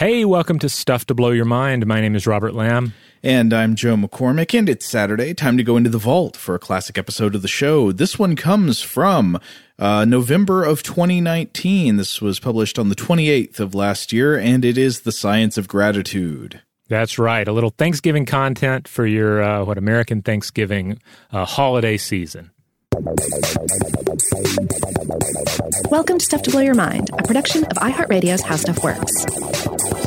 Hey, 0.00 0.24
welcome 0.24 0.58
to 0.60 0.70
Stuff 0.70 1.04
to 1.08 1.14
Blow 1.14 1.28
Your 1.28 1.44
Mind. 1.44 1.86
My 1.86 2.00
name 2.00 2.16
is 2.16 2.26
Robert 2.26 2.54
Lamb. 2.54 2.94
And 3.22 3.52
I'm 3.52 3.74
Joe 3.74 3.96
McCormick, 3.96 4.58
and 4.58 4.66
it's 4.66 4.86
Saturday. 4.86 5.34
Time 5.34 5.58
to 5.58 5.62
go 5.62 5.76
into 5.76 5.90
the 5.90 5.98
vault 5.98 6.38
for 6.38 6.54
a 6.54 6.58
classic 6.58 6.96
episode 6.96 7.34
of 7.34 7.42
the 7.42 7.48
show. 7.48 7.92
This 7.92 8.18
one 8.18 8.34
comes 8.34 8.80
from 8.80 9.38
uh, 9.78 10.06
November 10.06 10.64
of 10.64 10.82
2019. 10.82 11.98
This 11.98 12.22
was 12.22 12.40
published 12.40 12.78
on 12.78 12.88
the 12.88 12.94
28th 12.94 13.60
of 13.60 13.74
last 13.74 14.10
year, 14.10 14.38
and 14.38 14.64
it 14.64 14.78
is 14.78 15.00
The 15.00 15.12
Science 15.12 15.58
of 15.58 15.68
Gratitude. 15.68 16.62
That's 16.88 17.18
right. 17.18 17.46
A 17.46 17.52
little 17.52 17.68
Thanksgiving 17.68 18.24
content 18.24 18.88
for 18.88 19.04
your, 19.04 19.42
uh, 19.42 19.66
what, 19.66 19.76
American 19.76 20.22
Thanksgiving 20.22 20.98
uh, 21.30 21.44
holiday 21.44 21.98
season. 21.98 22.52
Welcome 25.90 26.18
to 26.18 26.24
Stuff 26.24 26.42
to 26.44 26.50
Blow 26.50 26.60
Your 26.60 26.74
Mind, 26.74 27.10
a 27.18 27.22
production 27.22 27.64
of 27.64 27.76
iHeartRadio's 27.76 28.42
How 28.42 28.56
Stuff 28.56 28.82
Works. 28.82 29.99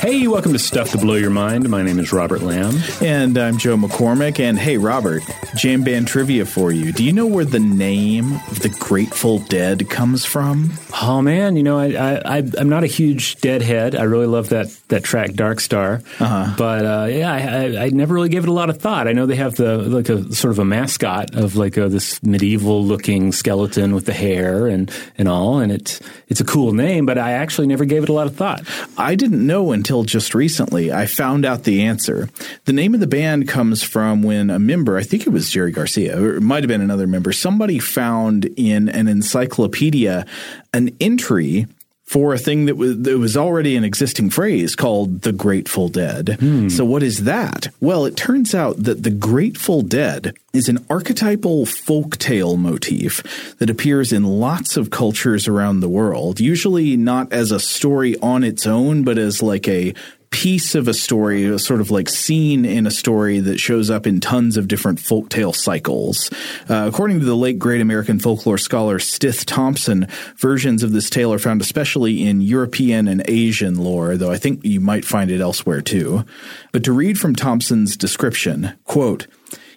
Hey, 0.00 0.26
welcome 0.28 0.54
to 0.54 0.58
Stuff 0.58 0.92
to 0.92 0.98
Blow 0.98 1.16
Your 1.16 1.28
Mind. 1.28 1.68
My 1.68 1.82
name 1.82 1.98
is 1.98 2.10
Robert 2.10 2.40
Lamb. 2.40 2.74
And 3.02 3.36
I'm 3.36 3.58
Joe 3.58 3.76
McCormick. 3.76 4.40
And 4.40 4.58
hey, 4.58 4.78
Robert, 4.78 5.22
jam 5.56 5.84
band 5.84 6.08
trivia 6.08 6.46
for 6.46 6.72
you. 6.72 6.90
Do 6.90 7.04
you 7.04 7.12
know 7.12 7.26
where 7.26 7.44
the 7.44 7.60
name 7.60 8.32
of 8.32 8.60
the 8.60 8.70
Grateful 8.70 9.40
Dead 9.40 9.90
comes 9.90 10.24
from? 10.24 10.72
Oh 11.02 11.20
man, 11.20 11.56
you 11.56 11.62
know 11.62 11.78
I, 11.78 12.38
I 12.38 12.42
I'm 12.58 12.68
not 12.68 12.82
a 12.82 12.86
huge 12.86 13.36
Deadhead. 13.36 13.94
I 13.94 14.02
really 14.04 14.26
love 14.26 14.48
that 14.50 14.68
that 14.88 15.04
track 15.04 15.34
Dark 15.34 15.60
Star, 15.60 16.02
uh-huh. 16.18 16.54
but 16.56 16.84
uh, 16.84 17.06
yeah, 17.10 17.32
I, 17.32 17.84
I, 17.84 17.88
never 17.90 18.14
really 18.14 18.28
gave 18.28 18.42
it 18.42 18.48
a 18.48 18.52
lot 18.52 18.70
of 18.70 18.78
thought. 18.78 19.06
I 19.06 19.12
know 19.12 19.26
they 19.26 19.36
have 19.36 19.54
the 19.54 19.78
like 19.78 20.08
a 20.08 20.32
sort 20.34 20.52
of 20.52 20.58
a 20.58 20.64
mascot 20.64 21.34
of 21.34 21.56
like 21.56 21.76
a, 21.76 21.88
this 21.88 22.22
medieval 22.22 22.84
looking 22.84 23.32
skeleton 23.32 23.94
with 23.94 24.06
the 24.06 24.12
hair 24.12 24.66
and 24.66 24.90
and 25.16 25.28
all, 25.28 25.58
and 25.58 25.70
it's 25.70 26.00
it's 26.28 26.40
a 26.40 26.44
cool 26.44 26.72
name, 26.72 27.06
but 27.06 27.18
I 27.18 27.32
actually 27.32 27.66
never 27.66 27.84
gave 27.84 28.02
it 28.02 28.08
a 28.08 28.12
lot 28.12 28.26
of 28.26 28.36
thought. 28.36 28.62
I 28.96 29.14
didn't 29.14 29.46
know 29.46 29.72
until 29.72 29.89
just 30.04 30.34
recently. 30.34 30.92
I 30.92 31.06
found 31.06 31.44
out 31.44 31.64
the 31.64 31.82
answer. 31.82 32.28
The 32.64 32.72
name 32.72 32.94
of 32.94 33.00
the 33.00 33.06
band 33.06 33.48
comes 33.48 33.82
from 33.82 34.22
when 34.22 34.48
a 34.48 34.58
member, 34.58 34.96
I 34.96 35.02
think 35.02 35.26
it 35.26 35.30
was 35.30 35.50
Jerry 35.50 35.72
Garcia, 35.72 36.20
or 36.20 36.36
it 36.36 36.40
might 36.40 36.62
have 36.62 36.68
been 36.68 36.80
another 36.80 37.06
member, 37.06 37.32
somebody 37.32 37.78
found 37.78 38.44
in 38.56 38.88
an 38.88 39.08
encyclopedia 39.08 40.24
an 40.72 40.96
entry 41.00 41.66
for 42.10 42.34
a 42.34 42.38
thing 42.38 42.66
that 42.66 42.76
was, 42.76 43.00
that 43.02 43.18
was 43.18 43.36
already 43.36 43.76
an 43.76 43.84
existing 43.84 44.28
phrase 44.28 44.74
called 44.74 45.22
the 45.22 45.30
Grateful 45.30 45.88
Dead. 45.88 46.38
Hmm. 46.40 46.68
So, 46.68 46.84
what 46.84 47.04
is 47.04 47.22
that? 47.22 47.68
Well, 47.80 48.04
it 48.04 48.16
turns 48.16 48.52
out 48.52 48.82
that 48.82 49.04
the 49.04 49.12
Grateful 49.12 49.82
Dead 49.82 50.34
is 50.52 50.68
an 50.68 50.84
archetypal 50.90 51.66
folktale 51.66 52.58
motif 52.58 53.54
that 53.58 53.70
appears 53.70 54.12
in 54.12 54.24
lots 54.24 54.76
of 54.76 54.90
cultures 54.90 55.46
around 55.46 55.78
the 55.78 55.88
world, 55.88 56.40
usually 56.40 56.96
not 56.96 57.32
as 57.32 57.52
a 57.52 57.60
story 57.60 58.18
on 58.18 58.42
its 58.42 58.66
own, 58.66 59.04
but 59.04 59.16
as 59.16 59.40
like 59.40 59.68
a 59.68 59.94
piece 60.30 60.74
of 60.74 60.86
a 60.86 60.94
story, 60.94 61.44
a 61.44 61.58
sort 61.58 61.80
of 61.80 61.90
like 61.90 62.08
scene 62.08 62.64
in 62.64 62.86
a 62.86 62.90
story 62.90 63.40
that 63.40 63.58
shows 63.58 63.90
up 63.90 64.06
in 64.06 64.20
tons 64.20 64.56
of 64.56 64.68
different 64.68 64.98
folktale 64.98 65.54
cycles. 65.54 66.30
Uh, 66.68 66.86
according 66.86 67.18
to 67.18 67.26
the 67.26 67.36
late 67.36 67.58
great 67.58 67.80
American 67.80 68.18
folklore 68.18 68.58
scholar 68.58 68.98
Stith 68.98 69.44
Thompson, 69.44 70.06
versions 70.36 70.82
of 70.82 70.92
this 70.92 71.10
tale 71.10 71.32
are 71.32 71.38
found 71.38 71.60
especially 71.60 72.26
in 72.26 72.40
European 72.40 73.08
and 73.08 73.22
Asian 73.28 73.76
lore, 73.76 74.16
though 74.16 74.30
I 74.30 74.38
think 74.38 74.64
you 74.64 74.80
might 74.80 75.04
find 75.04 75.30
it 75.30 75.40
elsewhere 75.40 75.80
too. 75.80 76.24
But 76.72 76.84
to 76.84 76.92
read 76.92 77.18
from 77.18 77.34
Thompson's 77.34 77.96
description, 77.96 78.72
quote, 78.84 79.26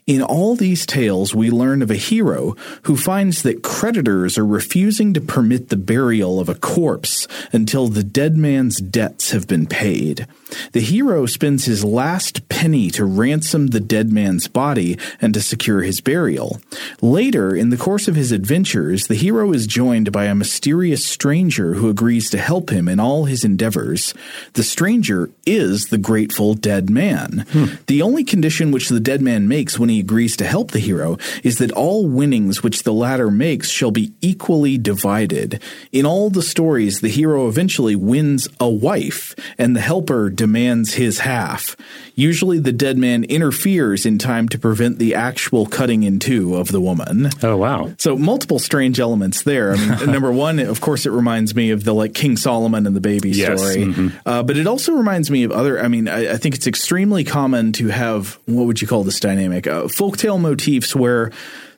in 0.05 0.21
all 0.21 0.55
these 0.55 0.85
tales, 0.85 1.33
we 1.33 1.49
learn 1.49 1.81
of 1.81 1.89
a 1.89 1.95
hero 1.95 2.55
who 2.83 2.97
finds 2.97 3.41
that 3.43 3.63
creditors 3.63 4.37
are 4.37 4.45
refusing 4.45 5.13
to 5.13 5.21
permit 5.21 5.69
the 5.69 5.77
burial 5.77 6.39
of 6.41 6.49
a 6.49 6.55
corpse 6.55 7.27
until 7.53 7.87
the 7.87 8.03
dead 8.03 8.35
man's 8.35 8.81
debts 8.81 9.31
have 9.31 9.47
been 9.47 9.65
paid. 9.65 10.27
The 10.73 10.81
hero 10.81 11.25
spends 11.25 11.65
his 11.65 11.85
last 11.85 12.49
penny 12.49 12.89
to 12.91 13.05
ransom 13.05 13.67
the 13.67 13.79
dead 13.79 14.11
man's 14.11 14.47
body 14.47 14.97
and 15.21 15.33
to 15.33 15.41
secure 15.41 15.81
his 15.81 16.01
burial. 16.01 16.59
Later, 17.01 17.55
in 17.55 17.69
the 17.69 17.77
course 17.77 18.07
of 18.07 18.15
his 18.15 18.31
adventures, 18.31 19.07
the 19.07 19.15
hero 19.15 19.53
is 19.53 19.67
joined 19.67 20.11
by 20.11 20.25
a 20.25 20.35
mysterious 20.35 21.05
stranger 21.05 21.75
who 21.75 21.89
agrees 21.89 22.29
to 22.31 22.37
help 22.37 22.71
him 22.71 22.89
in 22.89 22.99
all 22.99 23.25
his 23.25 23.43
endeavors. 23.43 24.13
The 24.53 24.63
stranger 24.63 25.29
is 25.45 25.85
the 25.85 25.97
grateful 25.97 26.55
dead 26.55 26.89
man. 26.89 27.45
Hmm. 27.51 27.65
The 27.87 28.01
only 28.01 28.23
condition 28.23 28.71
which 28.71 28.89
the 28.89 28.99
dead 28.99 29.21
man 29.21 29.47
makes 29.47 29.79
when 29.79 29.89
he 29.89 29.92
agrees 29.99 30.35
to 30.37 30.45
help 30.45 30.71
the 30.71 30.79
hero 30.79 31.17
is 31.43 31.57
that 31.57 31.71
all 31.71 32.07
winnings 32.07 32.63
which 32.63 32.83
the 32.83 32.93
latter 32.93 33.29
makes 33.29 33.69
shall 33.69 33.91
be 33.91 34.13
equally 34.21 34.77
divided. 34.77 35.61
In 35.91 36.05
all 36.05 36.29
the 36.29 36.41
stories, 36.41 37.01
the 37.01 37.09
hero 37.09 37.47
eventually 37.47 37.95
wins 37.95 38.47
a 38.59 38.69
wife, 38.69 39.35
and 39.57 39.75
the 39.75 39.81
helper 39.81 40.29
demands 40.29 40.95
his 40.95 41.19
half. 41.19 41.75
Usually 42.15 42.59
the 42.59 42.71
dead 42.71 42.97
man 42.97 43.23
interferes 43.23 44.05
in 44.05 44.17
time 44.19 44.47
to 44.49 44.59
prevent 44.59 44.99
the 44.99 45.15
actual 45.15 45.65
cutting 45.65 46.03
in 46.03 46.19
two 46.19 46.55
of 46.55 46.71
the 46.71 46.79
woman. 46.79 47.29
Oh, 47.41 47.57
wow. 47.57 47.93
So 47.97 48.15
multiple 48.15 48.59
strange 48.59 48.99
elements 48.99 49.43
there. 49.43 49.73
I 49.73 49.77
mean, 49.77 50.11
number 50.11 50.31
one, 50.31 50.59
of 50.59 50.81
course, 50.81 51.05
it 51.05 51.11
reminds 51.11 51.55
me 51.55 51.71
of 51.71 51.83
the 51.83 51.93
like 51.93 52.13
King 52.13 52.37
Solomon 52.37 52.85
and 52.85 52.95
the 52.95 53.01
baby 53.01 53.31
yes. 53.31 53.59
story. 53.59 53.85
Mm-hmm. 53.85 54.07
Uh, 54.25 54.43
but 54.43 54.57
it 54.57 54.67
also 54.67 54.93
reminds 54.93 55.31
me 55.31 55.43
of 55.43 55.51
other, 55.51 55.83
I 55.83 55.87
mean, 55.87 56.07
I, 56.07 56.33
I, 56.33 56.37
think 56.37 56.55
it's 56.55 56.67
extremely 56.67 57.23
common 57.23 57.71
to 57.73 57.87
have, 57.87 58.39
what 58.45 58.65
would 58.65 58.81
you 58.81 58.87
call 58.87 59.03
this 59.03 59.19
dynamic? 59.19 59.65
Uh, 59.65 59.82
folktale 59.87 60.39
motifs 60.39 60.95
where 60.95 61.31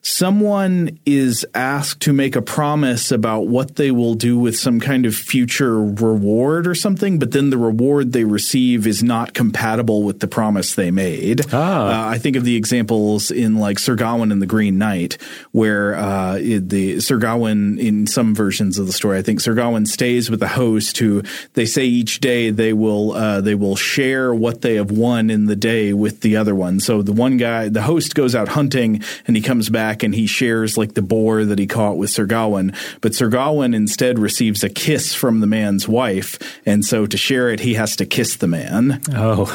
someone 0.05 0.99
is 1.03 1.47
asked 1.55 1.99
to 1.99 2.13
make 2.13 2.35
a 2.35 2.41
promise 2.41 3.11
about 3.11 3.47
what 3.47 3.75
they 3.75 3.89
will 3.89 4.13
do 4.13 4.37
with 4.37 4.55
some 4.55 4.79
kind 4.79 5.03
of 5.03 5.15
future 5.15 5.81
reward 5.83 6.67
or 6.67 6.75
something, 6.75 7.17
but 7.17 7.31
then 7.31 7.49
the 7.49 7.57
reward 7.57 8.11
they 8.11 8.23
receive 8.23 8.85
is 8.85 9.01
not 9.01 9.33
compatible 9.33 10.03
with 10.03 10.19
the 10.19 10.27
promise 10.27 10.75
they 10.75 10.91
made. 10.91 11.41
Ah. 11.51 12.05
Uh, 12.05 12.09
I 12.09 12.19
think 12.19 12.35
of 12.35 12.43
the 12.43 12.55
examples 12.55 13.31
in 13.31 13.55
like 13.55 13.79
Sir 13.79 13.95
Gawain 13.95 14.31
and 14.31 14.39
the 14.39 14.45
Green 14.45 14.77
Knight, 14.77 15.17
where 15.53 15.95
uh, 15.95 16.37
the 16.37 16.99
Sir 16.99 17.17
Gawain 17.17 17.79
in 17.79 18.05
some 18.05 18.35
versions 18.35 18.77
of 18.77 18.85
the 18.85 18.93
story, 18.93 19.17
I 19.17 19.23
think 19.23 19.41
Sir 19.41 19.55
Gawain 19.55 19.87
stays 19.87 20.29
with 20.29 20.39
the 20.39 20.49
host 20.49 20.99
who 20.99 21.23
they 21.53 21.65
say 21.65 21.85
each 21.85 22.19
day 22.19 22.51
they 22.51 22.73
will 22.73 23.13
uh, 23.13 23.41
they 23.41 23.55
will 23.55 23.75
share 23.75 24.35
what 24.35 24.61
they 24.61 24.75
have 24.75 24.91
won 24.91 25.31
in 25.31 25.47
the 25.47 25.55
day 25.55 25.93
with 25.93 26.21
the 26.21 26.37
other 26.37 26.53
one. 26.53 26.79
So 26.79 27.01
the 27.01 27.11
one 27.11 27.37
guy, 27.37 27.69
the 27.69 27.81
host 27.81 28.13
goes 28.13 28.35
out 28.35 28.49
hunting 28.49 29.01
and 29.25 29.35
he 29.35 29.41
comes 29.41 29.67
back 29.67 29.94
back 29.95 30.03
and 30.03 30.13
he 30.13 30.27
shares 30.27 30.77
like 30.77 30.93
the 30.93 31.01
boar 31.01 31.45
that 31.45 31.59
he 31.59 31.67
caught 31.67 31.97
with 31.97 32.09
Sir 32.09 32.25
Gawain. 32.25 32.73
But 33.01 33.15
Sir 33.15 33.29
Gawain 33.29 33.73
instead 33.73 34.19
receives 34.19 34.63
a 34.63 34.69
kiss 34.69 35.13
from 35.13 35.39
the 35.39 35.47
man's 35.47 35.87
wife. 35.87 36.37
And 36.65 36.83
so 36.83 37.05
to 37.05 37.17
share 37.17 37.49
it, 37.49 37.61
he 37.61 37.75
has 37.75 37.95
to 37.97 38.05
kiss 38.05 38.37
the 38.37 38.47
man. 38.47 39.01
Oh. 39.13 39.45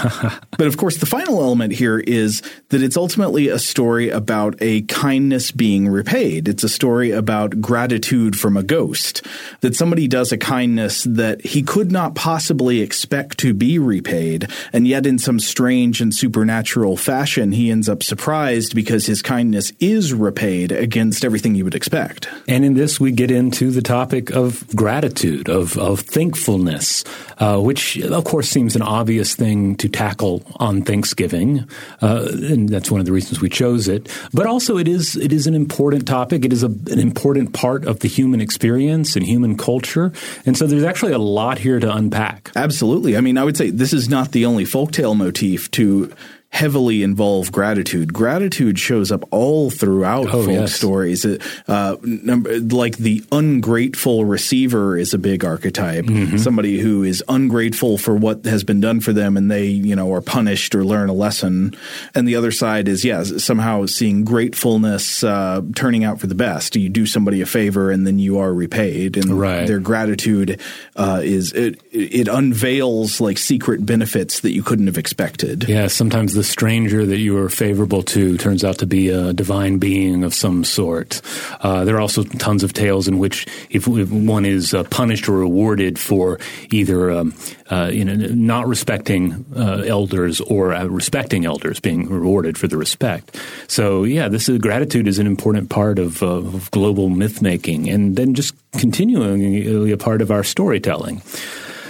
but 0.59 0.67
of 0.67 0.77
course, 0.77 0.97
the 0.97 1.07
final 1.07 1.43
element 1.43 1.75
here 1.75 1.99
is 1.99 2.43
that 2.71 2.83
it's 2.83 2.97
ultimately 2.97 3.49
a 3.49 3.59
story 3.59 4.09
about 4.09 4.55
a 4.61 4.83
kindness 4.83 5.51
being 5.51 5.89
repaid. 5.89 6.49
It's 6.49 6.65
a 6.65 6.69
story 6.69 7.11
about 7.11 7.61
gratitude 7.61 8.39
from 8.39 8.57
a 8.57 8.63
ghost. 8.63 9.27
That 9.61 9.77
somebody 9.77 10.09
does 10.09 10.33
a 10.33 10.39
kindness 10.39 11.05
that 11.05 11.45
he 11.45 11.63
could 11.63 11.93
not 11.93 12.15
possibly 12.15 12.81
expect 12.81 13.39
to 13.39 13.53
be 13.53 13.79
repaid. 13.79 14.49
And 14.73 14.87
yet, 14.87 15.07
in 15.07 15.19
some 15.19 15.39
strange 15.39 16.01
and 16.01 16.15
supernatural 16.15 16.97
fashion, 16.97 17.53
he 17.53 17.71
ends 17.71 17.89
up 17.89 18.03
surprised 18.03 18.75
because 18.75 19.07
his 19.07 19.23
kindness 19.23 19.73
is 19.81 20.15
repaid 20.15 20.30
repaid 20.31 20.71
against 20.71 21.25
everything 21.25 21.55
you 21.57 21.65
would 21.65 21.75
expect. 21.75 22.29
And 22.47 22.65
in 22.65 22.75
this, 22.75 23.01
we 23.01 23.11
get 23.11 23.31
into 23.31 23.71
the 23.71 23.83
topic 23.83 24.31
of 24.31 24.65
gratitude, 24.77 25.49
of, 25.49 25.77
of 25.77 26.01
thankfulness, 26.01 27.05
uh, 27.39 27.59
which, 27.59 27.99
of 27.99 28.25
course, 28.25 28.49
seems 28.49 28.77
an 28.77 28.83
obvious 28.83 29.35
thing 29.35 29.77
to 29.77 29.89
tackle 29.89 30.43
on 30.57 30.83
Thanksgiving. 30.83 31.69
Uh, 32.01 32.29
and 32.31 32.69
that's 32.69 32.91
one 32.91 33.01
of 33.01 33.07
the 33.07 33.13
reasons 33.13 33.41
we 33.41 33.49
chose 33.49 33.89
it. 33.89 34.09
But 34.33 34.47
also, 34.47 34.79
it 34.79 34.87
is, 34.87 35.17
it 35.17 35.33
is 35.33 35.47
an 35.47 35.55
important 35.55 36.07
topic. 36.07 36.45
It 36.45 36.53
is 36.53 36.63
a, 36.63 36.71
an 36.95 37.01
important 37.01 37.53
part 37.53 37.85
of 37.87 38.01
the 38.01 38.09
human 38.09 38.41
experience 38.41 39.17
and 39.17 39.27
human 39.27 39.57
culture. 39.57 40.13
And 40.47 40.57
so 40.57 40.67
there's 40.67 40.85
actually 40.85 41.13
a 41.13 41.19
lot 41.19 41.59
here 41.59 41.81
to 41.81 41.93
unpack. 41.93 42.53
Absolutely. 42.55 43.17
I 43.17 43.21
mean, 43.21 43.37
I 43.37 43.45
would 43.45 43.57
say 43.57 43.71
this 43.71 43.93
is 43.93 44.09
not 44.09 44.33
the 44.33 44.47
only 44.47 44.65
folktale 44.65 45.17
motif 45.17 45.71
to 45.73 46.13
heavily 46.51 47.03
involve 47.03 47.51
gratitude. 47.53 48.13
Gratitude 48.13 48.79
shows 48.79 49.11
up 49.11 49.25
all 49.31 49.71
throughout 49.71 50.27
oh, 50.27 50.45
folk 50.45 50.49
yes. 50.49 50.75
stories. 50.75 51.25
Uh, 51.67 51.97
number, 52.03 52.59
like 52.59 52.97
the 52.99 53.25
ungrateful 53.33 54.25
receiver 54.25 54.99
is 54.99 55.15
a 55.15 55.19
big 55.19 55.45
archetype. 55.45 56.05
Mm-hmm. 56.05 56.37
Somebody 56.37 56.79
who 56.79 57.03
is 57.05 57.23
ungrateful 57.29 57.99
for 57.99 58.15
what 58.15 58.45
has 58.45 58.65
been 58.65 58.81
done 58.81 59.01
for 59.01 59.13
them, 59.13 59.37
and 59.37 59.51
they 59.51 59.67
you 59.67 59.97
know 59.97 60.13
are 60.13 60.21
punished 60.21 60.75
or 60.75 60.85
learn 60.85 61.09
a 61.09 61.15
lesson. 61.15 61.75
And 62.15 62.27
the 62.27 62.37
other 62.37 62.51
side 62.51 62.89
is 62.89 63.05
yes, 63.05 63.43
somehow 63.43 63.87
seeing 63.87 64.25
gratefulness 64.25 65.23
uh, 65.25 65.63
turning 65.75 66.05
out 66.05 66.21
for 66.21 66.27
the 66.27 66.35
best. 66.35 66.77
You 66.77 66.89
do 66.89 67.07
somebody 67.07 67.41
a 67.41 67.47
favor, 67.47 67.91
and 67.91 68.07
then 68.07 68.19
you 68.19 68.39
are 68.39 68.53
repaid, 68.53 69.17
and 69.17 69.31
right. 69.31 69.67
their 69.67 69.81
gratitude 69.81 70.61
uh, 70.97 71.21
is 71.23 71.53
it, 71.53 71.81
it 71.93 72.29
unveils 72.29 73.21
like 73.21 73.39
secret 73.39 73.87
benefits 73.87 74.41
that 74.41 74.53
you 74.53 74.63
couldn't 74.63 74.89
have 74.89 74.99
expected. 74.99 75.69
Yeah, 75.69 75.87
sometimes 75.87 76.35
the 76.35 76.40
stranger 76.45 77.07
that 77.07 77.19
you 77.19 77.37
are 77.39 77.49
favorable 77.49 78.03
to 78.03 78.37
turns 78.39 78.65
out 78.65 78.79
to 78.79 78.87
be 78.87 79.09
a 79.09 79.33
divine 79.33 79.79
being 79.79 80.25
of 80.25 80.35
some 80.35 80.65
sort. 80.65 81.21
Uh, 81.61 81.85
there 81.85 81.97
are 81.97 82.01
also 82.01 82.23
tons 82.25 82.63
of 82.63 82.73
tales 82.73 83.09
in 83.09 83.19
which 83.19 83.47
if, 83.71 83.87
if 83.89 84.11
one 84.11 84.45
is 84.45 84.75
uh, 84.75 84.85
punished 84.85 85.29
or 85.29 85.33
rewarded 85.33 85.99
for 85.99 86.39
either 86.71 87.11
um, 87.11 87.35
uh, 87.71 87.91
you 87.93 88.05
know 88.05 88.15
not 88.15 88.67
respecting 88.67 89.45
uh, 89.57 89.83
elders 89.87 90.41
or 90.41 90.73
uh, 90.75 90.85
respecting 90.87 91.45
elders, 91.45 91.81
being 91.81 92.09
rewarded 92.09 92.59
for 92.59 92.69
the 92.69 92.77
respect. 92.77 93.37
So 93.69 94.05
yeah, 94.05 94.29
this 94.29 94.49
is, 94.49 94.59
gratitude 94.59 95.07
is 95.09 95.19
an 95.19 95.27
important 95.27 95.71
part 95.71 95.99
of, 95.99 96.23
of 96.23 96.71
global 96.71 97.09
myth 97.09 97.43
making, 97.43 97.89
and 97.89 98.17
then 98.17 98.35
just 98.35 98.55
continuing 98.73 99.93
a 99.93 99.97
part 99.97 100.23
of 100.23 100.31
our 100.31 100.45
storytelling. 100.45 101.23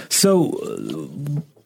So 0.09 0.51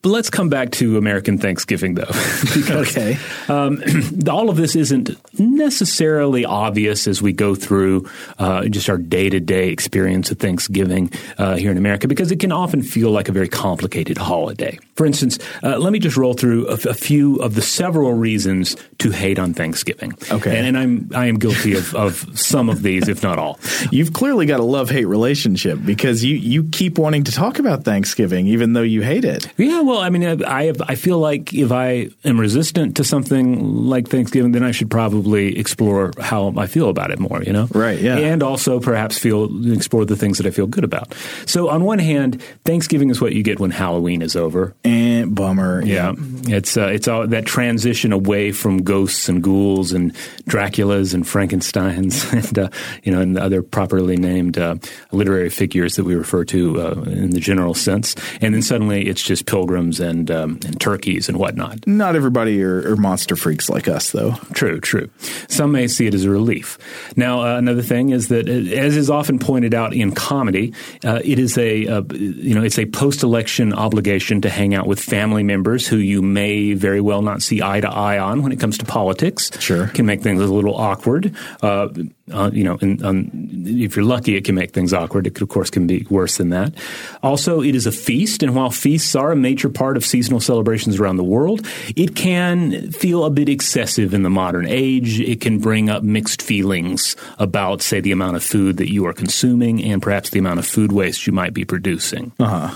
but 0.05 0.11
let's 0.11 0.29
come 0.29 0.49
back 0.49 0.69
to 0.69 0.97
American 0.97 1.39
Thanksgiving, 1.39 1.95
though. 1.95 2.05
because, 2.53 2.95
okay. 2.95 3.17
Um, 3.49 3.81
all 4.29 4.51
of 4.51 4.55
this 4.55 4.75
isn't 4.75 5.09
necessarily 5.39 6.45
obvious 6.45 7.07
as 7.07 7.23
we 7.23 7.33
go 7.33 7.55
through 7.55 8.07
uh, 8.37 8.65
just 8.65 8.87
our 8.87 8.99
day 8.99 9.31
to 9.31 9.39
day 9.39 9.69
experience 9.69 10.29
of 10.29 10.37
Thanksgiving 10.37 11.09
uh, 11.39 11.55
here 11.55 11.71
in 11.71 11.77
America, 11.77 12.07
because 12.07 12.31
it 12.31 12.39
can 12.39 12.51
often 12.51 12.83
feel 12.83 13.09
like 13.09 13.29
a 13.29 13.31
very 13.31 13.49
complicated 13.49 14.19
holiday. 14.19 14.77
For 14.95 15.05
instance, 15.05 15.37
uh, 15.61 15.77
let 15.77 15.91
me 15.91 15.99
just 15.99 16.15
roll 16.15 16.33
through 16.33 16.69
a, 16.69 16.73
a, 16.73 16.93
few 16.93 17.35
of 17.37 17.53
the 17.53 17.61
several 17.61 18.13
reasons 18.13 18.77
to 18.99 19.11
hate 19.11 19.37
on 19.37 19.53
Thanksgiving. 19.53 20.13
Okay. 20.31 20.57
And, 20.57 20.67
and 20.67 20.77
I'm 20.77 21.11
I 21.13 21.25
am 21.25 21.37
guilty 21.37 21.75
of, 21.75 21.93
of 21.95 22.39
some 22.39 22.69
of 22.69 22.81
these, 22.81 23.09
if 23.09 23.21
not 23.21 23.37
all. 23.37 23.59
You've 23.91 24.13
clearly 24.13 24.45
got 24.45 24.61
a 24.61 24.63
love 24.63 24.89
hate 24.89 25.05
relationship 25.05 25.79
because 25.83 26.23
you 26.23 26.37
you 26.37 26.69
keep 26.69 26.97
wanting 26.97 27.25
to 27.25 27.33
talk 27.33 27.59
about 27.59 27.83
Thanksgiving 27.83 28.47
even 28.47 28.71
though 28.71 28.83
you 28.83 29.01
hate 29.01 29.25
it. 29.25 29.51
Yeah. 29.57 29.81
Well, 29.81 29.99
I 29.99 30.09
mean, 30.09 30.43
I 30.43 30.63
have, 30.65 30.81
I 30.87 30.95
feel 30.95 31.19
like 31.19 31.53
if 31.53 31.73
I 31.73 32.09
am 32.23 32.39
resistant 32.39 32.95
to 32.95 33.03
something 33.03 33.87
like 33.87 34.07
Thanksgiving, 34.07 34.53
then 34.53 34.63
I 34.63 34.71
should 34.71 34.89
probably 34.89 35.59
explore 35.59 36.13
how 36.21 36.53
I 36.55 36.67
feel 36.67 36.87
about 36.87 37.11
it 37.11 37.19
more. 37.19 37.43
You 37.43 37.51
know, 37.51 37.67
right? 37.73 37.99
Yeah, 37.99 38.17
and 38.17 38.41
also 38.41 38.79
perhaps 38.79 39.19
feel 39.19 39.73
explore 39.73 40.05
the 40.05 40.15
things 40.15 40.37
that 40.37 40.47
I 40.47 40.51
feel 40.51 40.67
good 40.67 40.85
about. 40.85 41.13
So 41.45 41.67
on 41.67 41.83
one 41.83 41.99
hand, 41.99 42.41
Thanksgiving 42.63 43.09
is 43.09 43.19
what 43.19 43.33
you 43.33 43.43
get 43.43 43.59
when 43.59 43.71
Halloween 43.71 44.21
is 44.21 44.37
over. 44.37 44.73
And 44.85 45.33
bummer. 45.33 45.83
Yeah, 45.83 46.13
yeah. 46.13 46.57
it's 46.57 46.77
uh, 46.77 46.87
it's 46.87 47.07
all 47.07 47.25
that 47.25 47.45
transition 47.45 48.13
away 48.13 48.51
from 48.51 48.83
ghosts 48.83 49.27
and 49.27 49.41
ghouls 49.41 49.91
and 49.91 50.13
Draculas 50.47 51.15
and 51.15 51.27
Frankenstein's 51.27 52.23
and 52.31 52.59
uh, 52.59 52.69
you 53.03 53.11
know 53.11 53.21
and 53.21 53.35
other 53.37 53.63
properly 53.63 54.15
named 54.15 54.59
uh, 54.59 54.75
literary 55.11 55.49
figures 55.49 55.95
that 55.95 56.03
we 56.03 56.13
refer 56.13 56.45
to 56.45 56.79
uh, 56.79 57.01
in 57.07 57.31
the 57.31 57.39
general 57.39 57.73
sense, 57.73 58.15
and 58.41 58.53
then 58.53 58.61
suddenly 58.61 59.07
it's 59.07 59.23
just 59.23 59.47
pilgrims 59.47 59.99
and 59.99 60.29
um, 60.29 60.59
and 60.65 60.79
turkeys 60.79 61.27
and 61.27 61.39
whatnot. 61.39 61.87
Not 61.87 62.15
everybody 62.15 62.61
are, 62.61 62.91
are, 62.91 62.95
monster 62.95 63.35
freaks 63.35 63.69
like 63.69 63.87
us, 63.87 64.11
though. 64.11 64.33
True, 64.53 64.79
true. 64.79 65.09
Some 65.47 65.71
may 65.71 65.87
see 65.87 66.05
it 66.05 66.13
as 66.13 66.25
a 66.25 66.29
relief. 66.29 66.77
Now, 67.15 67.41
uh, 67.41 67.57
another 67.57 67.81
thing 67.81 68.11
is 68.11 68.27
that, 68.27 68.47
uh, 68.47 68.51
as 68.51 68.95
is 68.95 69.09
often 69.09 69.39
pointed 69.39 69.73
out 69.73 69.95
in 69.95 70.11
comedy, 70.13 70.73
uh, 71.03 71.21
it 71.23 71.39
is 71.39 71.57
a 71.57 71.87
uh, 71.87 72.03
you 72.11 72.53
know 72.53 72.63
it's 72.63 72.77
a 72.77 72.85
post 72.85 73.23
election 73.23 73.73
obligation 73.73 74.41
to 74.41 74.49
hang 74.49 74.74
out 74.75 74.87
with 74.87 74.99
family 74.99 75.43
members 75.43 75.87
who 75.87 75.97
you 75.97 76.21
may 76.21 76.73
very 76.73 77.01
well 77.01 77.21
not 77.21 77.41
see 77.41 77.61
eye 77.61 77.81
to 77.81 77.89
eye 77.89 78.19
on 78.19 78.43
when 78.43 78.51
it 78.51 78.59
comes 78.59 78.77
to 78.77 78.85
politics. 78.85 79.51
Sure, 79.59 79.87
can 79.87 80.05
make 80.05 80.21
things 80.21 80.41
a 80.41 80.45
little 80.45 80.75
awkward. 80.75 81.35
Uh, 81.61 81.89
uh, 82.31 82.49
you 82.51 82.63
know, 82.63 82.77
and, 82.81 83.03
um, 83.05 83.29
if 83.65 83.95
you're 83.95 84.05
lucky, 84.05 84.35
it 84.35 84.45
can 84.45 84.55
make 84.55 84.71
things 84.71 84.93
awkward. 84.93 85.27
It, 85.27 85.39
of 85.39 85.49
course, 85.49 85.69
can 85.69 85.85
be 85.85 86.07
worse 86.09 86.37
than 86.37 86.49
that. 86.49 86.73
Also, 87.21 87.61
it 87.61 87.75
is 87.75 87.85
a 87.85 87.91
feast, 87.91 88.41
and 88.41 88.55
while 88.55 88.71
feasts 88.71 89.15
are 89.15 89.31
a 89.31 89.35
major 89.35 89.69
part 89.69 89.95
of 89.95 90.03
seasonal 90.03 90.39
celebrations 90.39 90.99
around 90.99 91.17
the 91.17 91.23
world, 91.23 91.65
it 91.95 92.15
can 92.15 92.91
feel 92.91 93.25
a 93.25 93.29
bit 93.29 93.47
excessive 93.47 94.13
in 94.13 94.23
the 94.23 94.29
modern 94.29 94.65
age. 94.67 95.19
It 95.19 95.39
can 95.39 95.59
bring 95.59 95.89
up 95.89 96.01
mixed 96.01 96.41
feelings 96.41 97.15
about, 97.37 97.83
say, 97.83 97.99
the 97.99 98.11
amount 98.11 98.37
of 98.37 98.43
food 98.43 98.77
that 98.77 98.91
you 98.91 99.05
are 99.05 99.13
consuming 99.13 99.83
and 99.83 100.01
perhaps 100.01 100.31
the 100.31 100.39
amount 100.39 100.59
of 100.59 100.65
food 100.65 100.91
waste 100.91 101.27
you 101.27 101.33
might 101.33 101.53
be 101.53 101.63
producing. 101.63 102.31
Uh-huh. 102.39 102.73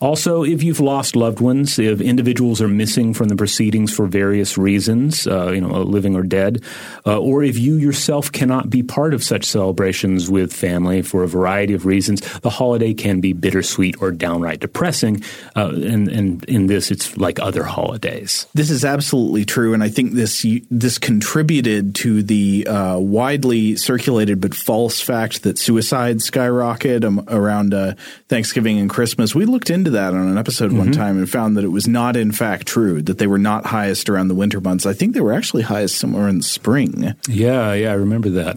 Also, 0.00 0.42
if 0.42 0.62
you've 0.62 0.80
lost 0.80 1.14
loved 1.14 1.40
ones, 1.40 1.78
if 1.78 2.00
individuals 2.00 2.62
are 2.62 2.68
missing 2.68 3.12
from 3.12 3.28
the 3.28 3.36
proceedings 3.36 3.92
for 3.92 4.06
various 4.06 4.56
reasons, 4.56 5.26
uh, 5.26 5.50
you 5.50 5.60
know, 5.60 5.82
living 5.82 6.16
or 6.16 6.22
dead, 6.22 6.62
uh, 7.06 7.18
or 7.18 7.44
if 7.44 7.58
you 7.58 7.76
yourself 7.76 8.32
cannot 8.32 8.70
be 8.70 8.82
part 8.82 9.12
of 9.12 9.22
such 9.22 9.44
celebrations 9.44 10.30
with 10.30 10.52
family 10.54 11.02
for 11.02 11.22
a 11.22 11.28
variety 11.28 11.74
of 11.74 11.84
reasons, 11.84 12.20
the 12.40 12.48
holiday 12.48 12.94
can 12.94 13.20
be 13.20 13.34
bittersweet 13.34 14.00
or 14.00 14.10
downright 14.10 14.60
depressing. 14.60 15.22
Uh, 15.54 15.68
and, 15.68 16.08
and 16.08 16.44
in 16.44 16.66
this, 16.66 16.90
it's 16.90 17.16
like 17.18 17.38
other 17.38 17.64
holidays. 17.64 18.46
This 18.54 18.70
is 18.70 18.84
absolutely 18.84 19.44
true, 19.44 19.74
and 19.74 19.82
I 19.82 19.90
think 19.90 20.12
this 20.12 20.46
this 20.70 20.98
contributed 20.98 21.94
to 21.96 22.22
the 22.22 22.66
uh, 22.66 22.98
widely 22.98 23.76
circulated 23.76 24.40
but 24.40 24.54
false 24.54 25.00
fact 25.00 25.42
that 25.42 25.58
suicide 25.58 26.22
skyrocket 26.22 27.04
um, 27.04 27.22
around 27.28 27.74
uh, 27.74 27.94
Thanksgiving 28.28 28.78
and 28.78 28.88
Christmas. 28.88 29.34
We 29.34 29.44
looked 29.44 29.68
into 29.68 29.89
that 29.90 30.14
on 30.14 30.28
an 30.28 30.38
episode 30.38 30.68
mm-hmm. 30.68 30.78
one 30.78 30.92
time 30.92 31.18
and 31.18 31.28
found 31.28 31.56
that 31.56 31.64
it 31.64 31.68
was 31.68 31.86
not 31.86 32.16
in 32.16 32.32
fact 32.32 32.66
true 32.66 33.02
that 33.02 33.18
they 33.18 33.26
were 33.26 33.38
not 33.38 33.66
highest 33.66 34.08
around 34.08 34.28
the 34.28 34.34
winter 34.34 34.60
months. 34.60 34.86
I 34.86 34.92
think 34.92 35.14
they 35.14 35.20
were 35.20 35.32
actually 35.32 35.62
highest 35.62 35.96
somewhere 35.98 36.28
in 36.28 36.38
the 36.38 36.44
spring. 36.44 37.14
Yeah, 37.28 37.72
yeah, 37.74 37.90
I 37.90 37.94
remember 37.94 38.30
that. 38.30 38.56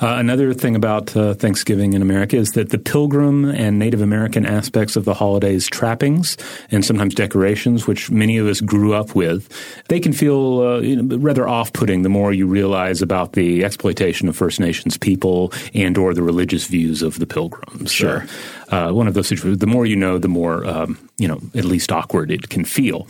Uh, 0.00 0.16
another 0.16 0.52
thing 0.54 0.76
about 0.76 1.16
uh, 1.16 1.34
Thanksgiving 1.34 1.92
in 1.92 2.02
America 2.02 2.36
is 2.36 2.52
that 2.52 2.70
the 2.70 2.78
Pilgrim 2.78 3.44
and 3.44 3.78
Native 3.78 4.00
American 4.00 4.46
aspects 4.46 4.96
of 4.96 5.04
the 5.04 5.14
holiday's 5.14 5.66
trappings 5.68 6.36
and 6.70 6.84
sometimes 6.84 7.14
decorations, 7.14 7.86
which 7.86 8.10
many 8.10 8.38
of 8.38 8.46
us 8.46 8.60
grew 8.60 8.94
up 8.94 9.14
with, 9.14 9.48
they 9.88 10.00
can 10.00 10.12
feel 10.12 10.60
uh, 10.60 10.80
you 10.80 11.02
know, 11.02 11.16
rather 11.18 11.48
off-putting 11.48 12.02
the 12.02 12.08
more 12.08 12.32
you 12.32 12.46
realize 12.46 13.02
about 13.02 13.32
the 13.32 13.64
exploitation 13.64 14.28
of 14.28 14.36
First 14.36 14.60
Nations 14.60 14.96
people 14.96 15.52
and 15.74 15.96
or 15.98 16.14
the 16.14 16.22
religious 16.22 16.66
views 16.66 17.02
of 17.02 17.18
the 17.18 17.26
Pilgrims. 17.26 17.90
Sure. 17.90 18.26
Uh, 18.70 18.92
one 18.92 19.08
of 19.08 19.14
those 19.14 19.28
situations. 19.28 19.58
The 19.58 19.66
more 19.66 19.84
you 19.84 19.96
know, 19.96 20.18
the 20.18 20.28
more 20.28 20.64
um, 20.64 20.98
you 21.18 21.28
know. 21.28 21.40
At 21.54 21.64
least 21.64 21.90
awkward 21.92 22.30
it 22.30 22.48
can 22.48 22.64
feel. 22.64 23.06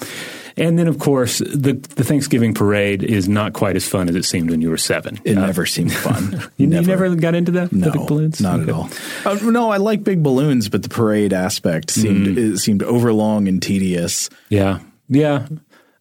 And 0.56 0.78
then, 0.78 0.88
of 0.88 0.98
course, 0.98 1.38
the 1.38 1.72
the 1.72 2.04
Thanksgiving 2.04 2.54
parade 2.54 3.02
is 3.02 3.28
not 3.28 3.52
quite 3.52 3.76
as 3.76 3.88
fun 3.88 4.08
as 4.08 4.14
it 4.14 4.24
seemed 4.24 4.50
when 4.50 4.60
you 4.60 4.70
were 4.70 4.76
seven. 4.76 5.20
It 5.24 5.36
uh, 5.36 5.46
never 5.46 5.66
seemed 5.66 5.92
fun. 5.92 6.50
you, 6.56 6.66
never. 6.66 6.82
you, 6.82 6.88
never. 6.88 7.16
got 7.16 7.34
into 7.34 7.52
that? 7.52 7.72
No, 7.72 7.86
the 7.86 7.98
big 7.98 8.06
balloons? 8.06 8.40
not 8.40 8.60
okay. 8.60 8.70
at 8.70 8.74
all. 8.74 8.90
Uh, 9.24 9.50
no, 9.50 9.70
I 9.70 9.78
like 9.78 10.04
big 10.04 10.22
balloons, 10.22 10.68
but 10.68 10.82
the 10.82 10.88
parade 10.88 11.32
aspect 11.32 11.90
seemed 11.90 12.26
mm. 12.26 12.54
it 12.54 12.58
seemed 12.58 12.82
overlong 12.82 13.48
and 13.48 13.62
tedious. 13.62 14.28
Yeah, 14.48 14.80
yeah, 15.08 15.46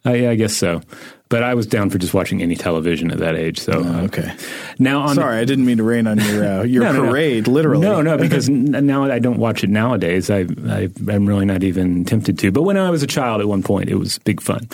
I, 0.06 0.30
I 0.30 0.36
guess 0.36 0.56
so. 0.56 0.81
But 1.30 1.44
I 1.44 1.54
was 1.54 1.68
down 1.68 1.92
for 1.92 2.00
just 2.00 2.16
watching 2.16 2.42
any 2.42 2.56
television 2.56 3.12
at 3.12 3.19
that 3.19 3.36
age. 3.36 3.60
So 3.60 3.74
oh, 3.86 4.00
okay. 4.06 4.35
Now, 4.80 5.02
on 5.02 5.14
sorry, 5.14 5.35
the, 5.35 5.42
I 5.42 5.45
didn't 5.45 5.66
mean 5.66 5.78
to 5.78 5.83
rain 5.83 6.07
on 6.07 6.18
your 6.18 6.44
uh, 6.44 6.64
your 6.64 6.83
no, 6.83 7.06
parade. 7.06 7.45
No, 7.45 7.54
literally, 7.54 7.81
no, 7.81 8.02
no, 8.02 8.18
because 8.18 8.50
now 8.50 9.04
I 9.04 9.19
don't 9.19 9.38
watch 9.38 9.64
it 9.64 9.69
nowadays. 9.69 10.31
I, 10.31 10.47
I 10.68 10.90
I'm 11.07 11.28
really 11.28 11.45
not 11.45 11.64
even 11.64 12.04
tempted 12.04 12.40
to. 12.40 12.52
But 12.52 12.64
when 12.64 12.78
I 12.78 12.90
was 12.90 13.04
a 13.04 13.07
child, 13.07 13.42
at 13.42 13.47
one 13.47 13.62
point, 13.62 13.90
it 13.90 13.95
was 13.95 14.18
big 14.19 14.42
fun. 14.42 14.68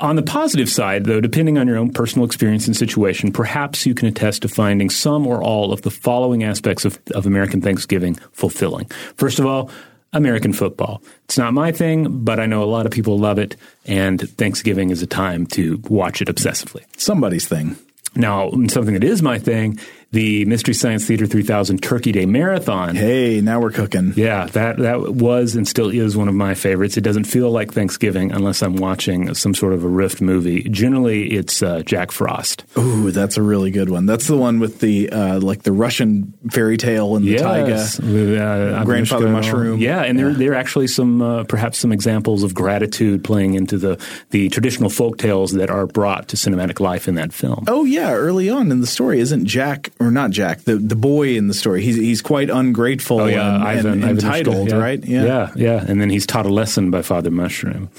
On 0.00 0.16
the 0.16 0.22
positive 0.22 0.68
side, 0.68 1.04
though, 1.04 1.20
depending 1.20 1.58
on 1.58 1.68
your 1.68 1.76
own 1.76 1.92
personal 1.92 2.26
experience 2.26 2.66
and 2.66 2.76
situation, 2.76 3.32
perhaps 3.32 3.86
you 3.86 3.94
can 3.94 4.08
attest 4.08 4.42
to 4.42 4.48
finding 4.48 4.90
some 4.90 5.26
or 5.26 5.42
all 5.42 5.72
of 5.72 5.82
the 5.82 5.90
following 5.90 6.42
aspects 6.42 6.84
of, 6.84 6.98
of 7.14 7.24
American 7.24 7.60
Thanksgiving 7.60 8.14
fulfilling. 8.32 8.86
First 9.16 9.38
of 9.38 9.46
all, 9.46 9.70
American 10.12 10.52
football. 10.52 11.02
It's 11.24 11.38
not 11.38 11.54
my 11.54 11.72
thing, 11.72 12.24
but 12.24 12.40
I 12.40 12.46
know 12.46 12.62
a 12.62 12.64
lot 12.64 12.86
of 12.86 12.92
people 12.92 13.18
love 13.18 13.38
it, 13.38 13.56
and 13.86 14.20
Thanksgiving 14.20 14.90
is 14.90 15.02
a 15.02 15.06
time 15.06 15.46
to 15.48 15.80
watch 15.88 16.22
it 16.22 16.28
obsessively. 16.28 16.84
Somebody's 16.96 17.46
thing. 17.46 17.76
Now, 18.14 18.50
something 18.68 18.94
that 18.94 19.04
is 19.04 19.22
my 19.22 19.38
thing 19.38 19.78
the 20.10 20.46
Mystery 20.46 20.72
Science 20.72 21.06
Theater 21.06 21.26
3000 21.26 21.82
Turkey 21.82 22.12
Day 22.12 22.24
Marathon. 22.24 22.96
Hey, 22.96 23.42
now 23.42 23.60
we're 23.60 23.70
cooking. 23.70 24.14
Yeah, 24.16 24.46
that 24.46 24.78
that 24.78 25.14
was 25.14 25.54
and 25.54 25.68
still 25.68 25.90
is 25.90 26.16
one 26.16 26.28
of 26.28 26.34
my 26.34 26.54
favorites. 26.54 26.96
It 26.96 27.02
doesn't 27.02 27.24
feel 27.24 27.50
like 27.50 27.72
Thanksgiving 27.72 28.32
unless 28.32 28.62
I'm 28.62 28.76
watching 28.76 29.34
some 29.34 29.54
sort 29.54 29.74
of 29.74 29.84
a 29.84 29.86
riffed 29.86 30.22
movie. 30.22 30.62
Generally, 30.62 31.32
it's 31.32 31.62
uh, 31.62 31.82
Jack 31.82 32.10
Frost. 32.10 32.64
Ooh, 32.78 33.10
that's 33.10 33.36
a 33.36 33.42
really 33.42 33.70
good 33.70 33.90
one. 33.90 34.06
That's 34.06 34.26
the 34.26 34.36
one 34.36 34.60
with 34.60 34.80
the 34.80 35.10
uh, 35.10 35.40
like 35.40 35.62
the 35.64 35.72
Russian 35.72 36.32
fairy 36.50 36.78
tale 36.78 37.14
and 37.16 37.26
the 37.26 37.32
yes, 37.32 37.98
taiga, 37.98 38.12
with, 38.12 38.40
uh, 38.40 38.84
grandfather 38.84 39.28
mushroom. 39.28 39.78
Yeah, 39.78 40.02
and 40.02 40.18
there 40.18 40.32
there 40.32 40.52
are 40.52 40.56
actually 40.56 40.86
some 40.86 41.20
uh, 41.20 41.44
perhaps 41.44 41.78
some 41.78 41.92
examples 41.92 42.42
of 42.44 42.54
gratitude 42.54 43.24
playing 43.24 43.54
into 43.54 43.76
the 43.76 44.02
the 44.30 44.48
traditional 44.48 44.88
folk 44.88 45.18
tales 45.18 45.52
that 45.52 45.68
are 45.68 45.86
brought 45.86 46.28
to 46.28 46.36
cinematic 46.36 46.80
life 46.80 47.08
in 47.08 47.16
that 47.16 47.34
film. 47.34 47.64
Oh 47.68 47.84
yeah, 47.84 48.14
early 48.14 48.48
on 48.48 48.72
in 48.72 48.80
the 48.80 48.86
story, 48.86 49.20
isn't 49.20 49.44
Jack 49.44 49.90
or 50.00 50.10
not 50.10 50.30
Jack, 50.30 50.62
the 50.62 50.76
the 50.76 50.96
boy 50.96 51.36
in 51.36 51.48
the 51.48 51.54
story. 51.54 51.82
He's 51.82 51.96
he's 51.96 52.22
quite 52.22 52.50
ungrateful. 52.50 53.20
Oh 53.20 53.26
yeah, 53.26 53.54
and, 53.54 53.64
Ivan, 53.64 53.92
and 53.92 54.04
Ivan 54.04 54.16
entitled, 54.16 54.68
yeah. 54.68 54.76
right? 54.76 55.04
Yeah. 55.04 55.24
yeah, 55.24 55.52
yeah. 55.56 55.84
And 55.86 56.00
then 56.00 56.10
he's 56.10 56.26
taught 56.26 56.46
a 56.46 56.50
lesson 56.50 56.90
by 56.90 57.02
Father 57.02 57.30
Mushroom. 57.30 57.90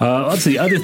Uh, 0.00 0.28
let's 0.28 0.42
see 0.42 0.56
other 0.58 0.78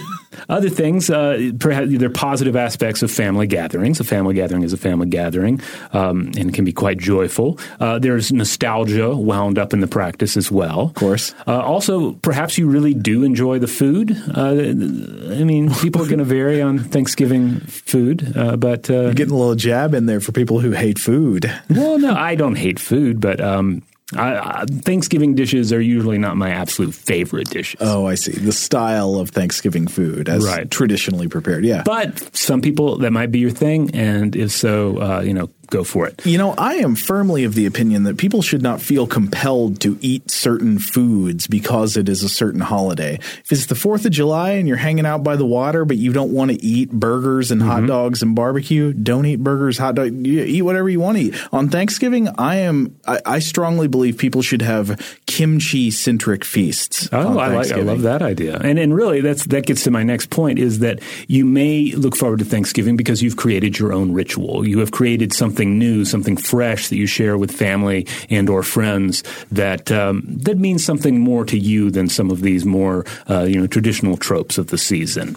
other 0.48 0.68
things. 0.68 1.08
Uh, 1.08 1.52
perhaps 1.58 1.88
there 1.90 2.08
are 2.08 2.12
positive 2.12 2.56
aspects 2.56 3.02
of 3.02 3.10
family 3.10 3.46
gatherings. 3.46 4.00
A 4.00 4.04
family 4.04 4.34
gathering 4.34 4.62
is 4.62 4.72
a 4.72 4.76
family 4.76 5.06
gathering 5.08 5.60
um, 5.92 6.30
and 6.36 6.52
can 6.52 6.64
be 6.64 6.72
quite 6.72 6.98
joyful. 6.98 7.58
Uh, 7.80 7.98
there's 7.98 8.32
nostalgia 8.32 9.16
wound 9.16 9.58
up 9.58 9.72
in 9.72 9.80
the 9.80 9.86
practice 9.86 10.36
as 10.36 10.50
well. 10.50 10.80
Of 10.80 10.94
course. 10.94 11.34
Uh, 11.46 11.60
also, 11.60 12.12
perhaps 12.12 12.58
you 12.58 12.68
really 12.68 12.94
do 12.94 13.24
enjoy 13.24 13.58
the 13.58 13.66
food. 13.66 14.12
Uh, 14.34 14.50
I 14.50 15.44
mean, 15.44 15.74
people 15.76 16.02
are 16.02 16.06
going 16.06 16.18
to 16.24 16.24
vary 16.24 16.60
on 16.60 16.78
Thanksgiving 16.78 17.60
food, 17.60 18.36
uh, 18.36 18.56
but 18.56 18.88
You're 18.88 19.14
getting 19.14 19.34
a 19.34 19.38
little 19.38 19.54
jab 19.54 19.94
in 19.94 20.06
there 20.06 20.20
for 20.20 20.32
people 20.32 20.60
who 20.60 20.72
hate 20.72 20.98
food. 20.98 21.50
well, 21.70 21.98
no, 21.98 22.14
I 22.14 22.34
don't 22.34 22.56
hate 22.56 22.78
food, 22.78 23.20
but 23.20 23.40
um, 23.40 23.82
I, 24.14 24.36
I, 24.36 24.64
Thanksgiving 24.66 25.34
dishes 25.34 25.72
are 25.72 25.80
usually 25.80 26.16
not 26.18 26.36
my 26.36 26.50
absolute 26.50 26.94
favorite 26.94 27.50
dishes. 27.50 27.78
Oh, 27.80 28.06
I 28.06 28.14
see. 28.14 28.30
The 28.32 28.52
style 28.52 29.16
of 29.16 29.30
Thanksgiving 29.30 29.88
food 29.88 30.28
as 30.28 30.44
Right. 30.44 30.70
traditionally 30.70 31.26
prepared. 31.26 31.64
Yeah. 31.64 31.82
But 31.84 32.36
some 32.36 32.60
people 32.60 32.98
that 32.98 33.10
might 33.10 33.32
be 33.32 33.40
your 33.40 33.50
thing, 33.50 33.90
and 33.94 34.36
if 34.36 34.52
so, 34.52 34.98
uh, 35.02 35.20
you 35.22 35.34
know, 35.34 35.50
go 35.68 35.84
for 35.84 36.06
it. 36.06 36.24
You 36.24 36.38
know, 36.38 36.54
I 36.56 36.74
am 36.76 36.96
firmly 36.96 37.44
of 37.44 37.54
the 37.54 37.66
opinion 37.66 38.04
that 38.04 38.18
people 38.18 38.42
should 38.42 38.62
not 38.62 38.80
feel 38.80 39.06
compelled 39.06 39.80
to 39.80 39.98
eat 40.00 40.30
certain 40.30 40.78
foods 40.78 41.46
because 41.46 41.96
it 41.96 42.08
is 42.08 42.22
a 42.22 42.28
certain 42.28 42.60
holiday. 42.60 43.14
If 43.14 43.52
it's 43.52 43.66
the 43.66 43.74
4th 43.74 44.04
of 44.04 44.12
July 44.12 44.52
and 44.52 44.68
you're 44.68 44.76
hanging 44.76 45.06
out 45.06 45.24
by 45.24 45.36
the 45.36 45.46
water, 45.46 45.84
but 45.84 45.96
you 45.96 46.12
don't 46.12 46.32
want 46.32 46.50
to 46.50 46.64
eat 46.64 46.90
burgers 46.90 47.50
and 47.50 47.62
hot 47.62 47.78
mm-hmm. 47.78 47.86
dogs 47.86 48.22
and 48.22 48.34
barbecue, 48.34 48.92
don't 48.92 49.26
eat 49.26 49.42
burgers, 49.42 49.78
hot 49.78 49.94
dog, 49.96 50.26
you 50.26 50.42
eat 50.42 50.62
whatever 50.62 50.88
you 50.88 51.00
want 51.00 51.18
to 51.18 51.24
eat. 51.24 51.34
On 51.52 51.68
Thanksgiving, 51.68 52.28
I 52.38 52.56
am, 52.56 52.96
I, 53.06 53.20
I 53.24 53.38
strongly 53.40 53.88
believe 53.88 54.18
people 54.18 54.42
should 54.42 54.62
have 54.62 55.18
kimchi 55.26 55.90
centric 55.90 56.44
feasts. 56.44 57.08
Oh, 57.12 57.38
I 57.38 57.48
like, 57.48 57.72
I 57.72 57.80
love 57.80 58.02
that 58.02 58.22
idea, 58.22 58.58
and 58.58 58.78
and 58.78 58.94
really, 58.94 59.20
that's 59.20 59.44
that 59.46 59.66
gets 59.66 59.84
to 59.84 59.90
my 59.90 60.02
next 60.02 60.30
point 60.30 60.58
is 60.58 60.80
that 60.80 61.00
you 61.28 61.44
may 61.44 61.92
look 61.92 62.16
forward 62.16 62.38
to 62.40 62.44
Thanksgiving 62.44 62.96
because 62.96 63.22
you've 63.22 63.36
created 63.36 63.78
your 63.78 63.92
own 63.92 64.12
ritual. 64.12 64.66
You 64.66 64.78
have 64.80 64.90
created 64.90 65.32
something 65.32 65.55
new, 65.64 66.04
something 66.04 66.36
fresh 66.36 66.88
that 66.88 66.96
you 66.96 67.06
share 67.06 67.36
with 67.38 67.50
family 67.50 68.06
and 68.30 68.48
or 68.48 68.62
friends 68.62 69.22
that 69.50 69.90
um, 69.90 70.22
that 70.26 70.58
means 70.58 70.84
something 70.84 71.20
more 71.20 71.44
to 71.44 71.58
you 71.58 71.90
than 71.90 72.08
some 72.08 72.30
of 72.30 72.40
these 72.40 72.64
more 72.64 73.04
uh, 73.30 73.42
you 73.42 73.60
know 73.60 73.66
traditional 73.66 74.16
tropes 74.16 74.58
of 74.58 74.68
the 74.68 74.78
season. 74.78 75.36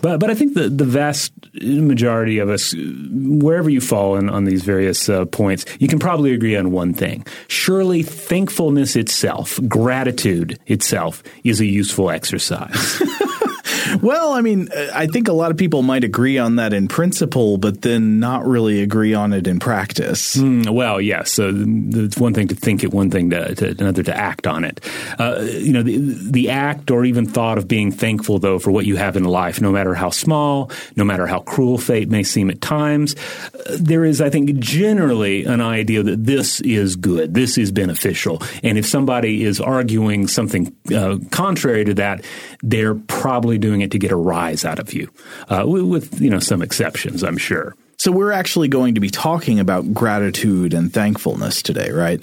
But 0.00 0.18
but 0.20 0.30
I 0.30 0.34
think 0.34 0.54
the 0.54 0.68
the 0.68 0.84
vast 0.84 1.32
majority 1.54 2.38
of 2.38 2.48
us, 2.48 2.74
wherever 2.76 3.70
you 3.70 3.80
fall 3.80 4.16
in, 4.16 4.28
on 4.28 4.44
these 4.44 4.62
various 4.62 5.08
uh, 5.08 5.24
points, 5.26 5.64
you 5.78 5.88
can 5.88 5.98
probably 5.98 6.32
agree 6.32 6.56
on 6.56 6.70
one 6.70 6.94
thing. 6.94 7.26
Surely, 7.48 8.02
thankfulness 8.02 8.96
itself, 8.96 9.58
gratitude 9.68 10.58
itself, 10.66 11.22
is 11.44 11.60
a 11.60 11.66
useful 11.66 12.10
exercise. 12.10 13.02
Well, 14.02 14.32
I 14.32 14.40
mean, 14.40 14.68
I 14.94 15.06
think 15.06 15.28
a 15.28 15.32
lot 15.32 15.50
of 15.50 15.56
people 15.56 15.82
might 15.82 16.04
agree 16.04 16.38
on 16.38 16.56
that 16.56 16.72
in 16.72 16.88
principle, 16.88 17.58
but 17.58 17.82
then 17.82 18.20
not 18.20 18.46
really 18.46 18.82
agree 18.82 19.14
on 19.14 19.32
it 19.32 19.46
in 19.46 19.58
practice. 19.58 20.36
Mm, 20.36 20.70
well, 20.70 21.00
yes. 21.00 21.32
So 21.32 21.52
it's 21.54 22.16
one 22.16 22.34
thing 22.34 22.48
to 22.48 22.54
think 22.54 22.84
it, 22.84 22.92
one 22.92 23.10
thing 23.10 23.30
to, 23.30 23.54
to 23.54 23.70
another 23.78 24.02
to 24.02 24.16
act 24.16 24.46
on 24.46 24.64
it. 24.64 24.80
Uh, 25.18 25.46
you 25.50 25.72
know, 25.72 25.82
the, 25.82 25.98
the 25.98 26.50
act 26.50 26.90
or 26.90 27.04
even 27.04 27.26
thought 27.26 27.58
of 27.58 27.68
being 27.68 27.92
thankful, 27.92 28.38
though, 28.38 28.58
for 28.58 28.70
what 28.70 28.86
you 28.86 28.96
have 28.96 29.16
in 29.16 29.24
life, 29.24 29.60
no 29.60 29.72
matter 29.72 29.94
how 29.94 30.10
small, 30.10 30.70
no 30.96 31.04
matter 31.04 31.26
how 31.26 31.40
cruel 31.40 31.78
fate 31.78 32.08
may 32.08 32.22
seem 32.22 32.50
at 32.50 32.60
times, 32.60 33.14
uh, 33.54 33.76
there 33.78 34.04
is, 34.04 34.20
I 34.20 34.30
think, 34.30 34.58
generally 34.58 35.44
an 35.44 35.60
idea 35.60 36.02
that 36.02 36.24
this 36.24 36.60
is 36.60 36.96
good, 36.96 37.34
this 37.34 37.58
is 37.58 37.72
beneficial, 37.72 38.42
and 38.62 38.78
if 38.78 38.86
somebody 38.86 39.44
is 39.44 39.60
arguing 39.60 40.26
something 40.26 40.74
uh, 40.94 41.18
contrary 41.30 41.84
to 41.84 41.94
that, 41.94 42.24
they're 42.62 42.94
probably 42.94 43.58
doing 43.58 43.80
it 43.80 43.90
to 43.92 43.98
get 43.98 44.10
a 44.10 44.16
rise 44.16 44.64
out 44.64 44.78
of 44.78 44.92
you, 44.92 45.10
uh, 45.48 45.64
with, 45.66 46.20
you 46.20 46.30
know 46.30 46.38
some 46.38 46.62
exceptions, 46.62 47.22
I'm 47.22 47.38
sure. 47.38 47.74
So 47.98 48.10
we're 48.10 48.32
actually 48.32 48.68
going 48.68 48.94
to 48.94 49.00
be 49.00 49.10
talking 49.10 49.60
about 49.60 49.92
gratitude 49.92 50.72
and 50.72 50.90
thankfulness 50.90 51.60
today, 51.60 51.90
right? 51.90 52.22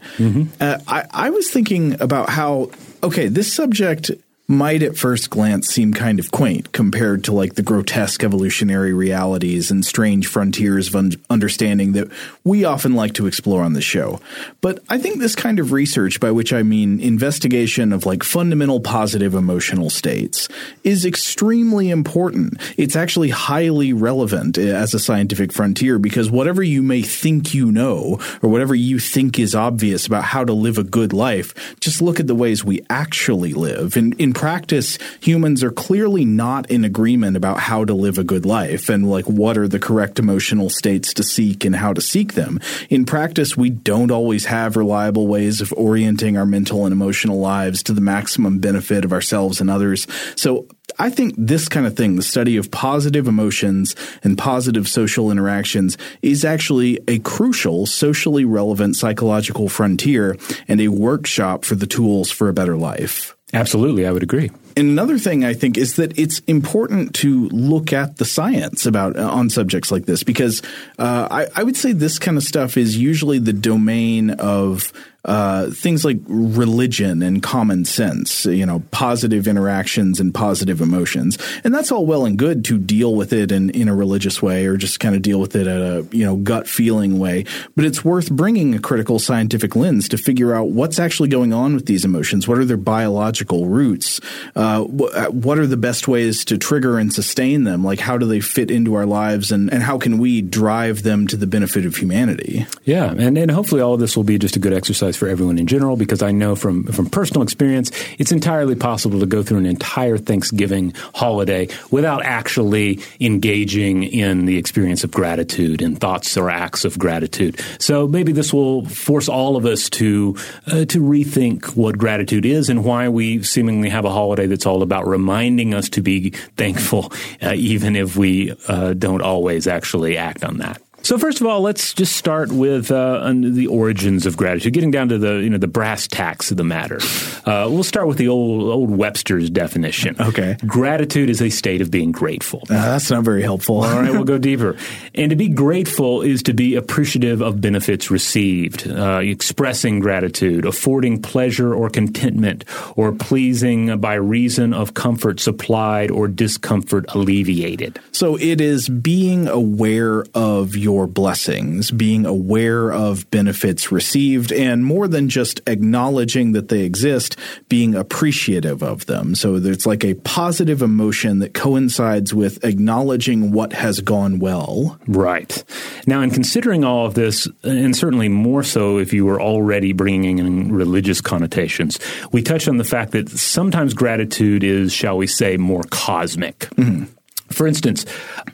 Uh, 0.60 0.80
I, 0.88 1.06
I 1.12 1.30
was 1.30 1.52
thinking 1.52 2.02
about 2.02 2.30
how 2.30 2.72
okay, 3.04 3.28
this 3.28 3.54
subject 3.54 4.12
might 4.50 4.82
at 4.82 4.98
first 4.98 5.30
glance 5.30 5.68
seem 5.68 5.94
kind 5.94 6.20
of 6.20 6.32
quaint 6.32 6.72
compared 6.72 7.22
to 7.22 7.34
like 7.34 7.56
the 7.56 7.62
grotesque 7.62 8.24
evolutionary 8.24 8.94
realities 8.94 9.70
and 9.70 9.86
strange 9.86 10.26
frontiers 10.26 10.88
of 10.88 10.96
un- 10.96 11.12
understanding 11.30 11.92
that 11.92 12.10
we 12.46 12.64
often 12.64 12.94
like 12.94 13.14
to 13.14 13.28
explore 13.28 13.62
on 13.62 13.74
the 13.74 13.82
show. 13.82 14.22
But 14.62 14.80
I 14.88 15.00
think 15.00 15.20
this 15.20 15.36
kind 15.36 15.60
of 15.60 15.74
research, 15.74 16.22
by 16.22 16.32
which 16.32 16.54
I 16.54 16.64
mean 16.64 17.02
investigation 17.02 17.92
of 17.92 18.06
like 18.06 18.24
fundamental 18.24 18.80
positive 18.80 19.34
emotional 19.34 19.90
states, 19.90 20.48
is 20.86 21.06
extremely 21.06 21.90
important. 21.90 22.54
It's 22.78 22.96
actually 22.96 23.32
highly 23.32 23.92
relevant 23.92 24.58
eh, 24.58 24.74
as 24.74 24.94
a 24.94 25.00
scientific 25.00 25.52
frontier 25.52 26.00
because 26.00 26.32
whatever 26.32 26.64
you 26.64 26.82
may 26.82 27.02
think 27.02 27.54
you 27.54 27.70
know 27.70 28.18
or 28.42 28.50
whatever 28.50 28.76
you 28.76 28.98
think 28.98 29.40
is 29.40 29.54
obvious 29.54 30.08
about 30.08 30.24
how 30.24 30.46
to 30.46 30.54
live 30.54 30.78
a 30.78 30.84
good 30.84 31.12
life, 31.12 31.54
just 31.82 32.02
look 32.02 32.22
at 32.22 32.28
the 32.28 32.36
ways 32.36 32.64
we 32.64 32.80
actually 32.90 33.52
live. 33.52 33.98
In 33.98 34.14
in 34.14 34.37
practice, 34.38 35.00
humans 35.20 35.64
are 35.64 35.72
clearly 35.72 36.24
not 36.24 36.70
in 36.70 36.86
agreement 36.86 37.36
about 37.36 37.60
how 37.60 37.84
to 37.84 37.96
live 37.96 38.20
a 38.20 38.24
good 38.24 38.46
life 38.46 38.88
and 38.88 39.10
like 39.10 39.26
what 39.26 39.58
are 39.58 39.68
the 39.68 39.80
correct 39.80 40.20
emotional 40.20 40.70
states 40.70 41.12
to 41.12 41.24
seek 41.24 41.66
and 41.66 41.76
how 41.76 41.92
to 41.92 42.02
seek 42.02 42.34
them. 42.34 42.60
In 42.92 43.04
practice, 43.04 43.58
we 43.58 43.72
don't 43.72 44.12
always 44.12 44.46
have 44.46 44.78
reliable 44.78 45.26
ways 45.26 45.60
of 45.60 45.74
orienting 45.74 46.38
our 46.38 46.46
mental 46.46 46.86
and 46.86 46.94
emotional 46.94 47.40
lives 47.40 47.82
to 47.84 47.94
the 47.94 48.00
maximum 48.00 48.60
benefit 48.60 49.04
of 49.04 49.12
ourselves 49.12 49.60
and 49.60 49.72
others. 49.72 50.06
So 50.36 50.68
I 51.00 51.10
think 51.10 51.34
this 51.36 51.68
kind 51.68 51.88
of 51.88 51.98
thing, 51.98 52.16
the 52.16 52.22
study 52.22 52.58
of 52.58 52.70
positive 52.70 53.28
emotions 53.28 53.96
and 54.24 54.38
positive 54.38 54.88
social 54.88 55.32
interactions, 55.32 55.98
is 56.22 56.46
actually 56.46 57.00
a 57.08 57.18
crucial, 57.20 57.88
socially 57.88 58.46
relevant 58.46 58.98
psychological 58.98 59.68
frontier 59.68 60.38
and 60.68 60.80
a 60.80 60.90
workshop 60.90 61.66
for 61.66 61.74
the 61.74 61.88
tools 61.88 62.30
for 62.30 62.50
a 62.50 62.54
better 62.54 62.78
life. 62.78 63.37
Absolutely, 63.54 64.06
I 64.06 64.12
would 64.12 64.24
agree. 64.24 64.52
And 64.76 64.90
another 64.90 65.18
thing 65.18 65.46
I 65.46 65.54
think 65.54 65.78
is 65.78 65.96
that 65.96 66.20
it's 66.20 66.40
important 66.40 67.16
to 67.16 67.48
look 67.50 67.94
at 67.94 68.18
the 68.18 68.26
science 68.26 68.86
about 68.86 69.16
uh, 69.18 69.28
on 69.28 69.50
subjects 69.50 69.90
like 69.90 70.06
this 70.06 70.24
because 70.24 70.62
uh, 71.00 71.28
I, 71.32 71.48
I 71.56 71.64
would 71.64 71.78
say 71.78 71.94
this 71.94 72.20
kind 72.20 72.38
of 72.38 72.44
stuff 72.44 72.76
is 72.76 72.98
usually 72.98 73.40
the 73.40 73.54
domain 73.54 74.32
of 74.32 74.92
uh, 75.26 75.70
things 75.72 76.06
like 76.06 76.18
religion 76.28 77.22
and 77.22 77.44
common 77.44 77.84
sense, 77.84 78.46
you 78.46 78.66
know, 78.66 78.82
positive 78.92 79.48
interactions 79.48 80.20
and 80.20 80.34
positive 80.34 80.80
emotions, 80.80 81.38
and 81.64 81.76
that's 81.76 81.92
all 81.92 82.06
well 82.06 82.26
and 82.26 82.38
good 82.38 82.64
to 82.66 82.78
deal 82.78 83.14
with 83.16 83.34
it 83.34 83.52
in, 83.52 83.70
in 83.72 83.90
a 83.90 83.96
religious 83.96 84.42
way 84.42 84.66
or 84.66 84.78
just 84.78 85.00
kind 85.00 85.16
of 85.16 85.22
deal 85.22 85.40
with 85.40 85.56
it 85.56 85.68
at 85.68 85.82
a 85.82 86.08
you 86.12 86.24
know 86.24 86.38
gut 86.38 86.68
feeling 86.68 87.20
way. 87.20 87.46
But 87.76 87.86
it's 87.86 88.06
worth 88.06 88.32
bringing 88.32 88.74
a 88.76 88.80
critical 88.80 89.20
scientific 89.20 89.76
lens 89.76 90.08
to 90.10 90.18
figure 90.18 90.54
out 90.54 90.70
what's 90.70 91.00
actually 91.00 91.30
going 91.30 91.54
on 91.54 91.74
with 91.74 91.88
these 91.88 92.06
emotions. 92.06 92.48
What 92.48 92.58
are 92.58 92.66
their 92.66 92.78
biological 92.78 93.68
roots? 93.68 94.22
Uh, 94.56 94.84
wh- 94.84 95.34
what 95.34 95.58
are 95.58 95.68
the 95.68 95.78
best 95.78 96.08
ways 96.08 96.46
to 96.46 96.58
trigger 96.58 96.98
and 96.98 97.14
sustain 97.14 97.66
them? 97.66 97.84
Like 97.84 98.00
how 98.00 98.18
do 98.18 98.26
they 98.26 98.40
fit 98.40 98.72
into 98.72 98.94
our 98.94 99.06
lives, 99.06 99.52
and, 99.52 99.74
and 99.74 99.84
how 99.84 99.98
can 99.98 100.20
we 100.20 100.42
drive 100.42 101.04
them 101.04 101.28
to 101.28 101.36
the 101.36 101.48
benefit 101.48 101.86
of 101.86 101.98
humanity? 101.98 102.66
Yeah, 102.86 103.12
and, 103.12 103.38
and 103.38 103.52
hopefully 103.52 103.82
all 103.82 103.96
of 103.96 104.00
this 104.00 104.16
will 104.16 104.24
be 104.24 104.38
just 104.38 104.56
a 104.56 104.60
good 104.60 104.74
exercise 104.74 105.07
for 105.16 105.28
everyone 105.28 105.58
in 105.58 105.68
general 105.68 105.96
because 105.96 106.22
I 106.22 106.32
know 106.32 106.56
from, 106.56 106.84
from 106.86 107.06
personal 107.08 107.44
experience 107.44 107.92
it's 108.18 108.32
entirely 108.32 108.76
possible 108.76 109.20
to 109.20 109.26
go 109.26 109.44
through 109.44 109.60
an 109.60 109.66
entire 109.66 110.18
Thanksgiving 110.18 110.94
holiday 111.16 111.68
without 111.92 112.24
actually 112.24 113.00
engaging 113.20 114.04
in 114.04 114.46
the 114.46 114.58
experience 114.58 115.04
of 115.04 115.12
gratitude 115.12 115.82
and 115.82 116.00
thoughts 116.00 116.36
or 116.38 116.50
acts 116.50 116.86
of 116.86 116.98
gratitude. 116.98 117.60
So 117.80 118.08
maybe 118.08 118.32
this 118.32 118.54
will 118.54 118.86
force 118.86 119.30
all 119.30 119.56
of 119.56 119.66
us 119.66 119.90
to 119.92 120.36
uh, 120.68 120.86
to 120.86 121.02
rethink 121.02 121.76
what 121.76 121.98
gratitude 121.98 122.46
is 122.46 122.70
and 122.70 122.84
why 122.84 123.10
we 123.10 123.44
seemingly 123.44 123.90
have 123.90 124.06
a 124.06 124.10
holiday 124.10 124.48
that's 124.48 124.66
all 124.66 124.82
about 124.82 125.08
reminding 125.08 125.74
us 125.74 125.90
to 125.90 126.02
be 126.02 126.32
thankful, 126.56 127.12
uh, 127.42 127.54
even 127.56 127.96
if 127.96 128.16
we 128.16 128.54
uh, 128.68 128.94
don't 128.94 129.22
always 129.22 129.68
actually 129.68 130.18
act 130.18 130.44
on 130.44 130.58
that. 130.58 130.82
So 131.08 131.18
first 131.18 131.40
of 131.40 131.48
all, 131.48 131.62
let's 131.62 131.94
just 131.94 132.18
start 132.18 132.52
with 132.52 132.92
uh, 132.92 133.32
the 133.34 133.68
origins 133.68 134.26
of 134.26 134.36
gratitude, 134.36 134.74
getting 134.74 134.92
down 134.92 135.08
to 135.08 135.18
the 135.18 135.36
you 135.36 135.50
know 135.50 135.58
the 135.58 135.66
brass 135.66 136.06
tacks 136.06 136.52
of 136.52 136.58
the 136.58 136.66
matter. 136.66 137.00
Uh, 137.46 137.70
we'll 137.72 137.86
start 137.86 138.10
with 138.10 138.18
the 138.18 138.28
old 138.28 138.64
old 138.64 138.90
Webster's 138.90 139.50
definition. 139.50 140.18
Okay. 140.20 140.58
gratitude 140.66 141.30
is 141.30 141.42
a 141.42 141.50
state 141.50 141.80
of 141.80 141.90
being 141.90 142.12
grateful. 142.12 142.64
Uh, 142.64 142.74
that's 142.74 143.10
not 143.10 143.24
very 143.24 143.42
helpful. 143.42 143.86
All 143.86 144.02
right, 144.02 144.12
we'll 144.12 144.26
go 144.26 144.38
deeper. 144.52 144.76
And 145.16 145.30
to 145.30 145.38
be 145.38 145.48
grateful 145.48 146.24
is 146.24 146.44
to 146.44 146.54
be 146.54 146.76
appreciative 146.76 147.40
of 147.40 147.62
benefits 147.62 148.12
received, 148.12 148.86
uh, 148.86 149.22
expressing 149.24 150.02
gratitude, 150.02 150.66
affording 150.66 151.22
pleasure 151.22 151.74
or 151.74 151.90
contentment, 151.90 152.66
or 152.98 153.14
pleasing 153.14 153.98
by 154.02 154.16
reason 154.16 154.74
of 154.74 154.94
comfort 154.94 155.40
supplied 155.40 156.12
or 156.12 156.28
discomfort 156.28 157.06
alleviated. 157.16 157.98
So 158.12 158.36
it 158.36 158.60
is 158.60 158.90
being 158.90 159.48
aware 159.48 160.26
of 160.34 160.76
your 160.76 160.97
your 160.98 161.06
blessings, 161.06 161.92
being 161.92 162.26
aware 162.26 162.92
of 162.92 163.30
benefits 163.30 163.92
received, 163.92 164.52
and 164.52 164.84
more 164.84 165.08
than 165.08 165.30
just 165.30 165.62
acknowledging 165.68 166.54
that 166.54 166.70
they 166.70 166.82
exist, 166.82 167.38
being 167.70 167.94
appreciative 167.94 168.82
of 168.82 169.06
them. 169.06 169.36
So 169.36 169.58
it's 169.58 169.86
like 169.86 170.04
a 170.04 170.16
positive 170.16 170.82
emotion 170.82 171.38
that 171.40 171.54
coincides 171.54 172.34
with 172.34 172.66
acknowledging 172.66 173.52
what 173.52 173.74
has 173.74 174.00
gone 174.02 174.40
well. 174.40 174.98
Right. 175.08 175.64
Now, 176.08 176.22
in 176.22 176.32
considering 176.32 176.84
all 176.84 177.06
of 177.06 177.14
this, 177.14 177.48
and 177.64 177.96
certainly 177.96 178.28
more 178.28 178.64
so 178.64 178.98
if 178.98 179.14
you 179.14 179.24
were 179.24 179.40
already 179.40 179.94
bringing 179.94 180.40
in 180.40 180.72
religious 180.72 181.22
connotations, 181.22 182.00
we 182.32 182.42
touch 182.42 182.68
on 182.68 182.78
the 182.78 182.84
fact 182.84 183.12
that 183.12 183.30
sometimes 183.30 183.94
gratitude 183.94 184.64
is, 184.64 184.92
shall 184.92 185.18
we 185.18 185.28
say, 185.28 185.58
more 185.58 185.84
cosmic. 185.92 186.60
Mm-hmm. 186.72 187.14
For 187.58 187.66
instance, 187.66 188.06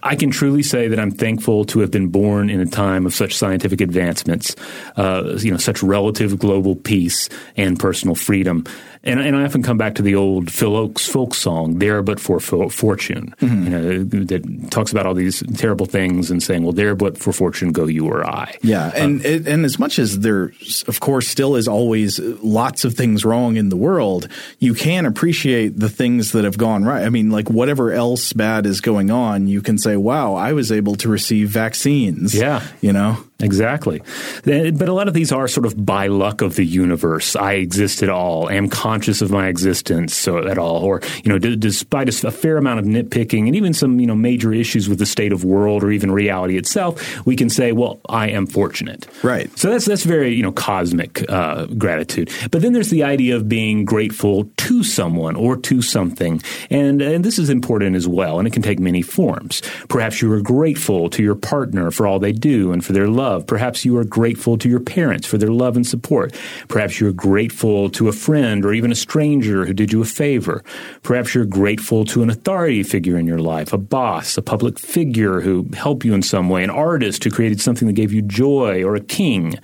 I 0.01 0.15
can 0.15 0.31
truly 0.31 0.63
say 0.63 0.87
that 0.87 0.97
I'm 0.97 1.11
thankful 1.11 1.65
to 1.65 1.79
have 1.79 1.91
been 1.91 2.07
born 2.07 2.49
in 2.49 2.61
a 2.61 2.65
time 2.65 3.05
of 3.05 3.13
such 3.13 3.35
scientific 3.35 3.81
advancements, 3.81 4.55
uh, 4.95 5.37
you 5.39 5.51
know, 5.51 5.57
such 5.57 5.83
relative 5.83 6.39
global 6.39 6.77
peace 6.77 7.27
and 7.57 7.77
personal 7.77 8.15
freedom 8.15 8.63
and, 9.05 9.19
and 9.19 9.35
I 9.35 9.43
often 9.43 9.63
come 9.63 9.77
back 9.77 9.95
to 9.95 10.01
the 10.01 10.15
old 10.15 10.49
Phil 10.49 10.71
Ochs 10.71 11.09
folk 11.09 11.35
song, 11.35 11.79
"There 11.79 12.01
but 12.01 12.19
for 12.19 12.39
fortune," 12.39 13.35
mm-hmm. 13.39 13.63
you 13.63 13.69
know, 13.69 14.03
that 14.25 14.71
talks 14.71 14.91
about 14.91 15.05
all 15.05 15.13
these 15.13 15.43
terrible 15.57 15.85
things 15.85 16.31
and 16.31 16.41
saying, 16.41 16.63
"Well, 16.63 16.71
there 16.71 16.95
but 16.95 17.17
for 17.17 17.33
fortune 17.33 17.73
go 17.73 17.85
you 17.85 18.07
or 18.07 18.25
I." 18.25 18.55
Yeah, 18.61 18.91
and 18.95 19.25
um, 19.25 19.43
and 19.45 19.65
as 19.65 19.77
much 19.77 19.99
as 19.99 20.19
there, 20.19 20.53
of 20.87 20.99
course, 21.01 21.27
still 21.27 21.55
is 21.55 21.67
always 21.67 22.19
lots 22.19 22.85
of 22.85 22.93
things 22.93 23.25
wrong 23.25 23.57
in 23.57 23.69
the 23.69 23.77
world, 23.77 24.29
you 24.59 24.73
can 24.73 25.05
appreciate 25.05 25.77
the 25.77 25.89
things 25.89 26.31
that 26.31 26.45
have 26.45 26.57
gone 26.57 26.85
right. 26.85 27.03
I 27.03 27.09
mean, 27.09 27.29
like 27.29 27.49
whatever 27.49 27.91
else 27.91 28.31
bad 28.31 28.65
is 28.65 28.79
going 28.79 29.11
on, 29.11 29.47
you 29.47 29.61
can 29.61 29.77
say, 29.77 29.97
"Wow, 29.97 30.35
I 30.35 30.53
was 30.53 30.71
able 30.71 30.95
to 30.95 31.09
receive 31.09 31.49
vaccines." 31.49 32.33
Yeah, 32.33 32.63
you 32.79 32.93
know. 32.93 33.17
Exactly. 33.43 34.01
But 34.45 34.87
a 34.89 34.93
lot 34.93 35.07
of 35.07 35.13
these 35.13 35.31
are 35.31 35.47
sort 35.47 35.65
of 35.65 35.85
by 35.85 36.07
luck 36.07 36.41
of 36.41 36.55
the 36.55 36.65
universe. 36.65 37.35
I 37.35 37.53
exist 37.53 38.01
at 38.01 38.09
all, 38.09 38.49
am 38.49 38.69
conscious 38.69 39.21
of 39.21 39.31
my 39.31 39.47
existence 39.47 40.15
so 40.15 40.37
at 40.47 40.57
all. 40.57 40.83
Or, 40.83 41.01
you 41.23 41.29
know, 41.29 41.37
d- 41.37 41.55
despite 41.55 42.09
a, 42.09 42.31
fair 42.31 42.57
amount 42.57 42.79
of 42.79 42.85
nitpicking 42.85 43.47
and 43.47 43.55
even 43.55 43.73
some, 43.73 43.99
you 43.99 44.07
know, 44.07 44.15
major 44.15 44.53
issues 44.53 44.89
with 44.89 44.99
the 44.99 45.05
state 45.05 45.33
of 45.33 45.43
world 45.43 45.83
or 45.83 45.91
even 45.91 46.11
reality 46.11 46.57
itself, 46.57 47.25
we 47.25 47.35
can 47.35 47.49
say, 47.49 47.71
well, 47.71 47.99
I 48.09 48.29
am 48.29 48.47
fortunate. 48.47 49.07
Right. 49.23 49.55
So 49.57 49.69
that's, 49.69 49.85
that's 49.85 50.03
very, 50.03 50.33
you 50.33 50.43
know, 50.43 50.51
cosmic 50.51 51.29
uh, 51.29 51.65
gratitude. 51.65 52.31
But 52.51 52.61
then 52.61 52.73
there's 52.73 52.89
the 52.89 53.03
idea 53.03 53.35
of 53.35 53.49
being 53.49 53.85
grateful 53.85 54.45
to 54.45 54.83
someone 54.83 55.35
or 55.35 55.57
to 55.57 55.81
something. 55.81 56.41
And, 56.69 57.01
and 57.01 57.25
this 57.25 57.37
is 57.37 57.49
important 57.49 57.95
as 57.95 58.07
well. 58.07 58.39
And 58.39 58.47
it 58.47 58.51
can 58.51 58.61
take 58.61 58.79
many 58.79 59.01
forms. 59.01 59.61
Perhaps 59.89 60.21
you 60.21 60.31
are 60.31 60.41
grateful 60.41 61.09
to 61.09 61.21
your 61.21 61.35
partner 61.35 61.91
for 61.91 62.07
all 62.07 62.19
they 62.19 62.31
do 62.31 62.71
and 62.71 62.83
for 62.83 62.93
their 62.93 63.07
love 63.07 63.32
love. 63.33 63.47
Perhaps 63.47 63.85
you 63.85 63.97
are 63.97 64.03
grateful 64.03 64.57
to 64.57 64.69
your 64.69 64.79
parents 64.79 65.25
for 65.27 65.37
their 65.37 65.51
love 65.51 65.75
and 65.75 65.85
support. 65.85 66.35
Perhaps 66.67 66.99
you're 66.99 67.11
grateful 67.11 67.89
to 67.91 68.07
a 68.07 68.11
friend 68.11 68.65
or 68.65 68.73
even 68.73 68.91
a 68.91 68.95
stranger 68.95 69.65
who 69.65 69.73
did 69.73 69.91
you 69.91 70.01
a 70.01 70.05
favor. 70.05 70.63
Perhaps 71.01 71.33
you're 71.33 71.45
grateful 71.45 72.05
to 72.05 72.21
an 72.21 72.29
authority 72.29 72.83
figure 72.83 73.17
in 73.17 73.27
your 73.27 73.39
life, 73.39 73.73
a 73.73 73.77
boss, 73.77 74.37
a 74.37 74.41
public 74.41 74.79
figure 74.79 75.41
who 75.41 75.67
helped 75.73 76.05
you 76.05 76.13
in 76.13 76.21
some 76.21 76.49
way, 76.49 76.63
an 76.63 76.69
artist 76.69 77.23
who 77.23 77.31
created 77.31 77.59
something 77.59 77.87
that 77.87 77.93
gave 77.93 78.13
you 78.13 78.21
joy, 78.21 78.83
or 78.83 78.95
a 78.95 79.01
king. 79.01 79.55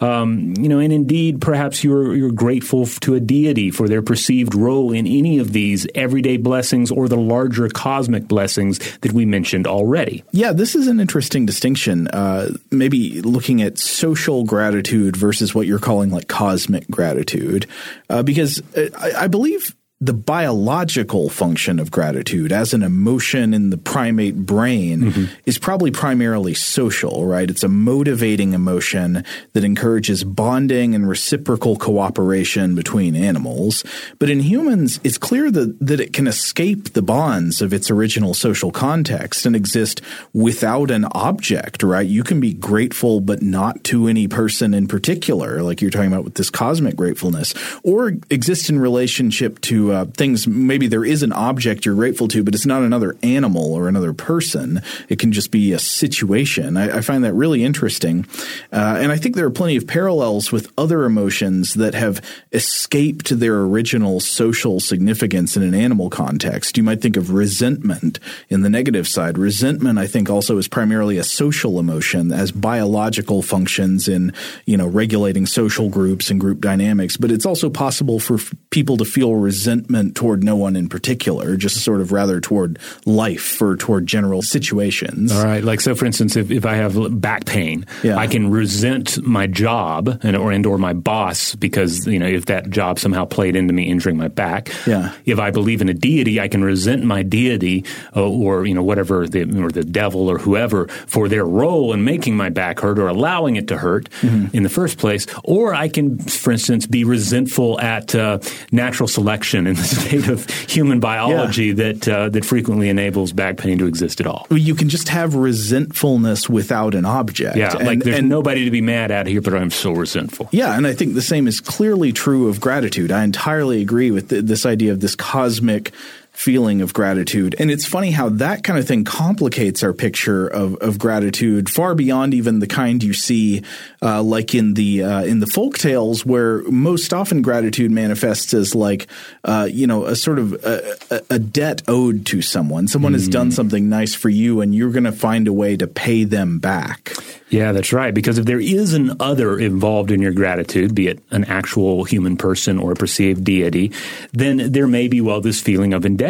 Um, 0.00 0.54
you 0.58 0.68
know, 0.68 0.78
and 0.78 0.92
indeed, 0.92 1.40
perhaps 1.40 1.84
you're 1.84 2.14
you're 2.14 2.32
grateful 2.32 2.86
to 2.86 3.14
a 3.14 3.20
deity 3.20 3.70
for 3.70 3.88
their 3.88 4.02
perceived 4.02 4.54
role 4.54 4.92
in 4.92 5.06
any 5.06 5.38
of 5.38 5.52
these 5.52 5.86
everyday 5.94 6.36
blessings 6.36 6.90
or 6.90 7.08
the 7.08 7.16
larger 7.16 7.68
cosmic 7.68 8.26
blessings 8.26 8.78
that 8.98 9.12
we 9.12 9.26
mentioned 9.26 9.66
already. 9.66 10.24
Yeah, 10.32 10.52
this 10.52 10.74
is 10.74 10.86
an 10.86 11.00
interesting 11.00 11.46
distinction. 11.46 12.08
Uh, 12.08 12.50
maybe 12.70 13.09
looking 13.22 13.62
at 13.62 13.78
social 13.78 14.44
gratitude 14.44 15.16
versus 15.16 15.54
what 15.54 15.66
you're 15.66 15.78
calling 15.78 16.10
like 16.10 16.28
cosmic 16.28 16.88
gratitude, 16.88 17.66
uh, 18.08 18.22
because 18.22 18.62
uh, 18.76 18.88
I, 18.98 19.24
I 19.24 19.26
believe 19.28 19.74
the 20.02 20.14
biological 20.14 21.28
function 21.28 21.78
of 21.78 21.90
gratitude 21.90 22.52
as 22.52 22.72
an 22.72 22.82
emotion 22.82 23.52
in 23.52 23.68
the 23.68 23.76
primate 23.76 24.46
brain 24.46 25.00
mm-hmm. 25.00 25.24
is 25.44 25.58
probably 25.58 25.90
primarily 25.90 26.54
social, 26.54 27.26
right? 27.26 27.50
It's 27.50 27.62
a 27.62 27.68
motivating 27.68 28.54
emotion 28.54 29.26
that 29.52 29.62
encourages 29.62 30.24
bonding 30.24 30.94
and 30.94 31.06
reciprocal 31.06 31.76
cooperation 31.76 32.74
between 32.74 33.14
animals. 33.14 33.84
But 34.18 34.30
in 34.30 34.40
humans, 34.40 35.00
it's 35.04 35.18
clear 35.18 35.50
that, 35.50 35.78
that 35.80 36.00
it 36.00 36.14
can 36.14 36.26
escape 36.26 36.94
the 36.94 37.02
bonds 37.02 37.60
of 37.60 37.74
its 37.74 37.90
original 37.90 38.32
social 38.32 38.70
context 38.70 39.44
and 39.44 39.54
exist 39.54 40.00
without 40.32 40.90
an 40.90 41.04
object, 41.12 41.82
right? 41.82 42.08
You 42.08 42.24
can 42.24 42.40
be 42.40 42.54
grateful, 42.54 43.20
but 43.20 43.42
not 43.42 43.84
to 43.84 44.06
any 44.06 44.28
person 44.28 44.72
in 44.72 44.88
particular, 44.88 45.62
like 45.62 45.82
you're 45.82 45.90
talking 45.90 46.10
about 46.10 46.24
with 46.24 46.36
this 46.36 46.48
cosmic 46.48 46.96
gratefulness, 46.96 47.52
or 47.82 48.14
exist 48.30 48.70
in 48.70 48.78
relationship 48.78 49.60
to 49.60 49.89
uh, 49.90 50.04
things. 50.16 50.46
Maybe 50.46 50.86
there 50.86 51.04
is 51.04 51.22
an 51.22 51.32
object 51.32 51.84
you're 51.84 51.94
grateful 51.94 52.28
to, 52.28 52.42
but 52.42 52.54
it's 52.54 52.66
not 52.66 52.82
another 52.82 53.16
animal 53.22 53.74
or 53.74 53.88
another 53.88 54.12
person. 54.12 54.82
It 55.08 55.18
can 55.18 55.32
just 55.32 55.50
be 55.50 55.72
a 55.72 55.78
situation. 55.78 56.76
I, 56.76 56.98
I 56.98 57.00
find 57.00 57.24
that 57.24 57.34
really 57.34 57.64
interesting, 57.64 58.26
uh, 58.72 58.98
and 59.00 59.12
I 59.12 59.16
think 59.16 59.36
there 59.36 59.46
are 59.46 59.50
plenty 59.50 59.76
of 59.76 59.86
parallels 59.86 60.52
with 60.52 60.72
other 60.78 61.04
emotions 61.04 61.74
that 61.74 61.94
have 61.94 62.20
escaped 62.52 63.38
their 63.38 63.60
original 63.60 64.20
social 64.20 64.80
significance 64.80 65.56
in 65.56 65.62
an 65.62 65.74
animal 65.74 66.10
context. 66.10 66.76
You 66.76 66.82
might 66.82 67.00
think 67.00 67.16
of 67.16 67.32
resentment 67.32 68.18
in 68.48 68.62
the 68.62 68.70
negative 68.70 69.06
side. 69.08 69.38
Resentment, 69.38 69.98
I 69.98 70.06
think, 70.06 70.30
also 70.30 70.58
is 70.58 70.68
primarily 70.68 71.18
a 71.18 71.24
social 71.24 71.78
emotion 71.78 72.32
as 72.32 72.52
biological 72.52 73.42
functions 73.42 74.08
in 74.08 74.32
you 74.66 74.76
know 74.76 74.86
regulating 74.86 75.46
social 75.46 75.88
groups 75.88 76.30
and 76.30 76.40
group 76.40 76.60
dynamics. 76.60 77.16
But 77.16 77.30
it's 77.30 77.46
also 77.46 77.70
possible 77.70 78.20
for 78.20 78.38
people 78.70 78.96
to 78.98 79.04
feel 79.04 79.34
resentment 79.34 79.79
resentment 79.80 80.14
toward 80.14 80.44
no 80.44 80.56
one 80.56 80.76
in 80.76 80.88
particular, 80.88 81.56
just 81.56 81.82
sort 81.82 82.00
of 82.00 82.12
rather 82.12 82.40
toward 82.40 82.78
life 83.06 83.60
or 83.60 83.76
toward 83.76 84.06
general 84.06 84.42
situations. 84.42 85.32
All 85.32 85.44
right. 85.44 85.64
Like 85.64 85.80
so, 85.80 85.94
for 85.94 86.06
instance, 86.06 86.36
if, 86.36 86.50
if 86.50 86.66
I 86.66 86.74
have 86.76 87.20
back 87.20 87.46
pain, 87.46 87.86
yeah. 88.02 88.16
I 88.16 88.26
can 88.26 88.50
resent 88.50 89.22
my 89.24 89.46
job 89.46 90.20
and 90.22 90.36
or 90.36 90.52
and 90.52 90.66
or 90.66 90.78
my 90.78 90.92
boss 90.92 91.54
because 91.54 92.06
you 92.06 92.18
know 92.18 92.26
if 92.26 92.46
that 92.46 92.70
job 92.70 92.98
somehow 92.98 93.24
played 93.24 93.56
into 93.56 93.72
me 93.72 93.84
injuring 93.84 94.16
my 94.16 94.28
back. 94.28 94.70
Yeah. 94.86 95.12
If 95.24 95.38
I 95.38 95.50
believe 95.50 95.80
in 95.80 95.88
a 95.88 95.94
deity, 95.94 96.40
I 96.40 96.48
can 96.48 96.62
resent 96.62 97.04
my 97.04 97.22
deity 97.22 97.84
uh, 98.14 98.28
or 98.28 98.66
you 98.66 98.74
know 98.74 98.82
whatever 98.82 99.26
the 99.26 99.42
or 99.62 99.70
the 99.70 99.84
devil 99.84 100.28
or 100.28 100.38
whoever 100.38 100.88
for 101.06 101.28
their 101.28 101.44
role 101.44 101.92
in 101.92 102.04
making 102.04 102.36
my 102.36 102.50
back 102.50 102.80
hurt 102.80 102.98
or 102.98 103.08
allowing 103.08 103.56
it 103.56 103.68
to 103.68 103.76
hurt 103.76 104.10
mm-hmm. 104.20 104.54
in 104.54 104.62
the 104.62 104.68
first 104.68 104.98
place. 104.98 105.26
Or 105.44 105.74
I 105.74 105.88
can, 105.88 106.18
for 106.18 106.52
instance, 106.52 106.86
be 106.86 107.04
resentful 107.04 107.80
at 107.80 108.14
uh, 108.14 108.38
natural 108.72 109.08
selection 109.08 109.66
in 109.70 109.76
the 109.76 109.82
state 109.84 110.28
of 110.28 110.48
human 110.68 111.00
biology 111.00 111.66
yeah. 111.66 111.74
that 111.74 112.08
uh, 112.08 112.28
that 112.28 112.44
frequently 112.44 112.88
enables 112.88 113.32
back 113.32 113.56
pain 113.56 113.78
to 113.78 113.86
exist 113.86 114.20
at 114.20 114.26
all. 114.26 114.46
You 114.50 114.74
can 114.74 114.88
just 114.88 115.08
have 115.08 115.34
resentfulness 115.34 116.48
without 116.48 116.94
an 116.94 117.04
object. 117.04 117.56
Yeah, 117.56 117.76
and, 117.76 117.86
like 117.86 118.00
there's 118.00 118.18
and, 118.18 118.28
nobody 118.28 118.64
to 118.64 118.70
be 118.70 118.80
mad 118.80 119.10
at 119.10 119.26
here, 119.26 119.40
but 119.40 119.54
I'm 119.54 119.70
so 119.70 119.92
resentful. 119.92 120.48
Yeah, 120.52 120.76
and 120.76 120.86
I 120.86 120.92
think 120.92 121.14
the 121.14 121.22
same 121.22 121.46
is 121.46 121.60
clearly 121.60 122.12
true 122.12 122.48
of 122.48 122.60
gratitude. 122.60 123.12
I 123.12 123.24
entirely 123.24 123.80
agree 123.80 124.10
with 124.10 124.28
the, 124.28 124.42
this 124.42 124.66
idea 124.66 124.92
of 124.92 125.00
this 125.00 125.14
cosmic 125.14 125.92
feeling 126.40 126.80
of 126.80 126.94
gratitude. 126.94 127.54
And 127.58 127.70
it's 127.70 127.84
funny 127.84 128.12
how 128.12 128.30
that 128.30 128.64
kind 128.64 128.78
of 128.78 128.88
thing 128.88 129.04
complicates 129.04 129.82
our 129.82 129.92
picture 129.92 130.46
of, 130.48 130.74
of 130.76 130.98
gratitude 130.98 131.68
far 131.68 131.94
beyond 131.94 132.32
even 132.32 132.60
the 132.60 132.66
kind 132.66 133.02
you 133.02 133.12
see, 133.12 133.62
uh, 134.00 134.22
like 134.22 134.54
in 134.54 134.72
the 134.72 135.02
uh, 135.02 135.22
in 135.22 135.40
the 135.40 135.46
folk 135.46 135.76
tales, 135.76 136.24
where 136.24 136.62
most 136.62 137.12
often 137.12 137.42
gratitude 137.42 137.90
manifests 137.90 138.54
as 138.54 138.74
like, 138.74 139.06
uh, 139.44 139.68
you 139.70 139.86
know, 139.86 140.06
a 140.06 140.16
sort 140.16 140.38
of 140.38 140.54
a, 140.64 140.96
a 141.28 141.38
debt 141.38 141.82
owed 141.86 142.24
to 142.24 142.40
someone. 142.40 142.88
Someone 142.88 143.12
mm. 143.12 143.16
has 143.16 143.28
done 143.28 143.50
mm. 143.50 143.52
something 143.52 143.90
nice 143.90 144.14
for 144.14 144.30
you, 144.30 144.62
and 144.62 144.74
you're 144.74 144.92
going 144.92 145.04
to 145.04 145.12
find 145.12 145.46
a 145.46 145.52
way 145.52 145.76
to 145.76 145.86
pay 145.86 146.24
them 146.24 146.58
back. 146.58 147.12
Yeah, 147.50 147.72
that's 147.72 147.92
right. 147.92 148.14
Because 148.14 148.38
if 148.38 148.46
there 148.46 148.60
is 148.60 148.94
an 148.94 149.16
other 149.18 149.58
involved 149.58 150.12
in 150.12 150.22
your 150.22 150.32
gratitude, 150.32 150.94
be 150.94 151.08
it 151.08 151.18
an 151.32 151.44
actual 151.46 152.04
human 152.04 152.36
person 152.36 152.78
or 152.78 152.92
a 152.92 152.94
perceived 152.94 153.42
deity, 153.42 153.92
then 154.32 154.70
there 154.70 154.86
may 154.86 155.08
be, 155.08 155.20
well, 155.20 155.40
this 155.40 155.60
feeling 155.60 155.92
of 155.92 156.06
indebtedness. 156.06 156.29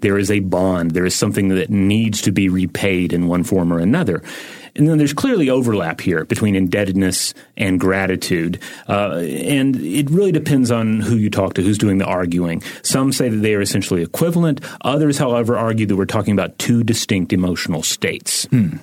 There 0.00 0.18
is 0.18 0.30
a 0.30 0.40
bond. 0.40 0.92
There 0.92 1.06
is 1.06 1.14
something 1.14 1.48
that 1.48 1.70
needs 1.70 2.20
to 2.22 2.32
be 2.32 2.48
repaid 2.48 3.12
in 3.12 3.28
one 3.28 3.44
form 3.44 3.72
or 3.72 3.78
another. 3.78 4.22
And 4.76 4.86
then 4.86 4.98
there's 4.98 5.14
clearly 5.14 5.48
overlap 5.48 6.00
here 6.00 6.24
between 6.24 6.54
indebtedness 6.54 7.32
and 7.56 7.80
gratitude. 7.80 8.60
Uh, 8.88 9.16
and 9.16 9.76
it 9.76 10.10
really 10.10 10.32
depends 10.32 10.70
on 10.70 11.00
who 11.00 11.16
you 11.16 11.30
talk 11.30 11.54
to, 11.54 11.62
who's 11.62 11.78
doing 11.78 11.98
the 11.98 12.04
arguing. 12.04 12.62
Some 12.82 13.10
say 13.12 13.28
that 13.30 13.38
they 13.38 13.54
are 13.54 13.62
essentially 13.62 14.02
equivalent. 14.02 14.60
Others, 14.82 15.18
however, 15.18 15.56
argue 15.56 15.86
that 15.86 15.96
we're 15.96 16.04
talking 16.04 16.32
about 16.32 16.58
two 16.58 16.84
distinct 16.84 17.32
emotional 17.32 17.82
states. 17.82 18.44
Hmm. 18.46 18.76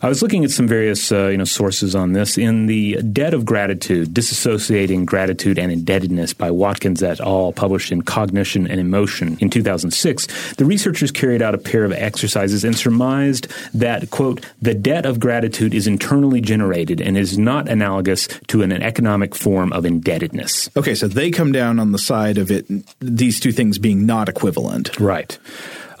I 0.00 0.08
was 0.08 0.22
looking 0.22 0.44
at 0.44 0.52
some 0.52 0.68
various 0.68 1.10
uh, 1.10 1.26
you 1.26 1.36
know 1.36 1.44
sources 1.44 1.96
on 1.96 2.12
this. 2.12 2.38
In 2.38 2.66
the 2.66 3.02
Debt 3.02 3.34
of 3.34 3.44
Gratitude, 3.44 4.14
Disassociating 4.14 5.04
Gratitude 5.04 5.58
and 5.58 5.72
Indebtedness 5.72 6.34
by 6.34 6.50
Watkins 6.50 7.02
et 7.02 7.20
al., 7.20 7.52
published 7.52 7.90
in 7.90 8.02
Cognition 8.02 8.66
and 8.68 8.78
Emotion 8.80 9.36
in 9.40 9.50
2006, 9.50 10.54
the 10.54 10.64
researchers 10.64 11.10
carried 11.10 11.42
out 11.42 11.54
a 11.54 11.58
pair 11.58 11.84
of 11.84 11.92
exercises 11.92 12.64
and 12.64 12.76
surmised 12.76 13.48
that, 13.74 14.10
quote, 14.10 14.44
the 14.62 14.74
debt 14.74 15.04
of 15.04 15.18
gratitude 15.18 15.74
is 15.74 15.86
internally 15.86 16.40
generated 16.40 17.00
and 17.00 17.18
is 17.18 17.36
not 17.36 17.68
analogous 17.68 18.28
to 18.46 18.62
an, 18.62 18.70
an 18.70 18.82
economic 18.82 19.34
form 19.34 19.72
of 19.72 19.84
indebtedness. 19.84 20.68
Okay, 20.76 20.94
so 20.94 21.08
they 21.08 21.30
come 21.30 21.50
down 21.50 21.80
on 21.80 21.90
the 21.90 21.98
side 21.98 22.38
of 22.38 22.50
it, 22.50 22.66
these 23.00 23.40
two 23.40 23.52
things 23.52 23.78
being 23.78 24.06
not 24.06 24.28
equivalent. 24.28 24.98
Right. 25.00 25.38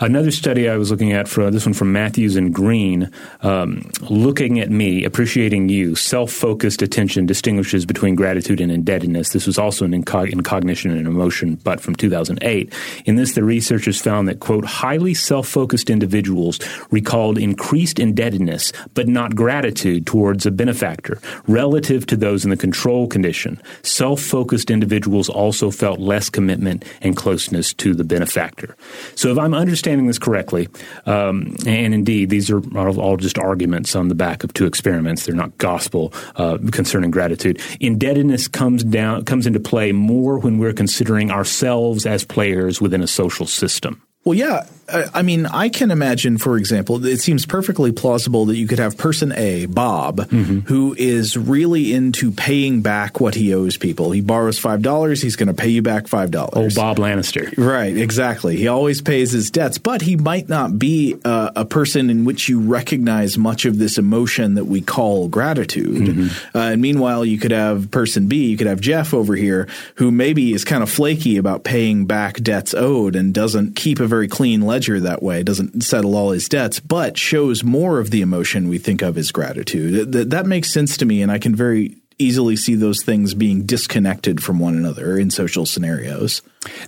Another 0.00 0.30
study 0.30 0.68
I 0.68 0.76
was 0.76 0.92
looking 0.92 1.12
at 1.12 1.26
for 1.26 1.50
this 1.50 1.66
one 1.66 1.72
from 1.72 1.92
Matthews 1.92 2.36
and 2.36 2.54
Green, 2.54 3.10
um, 3.40 3.90
looking 4.08 4.60
at 4.60 4.70
me, 4.70 5.02
appreciating 5.02 5.70
you, 5.70 5.96
self-focused 5.96 6.82
attention 6.82 7.26
distinguishes 7.26 7.84
between 7.84 8.14
gratitude 8.14 8.60
and 8.60 8.70
indebtedness. 8.70 9.30
This 9.30 9.44
was 9.44 9.58
also 9.58 9.84
in, 9.84 9.90
incog- 9.90 10.30
in 10.30 10.42
cognition 10.42 10.92
and 10.92 11.08
emotion, 11.08 11.56
but 11.64 11.80
from 11.80 11.96
2008. 11.96 12.72
In 13.06 13.16
this, 13.16 13.34
the 13.34 13.42
researchers 13.42 14.00
found 14.00 14.28
that 14.28 14.38
quote 14.38 14.64
highly 14.64 15.14
self-focused 15.14 15.90
individuals 15.90 16.60
recalled 16.92 17.36
increased 17.36 17.98
indebtedness, 17.98 18.72
but 18.94 19.08
not 19.08 19.34
gratitude 19.34 20.06
towards 20.06 20.46
a 20.46 20.52
benefactor 20.52 21.20
relative 21.48 22.06
to 22.06 22.16
those 22.16 22.44
in 22.44 22.50
the 22.50 22.56
control 22.56 23.08
condition. 23.08 23.60
Self-focused 23.82 24.70
individuals 24.70 25.28
also 25.28 25.72
felt 25.72 25.98
less 25.98 26.30
commitment 26.30 26.84
and 27.00 27.16
closeness 27.16 27.74
to 27.74 27.94
the 27.94 28.04
benefactor. 28.04 28.76
So 29.16 29.32
if 29.32 29.38
I'm 29.38 29.54
understanding 29.54 29.87
understanding 29.88 30.06
this 30.06 30.18
correctly, 30.18 30.68
um, 31.06 31.56
and 31.66 31.94
indeed, 31.94 32.30
these 32.30 32.50
are 32.50 32.60
all 32.76 33.16
just 33.16 33.38
arguments 33.38 33.96
on 33.96 34.08
the 34.08 34.14
back 34.14 34.44
of 34.44 34.52
two 34.52 34.66
experiments. 34.66 35.24
They're 35.24 35.34
not 35.34 35.56
gospel 35.58 36.12
uh, 36.36 36.58
concerning 36.72 37.10
gratitude. 37.10 37.60
Indebtedness 37.80 38.48
comes 38.48 38.84
down 38.84 39.24
comes 39.24 39.46
into 39.46 39.60
play 39.60 39.92
more 39.92 40.38
when 40.38 40.58
we're 40.58 40.74
considering 40.74 41.30
ourselves 41.30 42.04
as 42.06 42.24
players 42.24 42.80
within 42.80 43.02
a 43.02 43.06
social 43.06 43.46
system. 43.46 44.02
Well, 44.24 44.34
yeah. 44.34 44.66
I 44.88 45.22
mean, 45.22 45.44
I 45.46 45.68
can 45.68 45.90
imagine, 45.90 46.38
for 46.38 46.56
example, 46.56 47.04
it 47.04 47.18
seems 47.18 47.44
perfectly 47.44 47.92
plausible 47.92 48.46
that 48.46 48.56
you 48.56 48.66
could 48.66 48.78
have 48.78 48.96
person 48.96 49.32
A, 49.32 49.66
Bob, 49.66 50.18
mm-hmm. 50.18 50.60
who 50.60 50.94
is 50.96 51.36
really 51.36 51.92
into 51.92 52.32
paying 52.32 52.80
back 52.80 53.20
what 53.20 53.34
he 53.34 53.52
owes 53.52 53.76
people. 53.76 54.12
He 54.12 54.22
borrows 54.22 54.58
$5, 54.58 55.22
he's 55.22 55.36
going 55.36 55.48
to 55.48 55.54
pay 55.54 55.68
you 55.68 55.82
back 55.82 56.04
$5. 56.04 56.50
Oh, 56.54 56.68
Bob 56.74 56.96
Lannister. 56.96 57.52
Right, 57.58 57.94
exactly. 57.94 58.56
He 58.56 58.68
always 58.68 59.02
pays 59.02 59.32
his 59.32 59.50
debts, 59.50 59.76
but 59.76 60.00
he 60.00 60.16
might 60.16 60.48
not 60.48 60.78
be 60.78 61.16
uh, 61.22 61.50
a 61.54 61.66
person 61.66 62.08
in 62.08 62.24
which 62.24 62.48
you 62.48 62.60
recognize 62.60 63.36
much 63.36 63.66
of 63.66 63.78
this 63.78 63.98
emotion 63.98 64.54
that 64.54 64.64
we 64.64 64.80
call 64.80 65.28
gratitude. 65.28 66.08
Mm-hmm. 66.08 66.56
Uh, 66.56 66.72
and 66.72 66.80
meanwhile, 66.80 67.26
you 67.26 67.38
could 67.38 67.52
have 67.52 67.90
person 67.90 68.26
B, 68.26 68.46
you 68.46 68.56
could 68.56 68.66
have 68.66 68.80
Jeff 68.80 69.12
over 69.12 69.34
here, 69.34 69.68
who 69.96 70.10
maybe 70.10 70.54
is 70.54 70.64
kind 70.64 70.82
of 70.82 70.90
flaky 70.90 71.36
about 71.36 71.62
paying 71.62 72.06
back 72.06 72.36
debts 72.36 72.72
owed 72.72 73.16
and 73.16 73.34
doesn't 73.34 73.76
keep 73.76 74.00
a 74.00 74.06
very 74.06 74.28
clean 74.28 74.62
ledger 74.62 74.77
that 75.00 75.22
way, 75.22 75.42
doesn't 75.42 75.82
settle 75.82 76.16
all 76.16 76.30
his 76.30 76.48
debts, 76.48 76.80
but 76.80 77.18
shows 77.18 77.62
more 77.62 77.98
of 77.98 78.10
the 78.10 78.22
emotion 78.22 78.68
we 78.68 78.78
think 78.78 79.02
of 79.02 79.18
as 79.18 79.32
gratitude. 79.32 80.12
That, 80.12 80.30
that 80.30 80.46
makes 80.46 80.72
sense 80.72 80.96
to 80.98 81.04
me, 81.04 81.20
and 81.20 81.30
I 81.30 81.38
can 81.38 81.54
very 81.54 81.97
easily 82.18 82.56
see 82.56 82.74
those 82.74 83.02
things 83.02 83.34
being 83.34 83.64
disconnected 83.64 84.42
from 84.42 84.58
one 84.58 84.76
another 84.76 85.18
in 85.18 85.30
social 85.30 85.64
scenarios. 85.64 86.42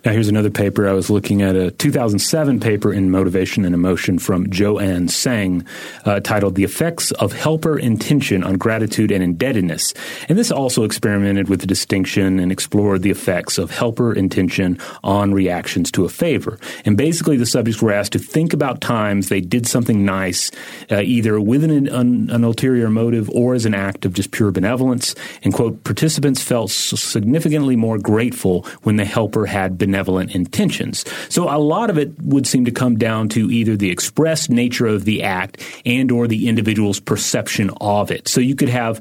Now, 0.05 0.13
here's 0.13 0.29
another 0.29 0.51
paper. 0.51 0.89
I 0.89 0.93
was 0.93 1.11
looking 1.11 1.43
at 1.43 1.55
a 1.55 1.71
2007 1.71 2.59
paper 2.59 2.93
in 2.93 3.11
Motivation 3.11 3.65
and 3.65 3.75
Emotion 3.75 4.19
from 4.19 4.51
Jo-Ann 4.51 5.09
Tsang 5.09 5.65
uh, 6.05 6.21
titled 6.21 6.57
The 6.57 6.65
Effects 6.65 7.13
of 7.13 7.33
Helper 7.33 7.79
Intention 7.79 8.43
on 8.43 8.55
Gratitude 8.55 9.13
and 9.13 9.23
Indebtedness. 9.23 9.95
And 10.29 10.37
this 10.37 10.51
also 10.51 10.83
experimented 10.83 11.49
with 11.49 11.61
the 11.61 11.67
distinction 11.67 12.41
and 12.41 12.51
explored 12.51 13.03
the 13.03 13.11
effects 13.11 13.59
of 13.59 13.71
helper 13.71 14.13
intention 14.13 14.79
on 15.05 15.33
reactions 15.33 15.93
to 15.93 16.05
a 16.05 16.09
favor. 16.09 16.59
And 16.85 16.97
basically, 16.97 17.37
the 17.37 17.47
subjects 17.47 17.81
were 17.81 17.93
asked 17.93 18.13
to 18.13 18.19
think 18.19 18.53
about 18.53 18.81
times 18.81 19.29
they 19.29 19.41
did 19.41 19.67
something 19.67 20.05
nice, 20.05 20.51
uh, 20.91 21.01
either 21.01 21.41
with 21.41 21.63
an, 21.63 21.89
an, 21.89 22.31
an 22.31 22.45
ulterior 22.45 22.91
motive 22.91 23.31
or 23.31 23.55
as 23.55 23.67
an 23.67 23.75
act 23.75 24.05
of 24.05 24.15
just 24.15 24.33
pure 24.33 24.51
benevolence. 24.51 25.15
And, 25.43 25.53
quote, 25.53 25.85
participants 25.85 26.43
felt 26.43 26.71
significantly 26.71 27.77
more 27.77 27.99
grateful 27.99 28.67
when 28.83 28.97
the 28.97 29.05
helper 29.05 29.47
had 29.47 29.79
benevolent 29.79 30.35
intentions. 30.35 31.05
So 31.29 31.49
a 31.49 31.59
lot 31.59 31.91
of 31.91 31.99
it 31.99 32.13
would 32.23 32.47
seem 32.47 32.65
to 32.65 32.71
come 32.71 32.97
down 32.97 33.29
to 33.31 33.51
either 33.51 33.77
the 33.77 33.91
expressed 33.91 34.51
nature 34.51 34.87
of 34.87 35.05
the 35.05 35.23
act 35.23 35.63
and 35.85 36.11
or 36.11 36.27
the 36.27 36.49
individual's 36.49 37.01
perception 37.01 37.71
of 37.81 38.11
it. 38.11 38.29
So 38.29 38.41
you 38.41 38.55
could 38.55 38.69
have 38.69 39.01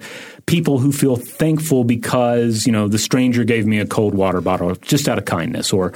people 0.50 0.80
who 0.80 0.92
feel 0.92 1.16
thankful 1.16 1.84
because 1.84 2.66
you 2.66 2.72
know 2.72 2.88
the 2.88 2.98
stranger 2.98 3.44
gave 3.44 3.68
me 3.68 3.80
a 3.80 3.86
cold 3.86 4.16
water 4.16 4.42
bottle 4.42 4.74
just 4.78 5.08
out 5.08 5.20
of 5.20 5.26
kindness, 5.26 5.72
or 5.72 5.94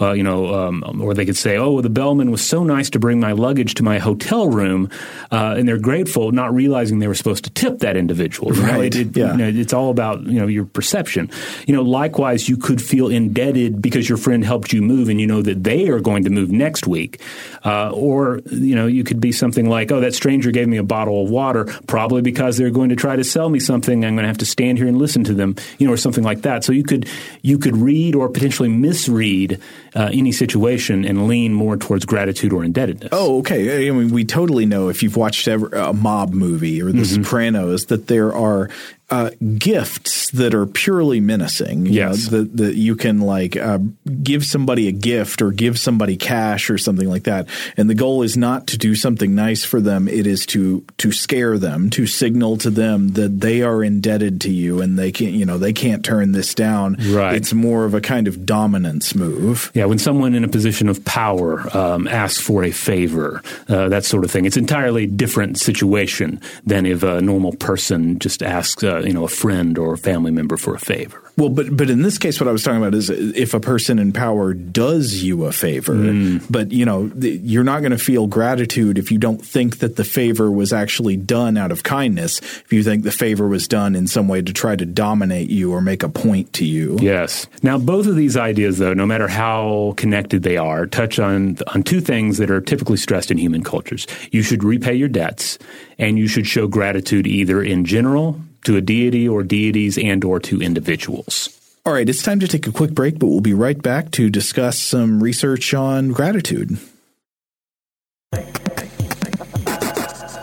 uh, 0.00 0.12
you 0.12 0.22
know, 0.22 0.54
um, 0.54 1.00
or 1.00 1.14
they 1.14 1.24
could 1.24 1.36
say, 1.36 1.56
"Oh, 1.56 1.80
the 1.80 1.88
bellman 1.88 2.30
was 2.30 2.46
so 2.46 2.64
nice 2.64 2.90
to 2.90 2.98
bring 2.98 3.20
my 3.20 3.32
luggage 3.32 3.74
to 3.74 3.82
my 3.82 3.98
hotel 3.98 4.48
room," 4.48 4.90
uh, 5.30 5.54
and 5.56 5.66
they're 5.66 5.78
grateful, 5.78 6.32
not 6.32 6.54
realizing 6.54 6.98
they 6.98 7.08
were 7.08 7.14
supposed 7.14 7.44
to 7.44 7.50
tip 7.50 7.78
that 7.78 7.96
individual. 7.96 8.50
Right? 8.50 8.94
It, 8.94 9.16
yeah. 9.16 9.32
You 9.32 9.38
know, 9.38 9.60
it's 9.60 9.72
all 9.72 9.90
about 9.90 10.22
you 10.24 10.38
know 10.38 10.46
your 10.46 10.64
perception. 10.64 11.30
You 11.66 11.74
know, 11.74 11.82
likewise, 11.82 12.48
you 12.48 12.56
could 12.56 12.82
feel 12.82 13.08
indebted 13.08 13.80
because 13.80 14.08
your 14.08 14.18
friend 14.18 14.44
helped 14.44 14.72
you 14.72 14.82
move, 14.82 15.08
and 15.08 15.20
you 15.20 15.26
know 15.26 15.42
that 15.42 15.64
they 15.64 15.88
are 15.88 16.00
going 16.00 16.24
to 16.24 16.30
move 16.30 16.50
next 16.50 16.86
week, 16.86 17.20
uh, 17.64 17.90
or 17.90 18.40
you 18.50 18.74
know, 18.74 18.86
you 18.86 19.04
could 19.04 19.20
be 19.20 19.32
something 19.32 19.68
like, 19.68 19.90
"Oh, 19.92 20.00
that 20.00 20.14
stranger 20.14 20.50
gave 20.50 20.68
me 20.68 20.76
a 20.76 20.82
bottle 20.82 21.22
of 21.22 21.30
water, 21.30 21.64
probably 21.86 22.20
because 22.20 22.56
they're 22.56 22.70
going 22.70 22.90
to 22.90 22.96
try 22.96 23.16
to 23.16 23.24
sell 23.24 23.48
me 23.48 23.60
something. 23.60 23.93
I'm 24.02 24.14
going 24.14 24.24
to 24.24 24.28
have 24.28 24.38
to 24.38 24.46
stand 24.46 24.78
here 24.78 24.86
and 24.86 24.98
listen 24.98 25.24
to 25.24 25.34
them," 25.34 25.56
you 25.78 25.86
know, 25.86 25.92
or 25.92 25.98
something 25.98 26.24
like 26.24 26.42
that. 26.42 26.64
So 26.64 26.72
you 26.72 26.84
could 26.84 27.06
you 27.42 27.58
could 27.58 27.76
read 27.76 28.14
or 28.14 28.28
potentially 28.28 28.68
misread 28.68 29.60
uh, 29.94 30.10
any 30.12 30.32
situation 30.32 31.04
and 31.04 31.28
lean 31.28 31.52
more 31.52 31.76
towards 31.76 32.04
gratitude 32.04 32.52
or 32.52 32.64
indebtedness. 32.64 33.10
Oh, 33.12 33.38
okay. 33.38 33.88
I 33.88 33.90
mean, 33.90 34.10
we 34.10 34.24
totally 34.24 34.66
know 34.66 34.88
if 34.88 35.02
you've 35.02 35.16
watched 35.16 35.46
a 35.46 35.92
mob 35.92 36.32
movie 36.32 36.80
or 36.82 36.86
The 36.86 37.02
mm-hmm. 37.02 37.22
Sopranos 37.22 37.86
that 37.86 38.06
there 38.06 38.34
are 38.34 38.70
uh, 39.14 39.30
gifts 39.58 40.30
that 40.32 40.54
are 40.54 40.66
purely 40.66 41.20
menacing. 41.20 41.86
yes, 41.86 42.30
know, 42.30 42.38
that 42.38 42.56
that 42.56 42.74
you 42.74 42.96
can 42.96 43.20
like 43.20 43.56
uh, 43.56 43.78
give 44.22 44.44
somebody 44.44 44.88
a 44.88 44.92
gift 44.92 45.40
or 45.40 45.52
give 45.52 45.78
somebody 45.78 46.16
cash 46.16 46.68
or 46.68 46.78
something 46.78 47.08
like 47.08 47.24
that, 47.24 47.48
and 47.76 47.88
the 47.88 47.94
goal 47.94 48.22
is 48.22 48.36
not 48.36 48.66
to 48.66 48.76
do 48.76 48.96
something 48.96 49.34
nice 49.34 49.64
for 49.64 49.80
them. 49.80 50.08
It 50.08 50.26
is 50.26 50.46
to 50.46 50.84
to 50.98 51.12
scare 51.12 51.58
them, 51.58 51.90
to 51.90 52.06
signal 52.06 52.56
to 52.58 52.70
them 52.70 53.08
that 53.10 53.40
they 53.40 53.62
are 53.62 53.84
indebted 53.84 54.40
to 54.42 54.50
you 54.50 54.80
and 54.80 54.98
they 54.98 55.12
can't 55.12 55.32
you 55.32 55.46
know 55.46 55.58
they 55.58 55.72
can't 55.72 56.04
turn 56.04 56.32
this 56.32 56.52
down. 56.52 56.96
Right, 57.08 57.36
it's 57.36 57.52
more 57.52 57.84
of 57.84 57.94
a 57.94 58.00
kind 58.00 58.26
of 58.26 58.44
dominance 58.44 59.14
move. 59.14 59.70
Yeah, 59.74 59.84
when 59.84 59.98
someone 59.98 60.34
in 60.34 60.42
a 60.42 60.48
position 60.48 60.88
of 60.88 61.04
power 61.04 61.64
um, 61.76 62.08
asks 62.08 62.40
for 62.40 62.64
a 62.64 62.72
favor, 62.72 63.42
uh, 63.68 63.88
that 63.90 64.04
sort 64.04 64.24
of 64.24 64.32
thing, 64.32 64.44
it's 64.44 64.56
entirely 64.56 65.06
different 65.06 65.60
situation 65.60 66.40
than 66.66 66.84
if 66.84 67.04
a 67.04 67.20
normal 67.20 67.52
person 67.52 68.18
just 68.18 68.42
asks. 68.42 68.82
Uh, 68.82 69.03
you 69.04 69.12
know 69.12 69.24
a 69.24 69.28
friend 69.28 69.78
or 69.78 69.94
a 69.94 69.98
family 69.98 70.30
member 70.30 70.56
for 70.56 70.74
a 70.74 70.78
favor. 70.78 71.20
Well, 71.36 71.48
but 71.48 71.76
but 71.76 71.90
in 71.90 72.02
this 72.02 72.18
case, 72.18 72.40
what 72.40 72.48
I 72.48 72.52
was 72.52 72.62
talking 72.62 72.80
about 72.80 72.94
is 72.94 73.10
if 73.10 73.54
a 73.54 73.60
person 73.60 73.98
in 73.98 74.12
power 74.12 74.54
does 74.54 75.22
you 75.22 75.44
a 75.46 75.52
favor, 75.52 75.94
mm. 75.94 76.44
but 76.48 76.70
you 76.70 76.84
know 76.84 77.10
you're 77.16 77.64
not 77.64 77.80
going 77.80 77.90
to 77.90 77.98
feel 77.98 78.26
gratitude 78.28 78.98
if 78.98 79.10
you 79.10 79.18
don't 79.18 79.44
think 79.44 79.78
that 79.78 79.96
the 79.96 80.04
favor 80.04 80.50
was 80.50 80.72
actually 80.72 81.16
done 81.16 81.56
out 81.56 81.72
of 81.72 81.82
kindness. 81.82 82.38
If 82.38 82.72
you 82.72 82.84
think 82.84 83.02
the 83.02 83.10
favor 83.10 83.48
was 83.48 83.66
done 83.66 83.96
in 83.96 84.06
some 84.06 84.28
way 84.28 84.42
to 84.42 84.52
try 84.52 84.76
to 84.76 84.86
dominate 84.86 85.50
you 85.50 85.72
or 85.72 85.80
make 85.80 86.04
a 86.04 86.08
point 86.08 86.52
to 86.54 86.64
you. 86.64 86.98
Yes. 87.00 87.48
Now, 87.62 87.78
both 87.78 88.06
of 88.06 88.14
these 88.14 88.36
ideas, 88.36 88.78
though, 88.78 88.94
no 88.94 89.06
matter 89.06 89.26
how 89.26 89.94
connected 89.96 90.44
they 90.44 90.56
are, 90.56 90.86
touch 90.86 91.18
on 91.18 91.58
on 91.74 91.82
two 91.82 92.00
things 92.00 92.38
that 92.38 92.50
are 92.50 92.60
typically 92.60 92.96
stressed 92.96 93.32
in 93.32 93.38
human 93.38 93.64
cultures. 93.64 94.06
You 94.30 94.42
should 94.42 94.62
repay 94.62 94.94
your 94.94 95.08
debts, 95.08 95.58
and 95.98 96.16
you 96.16 96.28
should 96.28 96.46
show 96.46 96.68
gratitude 96.68 97.26
either 97.26 97.60
in 97.60 97.84
general 97.84 98.40
to 98.64 98.76
a 98.76 98.80
deity 98.80 99.28
or 99.28 99.42
deities 99.42 99.96
and 99.96 100.24
or 100.24 100.40
to 100.40 100.60
individuals. 100.60 101.48
All 101.86 101.92
right, 101.92 102.08
it's 102.08 102.22
time 102.22 102.40
to 102.40 102.48
take 102.48 102.66
a 102.66 102.72
quick 102.72 102.92
break, 102.92 103.18
but 103.18 103.26
we'll 103.26 103.40
be 103.40 103.54
right 103.54 103.80
back 103.80 104.10
to 104.12 104.30
discuss 104.30 104.80
some 104.80 105.22
research 105.22 105.74
on 105.74 106.12
gratitude. 106.12 106.78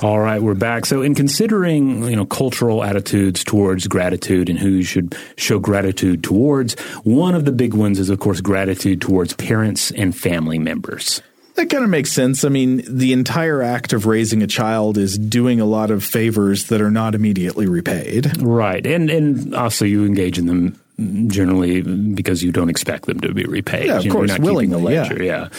All 0.04 0.20
right, 0.20 0.42
we're 0.42 0.56
back. 0.56 0.88
So, 0.88 1.04
in 1.04 1.14
considering 1.14 2.04
you 2.06 2.16
know 2.16 2.26
cultural 2.26 2.84
attitudes 2.84 3.44
towards 3.44 3.88
gratitude 3.88 4.50
and 4.50 4.58
who 4.58 4.70
you 4.70 4.84
should 4.84 5.16
show 5.38 5.60
gratitude 5.60 6.24
towards, 6.24 6.80
one 7.04 7.36
of 7.36 7.46
the 7.46 7.52
big 7.52 7.76
ones 7.76 8.00
is, 8.00 8.10
of 8.10 8.20
course, 8.20 8.42
gratitude 8.42 9.00
towards 9.00 9.34
parents 9.34 9.92
and 9.92 10.18
family 10.18 10.58
members. 10.58 11.22
That 11.56 11.70
kind 11.70 11.84
of 11.84 11.90
makes 11.90 12.12
sense. 12.12 12.44
I 12.44 12.50
mean, 12.50 12.84
the 12.88 13.14
entire 13.14 13.62
act 13.62 13.94
of 13.94 14.06
raising 14.06 14.42
a 14.42 14.48
child 14.48 14.98
is 14.98 15.18
doing 15.18 15.60
a 15.60 15.66
lot 15.66 15.92
of 15.92 16.04
favors 16.04 16.68
that 16.68 16.82
are 16.82 16.92
not 16.92 17.14
immediately 17.14 17.68
repaid. 17.68 18.42
Right. 18.42 18.86
And 18.86 19.10
and 19.10 19.54
also 19.54 19.86
you 19.86 20.06
engage 20.06 20.38
in 20.38 20.46
them 20.46 20.80
generally 21.28 21.82
because 21.82 22.44
you 22.44 22.52
don't 22.52 22.70
expect 22.70 23.06
them 23.06 23.20
to 23.22 23.34
be 23.34 23.44
repaid. 23.44 23.88
Yeah, 23.88 23.98
of 23.98 24.06
you 24.06 24.12
course, 24.12 24.30
you're 24.30 24.40
not 24.40 24.46
willingly, 24.46 24.78
the 24.78 24.84
ledger. 24.84 25.24
Yeah, 25.24 25.50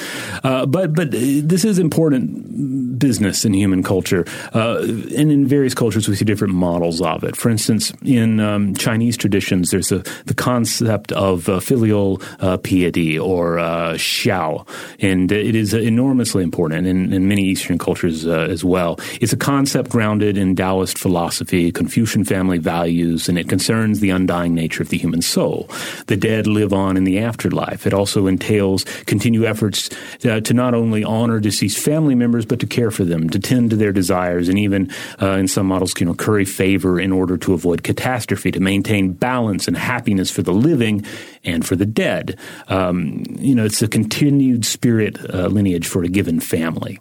uh, 0.44 0.66
but 0.66 0.94
but 0.94 1.08
uh, 1.08 1.18
this 1.42 1.64
is 1.64 1.78
important 1.78 2.98
business 2.98 3.44
in 3.44 3.54
human 3.54 3.82
culture, 3.82 4.24
uh, 4.54 4.78
and 4.80 5.32
in 5.32 5.46
various 5.46 5.74
cultures 5.74 6.08
we 6.08 6.14
see 6.14 6.24
different 6.24 6.54
models 6.54 7.00
of 7.00 7.24
it. 7.24 7.36
For 7.36 7.50
instance, 7.50 7.92
in 8.04 8.40
um, 8.40 8.74
Chinese 8.74 9.16
traditions, 9.16 9.70
there's 9.70 9.92
a, 9.92 9.98
the 10.26 10.34
concept 10.34 11.12
of 11.12 11.48
uh, 11.48 11.60
filial 11.60 12.22
uh, 12.40 12.56
piety 12.58 13.18
or 13.18 13.58
uh, 13.58 13.94
xiao, 13.94 14.66
and 15.00 15.32
it 15.32 15.54
is 15.54 15.74
enormously 15.74 16.42
important 16.42 16.86
in, 16.86 17.12
in 17.12 17.28
many 17.28 17.42
Eastern 17.42 17.78
cultures 17.78 18.26
as 18.26 18.64
well. 18.64 18.98
It's 19.20 19.32
a 19.32 19.36
concept 19.36 19.90
grounded 19.90 20.36
in 20.36 20.54
Taoist 20.54 20.98
philosophy, 20.98 21.72
Confucian 21.72 22.24
family 22.24 22.58
values, 22.58 23.28
and 23.28 23.38
it 23.38 23.48
concerns 23.48 24.00
the 24.00 24.10
undying 24.10 24.54
nature 24.54 24.82
of 24.82 24.88
the 24.90 24.98
human 24.98 25.22
soul. 25.32 25.68
The 26.06 26.16
dead 26.16 26.46
live 26.46 26.72
on 26.72 26.96
in 26.96 27.04
the 27.04 27.18
afterlife. 27.18 27.86
It 27.86 27.94
also 27.94 28.26
entails 28.26 28.84
continued 29.06 29.46
efforts 29.46 29.90
uh, 30.24 30.40
to 30.40 30.54
not 30.54 30.74
only 30.74 31.02
honor 31.02 31.40
deceased 31.40 31.78
family 31.78 32.14
members, 32.14 32.44
but 32.44 32.60
to 32.60 32.66
care 32.66 32.90
for 32.90 33.04
them, 33.04 33.30
to 33.30 33.38
tend 33.38 33.70
to 33.70 33.76
their 33.76 33.92
desires, 33.92 34.48
and 34.48 34.58
even 34.58 34.90
uh, 35.20 35.32
in 35.32 35.48
some 35.48 35.66
models, 35.66 35.94
you 35.98 36.06
know, 36.06 36.14
curry 36.14 36.44
favor 36.44 37.00
in 37.00 37.12
order 37.12 37.36
to 37.38 37.54
avoid 37.54 37.82
catastrophe, 37.82 38.50
to 38.50 38.60
maintain 38.60 39.12
balance 39.12 39.66
and 39.68 39.76
happiness 39.76 40.30
for 40.30 40.42
the 40.42 40.52
living 40.52 41.04
and 41.44 41.66
for 41.66 41.76
the 41.76 41.86
dead. 41.86 42.38
Um, 42.68 43.24
you 43.38 43.54
know, 43.54 43.64
it's 43.64 43.82
a 43.82 43.88
continued 43.88 44.64
spirit 44.64 45.18
uh, 45.32 45.46
lineage 45.48 45.86
for 45.86 46.04
a 46.04 46.08
given 46.08 46.40
family. 46.40 47.00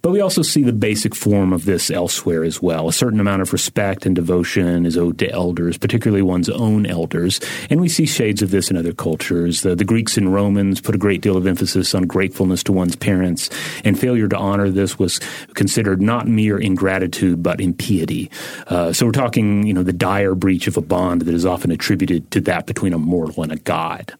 But 0.00 0.12
we 0.12 0.20
also 0.20 0.42
see 0.42 0.62
the 0.62 0.72
basic 0.72 1.14
form 1.14 1.52
of 1.52 1.64
this 1.64 1.90
elsewhere 1.90 2.44
as 2.44 2.62
well. 2.62 2.88
A 2.88 2.92
certain 2.92 3.20
amount 3.20 3.42
of 3.42 3.52
respect 3.52 4.06
and 4.06 4.14
devotion 4.16 4.86
is 4.86 4.96
owed 4.96 5.18
to 5.18 5.30
elders, 5.30 5.76
particularly 5.76 6.22
one's 6.22 6.48
own 6.48 6.86
elders. 6.86 7.40
And 7.68 7.80
we 7.80 7.88
see 7.88 8.06
shades 8.06 8.42
of 8.42 8.50
this 8.50 8.70
in 8.70 8.76
other 8.76 8.92
cultures. 8.92 9.62
The, 9.62 9.74
the 9.74 9.84
Greeks 9.84 10.16
and 10.16 10.32
Romans 10.32 10.80
put 10.80 10.94
a 10.94 10.98
great 10.98 11.20
deal 11.20 11.36
of 11.36 11.46
emphasis 11.46 11.94
on 11.94 12.04
gratefulness 12.04 12.62
to 12.64 12.72
one's 12.72 12.96
parents, 12.96 13.50
and 13.84 13.98
failure 13.98 14.28
to 14.28 14.36
honor 14.36 14.70
this 14.70 14.98
was 14.98 15.18
considered 15.54 16.00
not 16.00 16.26
mere 16.26 16.58
ingratitude, 16.58 17.42
but 17.42 17.60
impiety. 17.60 18.30
Uh, 18.66 18.92
so 18.92 19.06
we're 19.06 19.12
talking, 19.12 19.66
you 19.66 19.74
know, 19.74 19.82
the 19.82 19.92
dire 19.92 20.34
breach 20.34 20.66
of 20.66 20.76
a 20.76 20.80
bond 20.80 21.22
that 21.22 21.34
is 21.34 21.44
often 21.44 21.70
attributed 21.70 22.30
to 22.30 22.40
that 22.40 22.66
between 22.66 22.92
a 22.92 22.98
mortal 22.98 23.42
and 23.42 23.52
a 23.52 23.56
god. 23.56 24.14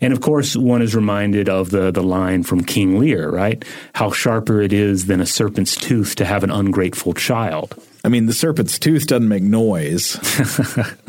And 0.00 0.12
of 0.12 0.20
course, 0.20 0.56
one 0.56 0.82
is 0.82 0.94
reminded 0.94 1.48
of 1.48 1.70
the, 1.70 1.90
the 1.90 2.02
line 2.02 2.42
from 2.42 2.64
King 2.64 2.98
Lear, 2.98 3.30
right? 3.30 3.64
How 3.94 4.10
sharper 4.10 4.60
it 4.60 4.72
is 4.72 5.06
than 5.06 5.20
a 5.20 5.26
serpent's 5.26 5.76
tooth 5.76 6.16
to 6.16 6.24
have 6.24 6.44
an 6.44 6.50
ungrateful 6.50 7.14
child. 7.14 7.74
I 8.04 8.08
mean, 8.08 8.26
the 8.26 8.34
serpent's 8.34 8.78
tooth 8.78 9.06
doesn't 9.06 9.28
make 9.28 9.42
noise. 9.42 10.18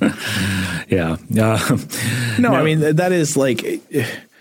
yeah. 0.88 1.18
Uh, 1.38 1.78
no, 2.40 2.54
I 2.54 2.64
mean, 2.64 2.96
that 2.96 3.12
is 3.12 3.36
like 3.36 3.82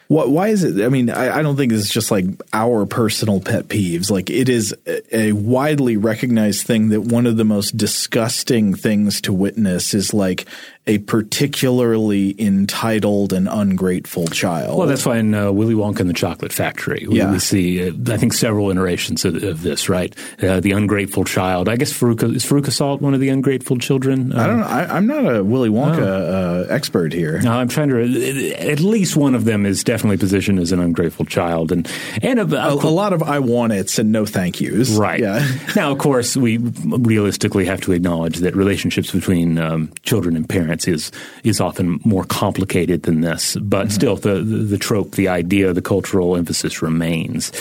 what, 0.08 0.30
why 0.30 0.48
is 0.48 0.62
it? 0.62 0.84
I 0.84 0.88
mean, 0.88 1.08
I, 1.10 1.38
I, 1.38 1.42
don't 1.42 1.56
think 1.56 1.72
it's 1.72 1.88
just 1.88 2.10
like 2.10 2.26
our 2.52 2.84
personal 2.84 3.40
pet 3.40 3.68
peeves. 3.68 4.10
Like, 4.10 4.28
it 4.28 4.48
is 4.48 4.74
a, 4.86 5.16
a 5.16 5.32
widely 5.32 5.96
recognized 5.96 6.66
thing 6.66 6.90
that 6.90 7.00
one 7.00 7.26
of 7.26 7.36
the 7.36 7.44
most 7.44 7.76
disgusting 7.76 8.74
things 8.74 9.20
to 9.22 9.32
witness 9.32 9.94
is 9.94 10.12
like 10.12 10.46
a 10.86 10.98
particularly 10.98 12.34
entitled 12.38 13.32
and 13.32 13.48
ungrateful 13.48 14.26
child. 14.26 14.78
Well, 14.78 14.86
that's 14.86 15.06
why 15.06 15.16
in 15.16 15.34
uh, 15.34 15.50
Willy 15.50 15.74
Wonka 15.74 16.00
and 16.00 16.10
the 16.10 16.14
Chocolate 16.14 16.52
Factory, 16.52 17.06
we, 17.08 17.18
yeah. 17.18 17.32
we 17.32 17.38
see, 17.38 17.88
uh, 17.88 17.92
I 18.08 18.18
think, 18.18 18.34
several 18.34 18.70
iterations 18.70 19.24
of, 19.24 19.42
of 19.42 19.62
this, 19.62 19.88
right? 19.88 20.14
Uh, 20.42 20.60
the 20.60 20.72
ungrateful 20.72 21.24
child. 21.24 21.70
I 21.70 21.76
guess 21.76 21.90
Veruca, 21.90 22.34
is 22.34 22.44
Veruca 22.44 22.70
Salt 22.70 23.00
one 23.00 23.14
of 23.14 23.20
the 23.20 23.30
ungrateful 23.30 23.78
children? 23.78 24.34
I 24.34 24.46
don't 24.46 24.60
know. 24.60 24.66
I, 24.66 24.98
am 24.98 25.06
not 25.06 25.34
a 25.34 25.42
Willy 25.42 25.70
Wonka 25.70 26.00
oh. 26.00 26.66
expert 26.68 27.14
here. 27.14 27.40
No, 27.40 27.52
I'm 27.52 27.68
trying 27.68 27.88
to, 27.88 28.52
at 28.52 28.80
least 28.80 29.16
one 29.16 29.34
of 29.34 29.46
them 29.46 29.64
is 29.64 29.84
definitely 29.84 30.18
positioned 30.18 30.58
as 30.58 30.70
an 30.70 30.80
ungrateful 30.80 31.24
child. 31.24 31.72
And, 31.72 31.90
and 32.20 32.38
a, 32.38 32.42
a, 32.42 32.74
a 32.74 32.92
lot 32.92 33.14
of 33.14 33.22
I 33.22 33.38
want 33.38 33.72
it's 33.72 33.98
and 33.98 34.12
no 34.12 34.26
thank 34.26 34.60
yous. 34.60 34.90
Right. 34.90 35.20
Yeah. 35.20 35.48
now, 35.74 35.92
of 35.92 35.98
course, 35.98 36.36
we 36.36 36.58
realistically 36.58 37.64
have 37.64 37.80
to 37.82 37.92
acknowledge 37.92 38.40
that 38.40 38.54
relationships 38.54 39.10
between 39.10 39.56
um, 39.56 39.90
children 40.02 40.36
and 40.36 40.46
parents 40.46 40.73
is 40.88 41.12
is 41.44 41.60
often 41.60 42.00
more 42.04 42.24
complicated 42.24 43.04
than 43.04 43.20
this. 43.20 43.56
But 43.56 43.86
mm-hmm. 43.86 43.94
still, 43.94 44.16
the, 44.16 44.42
the, 44.42 44.58
the 44.58 44.78
trope, 44.78 45.12
the 45.12 45.28
idea, 45.28 45.72
the 45.72 45.82
cultural 45.82 46.36
emphasis 46.36 46.82
remains. 46.82 47.52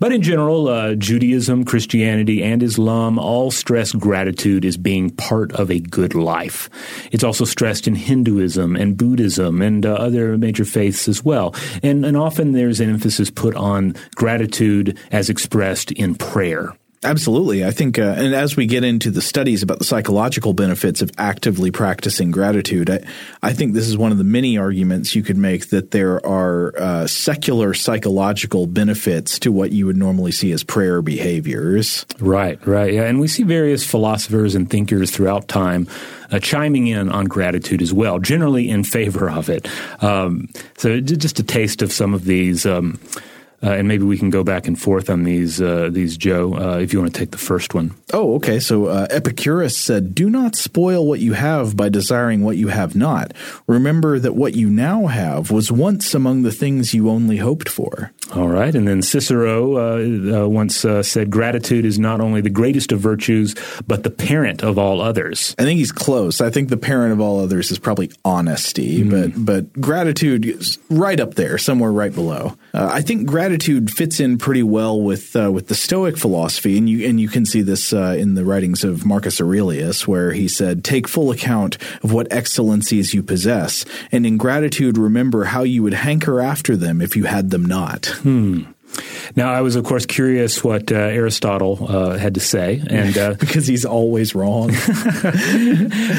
But 0.00 0.12
in 0.12 0.22
general, 0.22 0.68
uh, 0.68 0.94
Judaism, 0.94 1.64
Christianity, 1.64 2.42
and 2.42 2.62
Islam 2.62 3.18
all 3.18 3.50
stress 3.50 3.92
gratitude 3.92 4.64
as 4.64 4.76
being 4.76 5.10
part 5.10 5.52
of 5.52 5.70
a 5.70 5.80
good 5.80 6.14
life. 6.14 6.70
It's 7.10 7.24
also 7.24 7.44
stressed 7.44 7.86
in 7.86 7.94
Hinduism 7.94 8.76
and 8.76 8.96
Buddhism 8.96 9.62
and 9.62 9.84
uh, 9.84 9.94
other 9.94 10.38
major 10.38 10.64
faiths 10.64 11.08
as 11.08 11.24
well. 11.24 11.54
And, 11.82 12.04
and 12.04 12.16
often 12.16 12.52
there's 12.52 12.80
an 12.80 12.90
emphasis 12.90 13.30
put 13.30 13.54
on 13.54 13.94
gratitude 14.14 14.98
as 15.10 15.28
expressed 15.28 15.92
in 15.92 16.14
prayer. 16.14 16.74
Absolutely. 17.04 17.64
I 17.64 17.72
think, 17.72 17.98
uh, 17.98 18.14
and 18.16 18.32
as 18.32 18.56
we 18.56 18.66
get 18.66 18.84
into 18.84 19.10
the 19.10 19.20
studies 19.20 19.62
about 19.62 19.80
the 19.80 19.84
psychological 19.84 20.52
benefits 20.52 21.02
of 21.02 21.10
actively 21.18 21.72
practicing 21.72 22.30
gratitude, 22.30 22.88
I, 22.88 23.04
I 23.42 23.52
think 23.52 23.74
this 23.74 23.88
is 23.88 23.98
one 23.98 24.12
of 24.12 24.18
the 24.18 24.24
many 24.24 24.56
arguments 24.56 25.16
you 25.16 25.24
could 25.24 25.36
make 25.36 25.70
that 25.70 25.90
there 25.90 26.24
are 26.24 26.72
uh, 26.78 27.06
secular 27.08 27.74
psychological 27.74 28.68
benefits 28.68 29.40
to 29.40 29.50
what 29.50 29.72
you 29.72 29.86
would 29.86 29.96
normally 29.96 30.30
see 30.30 30.52
as 30.52 30.62
prayer 30.62 31.02
behaviors. 31.02 32.06
Right, 32.20 32.64
right. 32.66 32.92
Yeah. 32.92 33.04
And 33.04 33.18
we 33.18 33.26
see 33.26 33.42
various 33.42 33.84
philosophers 33.84 34.54
and 34.54 34.70
thinkers 34.70 35.10
throughout 35.10 35.48
time 35.48 35.88
uh, 36.30 36.38
chiming 36.38 36.86
in 36.86 37.10
on 37.10 37.24
gratitude 37.24 37.82
as 37.82 37.92
well, 37.92 38.20
generally 38.20 38.70
in 38.70 38.84
favor 38.84 39.28
of 39.28 39.48
it. 39.48 39.68
Um, 40.02 40.48
so 40.76 41.00
just 41.00 41.40
a 41.40 41.42
taste 41.42 41.82
of 41.82 41.92
some 41.92 42.14
of 42.14 42.24
these. 42.24 42.64
Um, 42.64 43.00
uh, 43.62 43.70
and 43.70 43.88
maybe 43.88 44.04
we 44.04 44.18
can 44.18 44.30
go 44.30 44.42
back 44.42 44.66
and 44.66 44.80
forth 44.80 45.08
on 45.08 45.24
these, 45.24 45.60
uh, 45.60 45.88
these 45.90 46.16
Joe, 46.16 46.54
uh, 46.54 46.78
if 46.78 46.92
you 46.92 47.00
want 47.00 47.12
to 47.12 47.18
take 47.18 47.30
the 47.30 47.38
first 47.38 47.74
one. 47.74 47.94
Oh, 48.12 48.34
okay. 48.36 48.58
So 48.58 48.86
uh, 48.86 49.06
Epicurus 49.10 49.76
said, 49.76 50.14
Do 50.14 50.28
not 50.28 50.56
spoil 50.56 51.06
what 51.06 51.20
you 51.20 51.34
have 51.34 51.76
by 51.76 51.88
desiring 51.88 52.42
what 52.42 52.56
you 52.56 52.68
have 52.68 52.96
not. 52.96 53.32
Remember 53.66 54.18
that 54.18 54.34
what 54.34 54.54
you 54.54 54.68
now 54.68 55.06
have 55.06 55.50
was 55.50 55.70
once 55.70 56.14
among 56.14 56.42
the 56.42 56.52
things 56.52 56.94
you 56.94 57.08
only 57.08 57.36
hoped 57.36 57.68
for. 57.68 58.12
All 58.32 58.48
right. 58.48 58.74
And 58.74 58.86
then 58.86 59.02
Cicero 59.02 59.76
uh, 59.76 60.44
uh, 60.44 60.48
once 60.48 60.78
said, 60.78 61.30
Gratitude 61.30 61.84
is 61.84 61.98
not 61.98 62.20
only 62.20 62.40
the 62.40 62.50
greatest 62.50 62.92
of 62.92 63.00
virtues, 63.00 63.54
but 63.86 64.02
the 64.02 64.10
parent 64.10 64.62
of 64.62 64.78
all 64.78 65.00
others. 65.00 65.54
I 65.58 65.62
think 65.62 65.78
he's 65.78 65.92
close. 65.92 66.40
I 66.40 66.50
think 66.50 66.68
the 66.68 66.76
parent 66.76 67.12
of 67.12 67.20
all 67.20 67.40
others 67.40 67.70
is 67.70 67.78
probably 67.78 68.10
honesty, 68.24 69.04
mm. 69.04 69.10
but, 69.10 69.44
but 69.44 69.80
gratitude 69.80 70.46
is 70.46 70.78
right 70.90 71.20
up 71.20 71.34
there, 71.34 71.58
somewhere 71.58 71.92
right 71.92 72.14
below. 72.14 72.56
I 72.74 73.02
think 73.02 73.26
gratitude 73.26 73.52
gratitude 73.52 73.90
fits 73.90 74.18
in 74.18 74.38
pretty 74.38 74.62
well 74.62 75.00
with 75.00 75.36
uh, 75.36 75.50
with 75.52 75.68
the 75.68 75.74
Stoic 75.74 76.16
philosophy, 76.16 76.78
and 76.78 76.88
you 76.88 77.06
and 77.08 77.20
you 77.20 77.28
can 77.28 77.44
see 77.44 77.60
this 77.60 77.92
uh, 77.92 78.16
in 78.18 78.34
the 78.34 78.44
writings 78.44 78.82
of 78.82 79.04
Marcus 79.04 79.40
Aurelius, 79.40 80.08
where 80.08 80.32
he 80.32 80.48
said, 80.48 80.82
"Take 80.82 81.06
full 81.06 81.30
account 81.30 81.76
of 82.02 82.12
what 82.12 82.32
excellencies 82.32 83.12
you 83.12 83.22
possess, 83.22 83.84
and 84.10 84.24
in 84.24 84.38
gratitude 84.38 84.96
remember 84.96 85.44
how 85.44 85.64
you 85.64 85.82
would 85.82 85.94
hanker 85.94 86.40
after 86.40 86.76
them 86.76 87.00
if 87.00 87.16
you 87.16 87.24
had 87.24 87.50
them 87.50 87.64
not." 87.64 88.14
Hmm. 88.22 88.62
Now, 89.36 89.52
I 89.52 89.62
was, 89.62 89.76
of 89.76 89.84
course, 89.84 90.04
curious 90.04 90.62
what 90.62 90.92
uh, 90.92 90.96
Aristotle 90.96 91.86
uh, 91.88 92.18
had 92.18 92.34
to 92.34 92.40
say, 92.40 92.82
and 92.88 93.16
uh, 93.16 93.34
because 93.40 93.66
he's 93.66 93.84
always 93.84 94.34
wrong. 94.34 94.68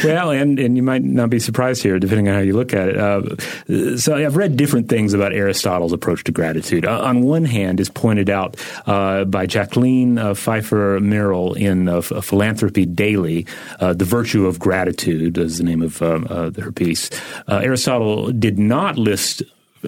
well, 0.03 0.31
and 0.31 0.59
and 0.59 0.75
you 0.75 0.83
might 0.83 1.03
not 1.03 1.29
be 1.29 1.39
surprised 1.39 1.83
here, 1.83 1.99
depending 1.99 2.27
on 2.27 2.35
how 2.35 2.39
you 2.39 2.53
look 2.53 2.73
at 2.73 2.89
it. 2.89 2.97
Uh, 2.97 3.97
so, 3.97 4.15
I've 4.15 4.35
read 4.35 4.57
different 4.57 4.89
things 4.89 5.13
about 5.13 5.33
Aristotle's 5.33 5.93
approach 5.93 6.23
to 6.25 6.31
gratitude. 6.31 6.85
Uh, 6.85 7.01
on 7.01 7.21
one 7.21 7.45
hand, 7.45 7.79
is 7.79 7.89
pointed 7.89 8.29
out 8.29 8.57
uh, 8.87 9.25
by 9.25 9.45
Jacqueline 9.45 10.33
Pfeiffer 10.35 10.99
Merrill 10.99 11.53
in 11.53 12.01
Philanthropy 12.01 12.85
Daily, 12.85 13.45
"The 13.79 14.05
Virtue 14.05 14.47
of 14.47 14.57
Gratitude" 14.59 15.37
is 15.37 15.59
the 15.59 15.63
name 15.63 15.81
of 15.81 15.99
her 15.99 16.71
piece. 16.71 17.09
Aristotle 17.47 18.31
did 18.31 18.57
not 18.57 18.97
list 18.97 19.43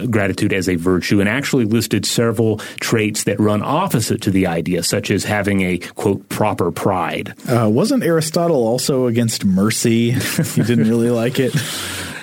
gratitude 0.09 0.53
as 0.53 0.67
a 0.69 0.75
virtue 0.75 1.19
and 1.19 1.29
actually 1.29 1.65
listed 1.65 2.05
several 2.05 2.57
traits 2.79 3.23
that 3.25 3.39
run 3.39 3.61
opposite 3.63 4.21
to 4.23 4.31
the 4.31 4.47
idea, 4.47 4.83
such 4.83 5.11
as 5.11 5.23
having 5.23 5.61
a, 5.61 5.77
quote, 5.77 6.27
proper 6.29 6.71
pride. 6.71 7.33
Uh, 7.47 7.69
wasn't 7.69 8.03
Aristotle 8.03 8.67
also 8.67 9.07
against 9.07 9.45
mercy? 9.45 10.11
he 10.11 10.63
didn't 10.63 10.89
really 10.89 11.09
like 11.09 11.39
it. 11.39 11.53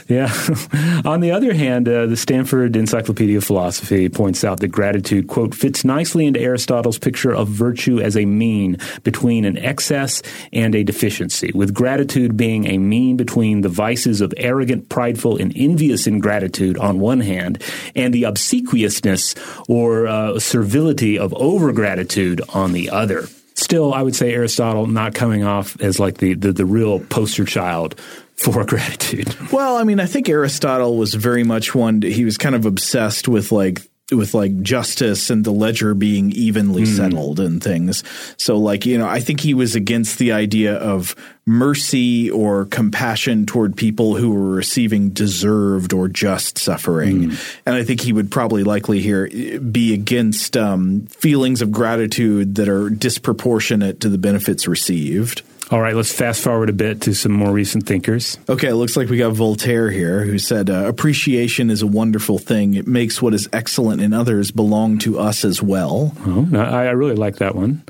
Yeah. 0.08 0.32
On 1.04 1.20
the 1.20 1.30
other 1.30 1.54
hand, 1.54 1.88
uh, 1.88 2.06
the 2.06 2.16
Stanford 2.16 2.76
Encyclopedia 2.76 3.38
of 3.38 3.44
Philosophy 3.44 4.08
points 4.08 4.44
out 4.44 4.60
that 4.60 4.68
gratitude, 4.68 5.28
quote, 5.28 5.54
fits 5.54 5.84
nicely 5.84 6.26
into 6.26 6.40
Aristotle's 6.40 6.98
picture 6.98 7.34
of 7.34 7.48
virtue 7.48 8.00
as 8.00 8.16
a 8.16 8.24
mean 8.24 8.78
between 9.04 9.44
an 9.44 9.56
excess 9.58 10.22
and 10.52 10.74
a 10.74 10.84
deficiency, 10.84 11.50
with 11.54 11.74
gratitude 11.74 12.36
being 12.36 12.66
a 12.66 12.78
mean 12.78 13.16
between 13.16 13.60
the 13.60 13.68
vices 13.68 14.20
of 14.20 14.34
arrogant, 14.36 14.88
prideful, 14.88 15.36
and 15.36 15.52
envious 15.56 16.06
ingratitude 16.06 16.76
on 16.78 16.98
one 16.98 17.20
hand, 17.20 17.62
and 17.94 18.12
the 18.12 18.24
obsequiousness 18.24 19.34
or 19.68 20.06
uh, 20.06 20.38
servility 20.38 21.18
of 21.18 21.32
overgratitude 21.32 22.40
on 22.54 22.72
the 22.72 22.90
other 22.90 23.26
still, 23.54 23.94
I 23.94 24.02
would 24.02 24.16
say 24.16 24.32
Aristotle 24.32 24.86
not 24.86 25.14
coming 25.14 25.44
off 25.44 25.80
as 25.80 26.00
like 26.00 26.18
the, 26.18 26.34
the, 26.34 26.52
the 26.52 26.64
real 26.64 27.00
poster 27.00 27.44
child 27.44 27.94
for 28.42 28.64
gratitude. 28.66 29.35
Well, 29.52 29.76
I 29.76 29.85
mean, 29.85 30.00
I 30.00 30.07
think 30.07 30.28
Aristotle 30.28 30.96
was 30.96 31.14
very 31.14 31.44
much 31.44 31.74
one. 31.74 32.02
He 32.02 32.24
was 32.24 32.37
kind 32.37 32.55
of 32.55 32.66
obsessed 32.66 33.28
with 33.28 33.52
like 33.52 33.81
with 34.11 34.35
like 34.35 34.61
justice 34.62 35.31
and 35.31 35.44
the 35.44 35.50
ledger 35.50 35.94
being 35.94 36.33
evenly 36.33 36.83
mm. 36.83 36.96
settled 36.96 37.40
and 37.40 37.62
things. 37.62 38.05
So 38.37 38.57
like, 38.57 38.87
you 38.87 38.98
know, 38.98 39.07
I 39.07 39.20
think 39.20 39.40
he 39.40 39.55
was 39.55 39.74
against 39.74 40.18
the 40.18 40.33
idea 40.33 40.74
of 40.74 41.14
mercy 41.46 42.31
or 42.31 42.66
compassion 42.66 43.46
toward 43.46 43.76
people 43.76 44.16
who 44.16 44.33
were 44.33 44.50
receiving 44.50 45.11
deserved 45.11 45.92
or 45.92 46.09
just 46.09 46.59
suffering. 46.59 47.31
Mm. 47.31 47.59
And 47.66 47.74
I 47.74 47.85
think 47.85 48.00
he 48.00 48.12
would 48.12 48.31
probably 48.31 48.64
likely 48.64 49.00
here 49.00 49.28
be 49.59 49.94
against 49.94 50.57
um, 50.57 51.07
feelings 51.07 51.62
of 51.62 51.72
gratitude 51.72 52.57
that 52.57 52.68
are 52.68 52.90
disproportionate 52.90 54.00
to 54.00 54.09
the 54.09 54.18
benefits 54.18 54.68
received. 54.68 55.42
All 55.72 55.80
right, 55.80 55.96
let's 55.96 56.12
fast 56.12 56.42
forward 56.42 56.68
a 56.68 56.74
bit 56.74 57.00
to 57.02 57.14
some 57.14 57.32
more 57.32 57.50
recent 57.50 57.87
thinkers. 57.87 58.38
Okay, 58.46 58.68
it 58.68 58.74
looks 58.74 58.94
like 58.94 59.08
we 59.08 59.16
got 59.16 59.32
Voltaire 59.32 59.90
here, 59.90 60.22
who 60.22 60.38
said, 60.38 60.68
uh, 60.68 60.85
Appreciation 60.85 61.70
is 61.70 61.80
a 61.80 61.87
wonderful 61.87 62.37
thing. 62.37 62.74
It 62.74 62.87
makes 62.87 63.22
what 63.22 63.32
is 63.32 63.48
excellent 63.54 64.02
in 64.02 64.12
others 64.12 64.50
belong 64.50 64.98
to 64.98 65.18
us 65.18 65.46
as 65.46 65.62
well. 65.62 66.12
Oh, 66.26 66.46
I, 66.52 66.88
I 66.88 66.90
really 66.90 67.14
like 67.14 67.37
that 67.37 67.54
one. 67.54 67.82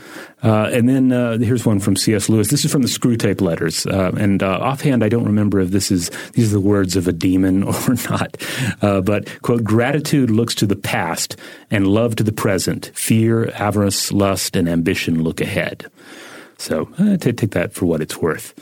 Uh, 0.45 0.71
and 0.73 0.89
then 0.89 1.11
uh, 1.11 1.39
here's 1.39 1.67
one 1.67 1.81
from 1.81 1.97
C.S. 1.97 2.29
Lewis. 2.29 2.51
This 2.51 2.65
is 2.65 2.71
from 2.71 2.83
the 2.83 2.89
Screwtape 2.89 3.41
Letters, 3.41 3.85
uh, 3.87 4.13
and 4.17 4.45
uh, 4.45 4.59
offhand, 4.61 5.03
I 5.03 5.09
don't 5.09 5.25
remember 5.25 5.59
if 5.59 5.71
this 5.71 5.91
is 5.91 6.11
these 6.35 6.53
are 6.53 6.59
the 6.59 6.61
words 6.61 6.95
of 6.95 7.09
a 7.09 7.13
demon 7.13 7.63
or 7.65 7.95
not. 8.09 8.37
Uh, 8.81 9.01
but 9.01 9.43
quote: 9.43 9.63
"Gratitude 9.63 10.31
looks 10.31 10.55
to 10.57 10.67
the 10.67 10.77
past, 10.77 11.37
and 11.71 11.87
love 11.87 12.17
to 12.17 12.25
the 12.25 12.33
present. 12.33 12.91
Fear, 12.95 13.51
avarice, 13.55 14.11
lust, 14.11 14.57
and 14.57 14.69
ambition 14.69 15.23
look 15.23 15.41
ahead." 15.41 15.87
So 16.63 16.89
uh, 16.97 17.17
take 17.17 17.51
that 17.51 17.73
for 17.73 17.87
what 17.87 18.01
it's 18.01 18.19
worth. 18.19 18.55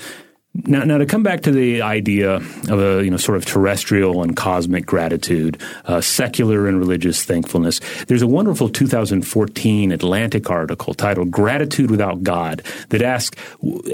Now, 0.53 0.83
now 0.83 0.99
to 0.99 1.07
come 1.07 1.23
back 1.23 1.43
to 1.43 1.53
the 1.53 1.81
idea 1.83 2.35
of 2.35 2.81
a 2.81 3.05
you 3.05 3.11
know 3.11 3.17
sort 3.17 3.37
of 3.37 3.45
terrestrial 3.45 4.25
and 4.25 4.37
cosmic 4.37 4.85
gratitude, 4.85 5.61
uh, 5.85 6.01
secular 6.01 6.67
and 6.67 6.77
religious 6.77 7.25
thankfulness. 7.25 7.81
There's 8.09 8.23
a 8.23 8.27
wonderful 8.27 8.69
2014 8.69 9.93
Atlantic 9.93 10.51
article 10.51 10.93
titled 10.93 11.31
"Gratitude 11.31 11.89
Without 11.89 12.25
God" 12.25 12.65
that 12.89 13.01
asks 13.01 13.39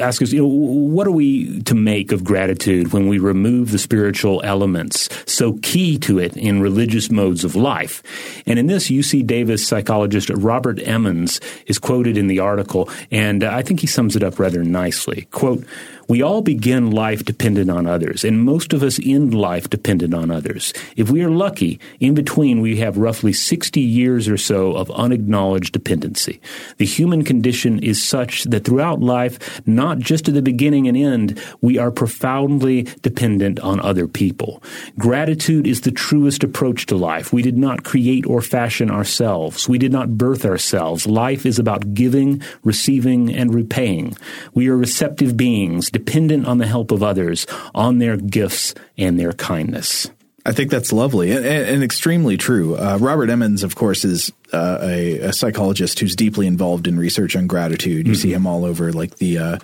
asks 0.00 0.22
us, 0.22 0.32
you 0.32 0.40
know, 0.40 0.46
what 0.48 1.06
are 1.06 1.12
we 1.12 1.60
to 1.64 1.74
make 1.74 2.10
of 2.10 2.24
gratitude 2.24 2.90
when 2.90 3.06
we 3.06 3.18
remove 3.18 3.70
the 3.70 3.78
spiritual 3.78 4.40
elements 4.42 5.10
so 5.30 5.58
key 5.60 5.98
to 5.98 6.18
it 6.18 6.38
in 6.38 6.62
religious 6.62 7.10
modes 7.10 7.44
of 7.44 7.54
life? 7.54 8.02
And 8.46 8.58
in 8.58 8.66
this, 8.66 8.88
UC 8.88 9.26
Davis 9.26 9.66
psychologist 9.66 10.30
Robert 10.30 10.80
Emmons 10.82 11.38
is 11.66 11.78
quoted 11.78 12.16
in 12.16 12.28
the 12.28 12.38
article, 12.38 12.88
and 13.10 13.44
I 13.44 13.60
think 13.60 13.80
he 13.80 13.86
sums 13.86 14.16
it 14.16 14.22
up 14.22 14.38
rather 14.38 14.64
nicely. 14.64 15.28
Quote. 15.32 15.62
We 16.08 16.22
all 16.22 16.40
begin 16.40 16.92
life 16.92 17.24
dependent 17.24 17.68
on 17.68 17.86
others, 17.86 18.24
and 18.24 18.44
most 18.44 18.72
of 18.72 18.82
us 18.82 19.00
end 19.04 19.34
life 19.34 19.68
dependent 19.68 20.14
on 20.14 20.30
others. 20.30 20.72
If 20.96 21.10
we 21.10 21.22
are 21.24 21.30
lucky, 21.30 21.80
in 21.98 22.14
between 22.14 22.60
we 22.60 22.76
have 22.76 22.96
roughly 22.96 23.32
60 23.32 23.80
years 23.80 24.28
or 24.28 24.36
so 24.36 24.76
of 24.76 24.90
unacknowledged 24.92 25.72
dependency. 25.72 26.40
The 26.78 26.86
human 26.86 27.24
condition 27.24 27.80
is 27.82 28.02
such 28.02 28.44
that 28.44 28.64
throughout 28.64 29.00
life, 29.00 29.60
not 29.66 29.98
just 29.98 30.28
at 30.28 30.34
the 30.34 30.42
beginning 30.42 30.86
and 30.86 30.96
end, 30.96 31.42
we 31.60 31.76
are 31.76 31.90
profoundly 31.90 32.84
dependent 33.02 33.58
on 33.60 33.80
other 33.80 34.06
people. 34.06 34.62
Gratitude 34.98 35.66
is 35.66 35.80
the 35.80 35.90
truest 35.90 36.44
approach 36.44 36.86
to 36.86 36.96
life. 36.96 37.32
We 37.32 37.42
did 37.42 37.58
not 37.58 37.82
create 37.82 38.26
or 38.26 38.42
fashion 38.42 38.90
ourselves. 38.90 39.68
We 39.68 39.78
did 39.78 39.90
not 39.90 40.16
birth 40.16 40.44
ourselves. 40.44 41.06
Life 41.06 41.44
is 41.44 41.58
about 41.58 41.94
giving, 41.94 42.42
receiving, 42.62 43.34
and 43.34 43.52
repaying. 43.52 44.16
We 44.54 44.68
are 44.68 44.76
receptive 44.76 45.36
beings 45.36 45.90
dependent 45.96 46.46
on 46.46 46.58
the 46.58 46.66
help 46.66 46.90
of 46.90 47.02
others, 47.02 47.46
on 47.74 47.98
their 48.00 48.18
gifts 48.18 48.74
and 48.98 49.18
their 49.18 49.32
kindness. 49.32 50.10
I 50.44 50.52
think 50.52 50.70
that's 50.70 50.92
lovely 50.92 51.32
and, 51.32 51.44
and 51.44 51.82
extremely 51.82 52.36
true. 52.36 52.76
Uh, 52.76 52.98
Robert 53.00 53.30
Emmons, 53.30 53.62
of 53.62 53.74
course, 53.74 54.04
is 54.04 54.30
uh, 54.52 54.78
a, 54.82 55.18
a, 55.18 55.32
psychologist 55.32 55.98
who's 55.98 56.14
deeply 56.14 56.46
involved 56.46 56.86
in 56.86 56.98
research 56.98 57.34
on 57.34 57.46
gratitude. 57.46 58.06
You 58.06 58.12
mm-hmm. 58.12 58.20
see 58.20 58.32
him 58.32 58.46
all 58.46 58.64
over, 58.64 58.92
like 58.92 59.16
the 59.16 59.38
uh, 59.38 59.58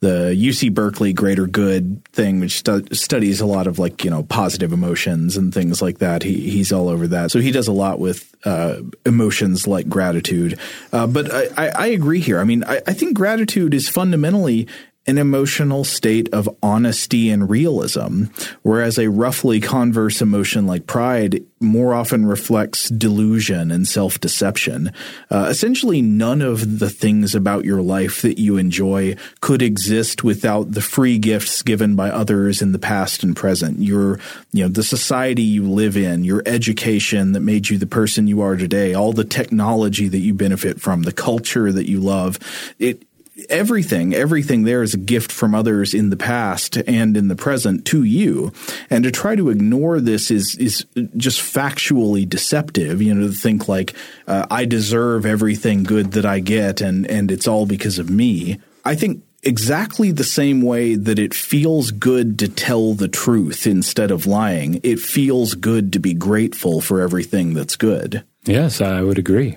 the 0.00 0.34
UC 0.36 0.74
Berkeley 0.74 1.12
Greater 1.14 1.46
Good 1.46 2.04
thing, 2.12 2.40
which 2.40 2.58
stu- 2.58 2.86
studies 2.92 3.40
a 3.40 3.46
lot 3.46 3.66
of 3.66 3.78
like 3.78 4.04
you 4.04 4.10
know 4.10 4.24
positive 4.24 4.72
emotions 4.72 5.36
and 5.36 5.54
things 5.54 5.80
like 5.80 5.98
that. 5.98 6.22
He 6.22 6.50
he's 6.50 6.72
all 6.72 6.88
over 6.88 7.06
that, 7.06 7.30
so 7.30 7.38
he 7.38 7.50
does 7.50 7.68
a 7.68 7.72
lot 7.72 7.98
with 7.98 8.34
uh, 8.44 8.82
emotions 9.06 9.66
like 9.66 9.88
gratitude. 9.88 10.58
Uh, 10.92 11.06
but 11.06 11.32
I, 11.32 11.46
I, 11.56 11.68
I, 11.68 11.86
agree 11.86 12.20
here. 12.20 12.40
I 12.40 12.44
mean, 12.44 12.62
I, 12.64 12.82
I 12.86 12.92
think 12.92 13.16
gratitude 13.16 13.72
is 13.72 13.88
fundamentally 13.88 14.68
an 15.06 15.18
emotional 15.18 15.84
state 15.84 16.28
of 16.32 16.48
honesty 16.62 17.30
and 17.30 17.48
realism, 17.48 18.24
whereas 18.62 18.98
a 18.98 19.08
roughly 19.08 19.60
converse 19.60 20.20
emotion 20.20 20.66
like 20.66 20.86
pride 20.86 21.44
more 21.60 21.94
often 21.94 22.26
reflects 22.26 22.88
delusion 22.90 23.70
and 23.70 23.86
self 23.86 24.20
deception. 24.20 24.92
Uh, 25.30 25.46
essentially, 25.48 26.02
none 26.02 26.42
of 26.42 26.80
the 26.80 26.90
things 26.90 27.34
about 27.34 27.64
your 27.64 27.80
life 27.80 28.22
that 28.22 28.38
you 28.38 28.56
enjoy 28.56 29.16
could 29.40 29.62
exist 29.62 30.24
without 30.24 30.72
the 30.72 30.80
free 30.80 31.18
gifts 31.18 31.62
given 31.62 31.96
by 31.96 32.10
others 32.10 32.60
in 32.60 32.72
the 32.72 32.78
past 32.78 33.22
and 33.22 33.36
present. 33.36 33.78
Your, 33.78 34.18
you 34.52 34.64
know, 34.64 34.68
the 34.68 34.82
society 34.82 35.42
you 35.42 35.70
live 35.70 35.96
in, 35.96 36.24
your 36.24 36.42
education 36.46 37.32
that 37.32 37.40
made 37.40 37.68
you 37.68 37.78
the 37.78 37.86
person 37.86 38.26
you 38.26 38.40
are 38.42 38.56
today, 38.56 38.92
all 38.92 39.12
the 39.12 39.24
technology 39.24 40.08
that 40.08 40.18
you 40.18 40.34
benefit 40.34 40.80
from, 40.80 41.02
the 41.02 41.12
culture 41.12 41.72
that 41.72 41.88
you 41.88 42.00
love. 42.00 42.38
It, 42.78 43.02
everything, 43.48 44.14
everything 44.14 44.64
there 44.64 44.82
is 44.82 44.94
a 44.94 44.98
gift 44.98 45.30
from 45.30 45.54
others 45.54 45.94
in 45.94 46.10
the 46.10 46.16
past 46.16 46.76
and 46.86 47.16
in 47.16 47.28
the 47.28 47.36
present 47.36 47.84
to 47.86 48.02
you. 48.02 48.52
And 48.90 49.04
to 49.04 49.10
try 49.10 49.36
to 49.36 49.50
ignore 49.50 50.00
this 50.00 50.30
is 50.30 50.54
is 50.56 50.86
just 51.16 51.40
factually 51.40 52.28
deceptive. 52.28 53.02
You 53.02 53.14
know, 53.14 53.28
to 53.28 53.32
think 53.32 53.68
like 53.68 53.94
uh, 54.26 54.46
I 54.50 54.64
deserve 54.64 55.26
everything 55.26 55.82
good 55.82 56.12
that 56.12 56.24
I 56.24 56.40
get, 56.40 56.80
and 56.80 57.06
and 57.06 57.30
it's 57.30 57.48
all 57.48 57.66
because 57.66 57.98
of 57.98 58.10
me. 58.10 58.58
I 58.84 58.94
think 58.94 59.22
exactly 59.42 60.10
the 60.10 60.24
same 60.24 60.62
way 60.62 60.96
that 60.96 61.18
it 61.18 61.34
feels 61.34 61.90
good 61.90 62.38
to 62.40 62.48
tell 62.48 62.94
the 62.94 63.08
truth 63.08 63.66
instead 63.66 64.10
of 64.10 64.26
lying, 64.26 64.80
it 64.82 64.98
feels 64.98 65.54
good 65.54 65.92
to 65.92 65.98
be 65.98 66.14
grateful 66.14 66.80
for 66.80 67.00
everything 67.00 67.54
that's 67.54 67.76
good. 67.76 68.24
Yes, 68.44 68.80
I 68.80 69.02
would 69.02 69.18
agree. 69.18 69.56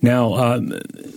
Now, 0.00 0.34
um, 0.34 0.72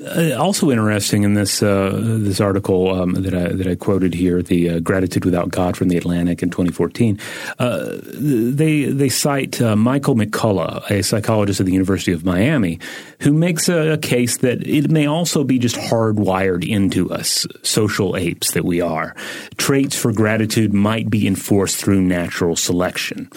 uh, 0.06 0.36
also 0.38 0.72
interesting 0.72 1.24
in 1.24 1.36
this 1.36 1.62
uh, 1.62 2.00
this 2.02 2.42
article 2.42 2.90
um, 2.90 3.14
that 3.14 3.34
I 3.34 3.50
that 3.50 3.68
I 3.68 3.76
quoted 3.76 4.14
here, 4.14 4.42
the 4.42 4.70
uh, 4.70 4.80
"Gratitude 4.80 5.26
Without 5.26 5.50
God" 5.50 5.78
from 5.78 5.90
the 5.90 5.98
Atlantic 5.98 6.42
in 6.42 6.50
2014, 6.50 7.20
uh, 7.60 7.98
they 8.04 8.86
they 8.86 9.10
cite 9.10 9.62
uh, 9.62 9.76
Michael 9.76 10.16
McCullough, 10.16 10.90
a 10.90 11.04
psychologist 11.04 11.60
at 11.60 11.68
the 11.68 11.72
University 11.72 12.12
of 12.12 12.26
Miami, 12.26 12.80
who 13.20 13.32
makes 13.32 13.70
a, 13.70 13.92
a, 13.92 13.98
case 13.98 14.38
that 14.38 14.66
it 14.66 14.90
may 14.90 15.06
also 15.06 15.44
be 15.44 15.60
just 15.60 15.76
hardwired 15.76 16.68
into 16.68 17.12
us, 17.12 17.46
social 17.62 18.18
apes 18.18 18.52
that 18.52 18.66
we 18.66 18.82
are. 18.82 19.16
Traits 19.58 19.96
for 19.96 20.12
gratitude 20.12 20.74
might 20.74 21.10
be 21.10 21.28
enforced 21.28 21.78
through 21.78 22.02
natural 22.02 22.56
selection, 22.56 23.30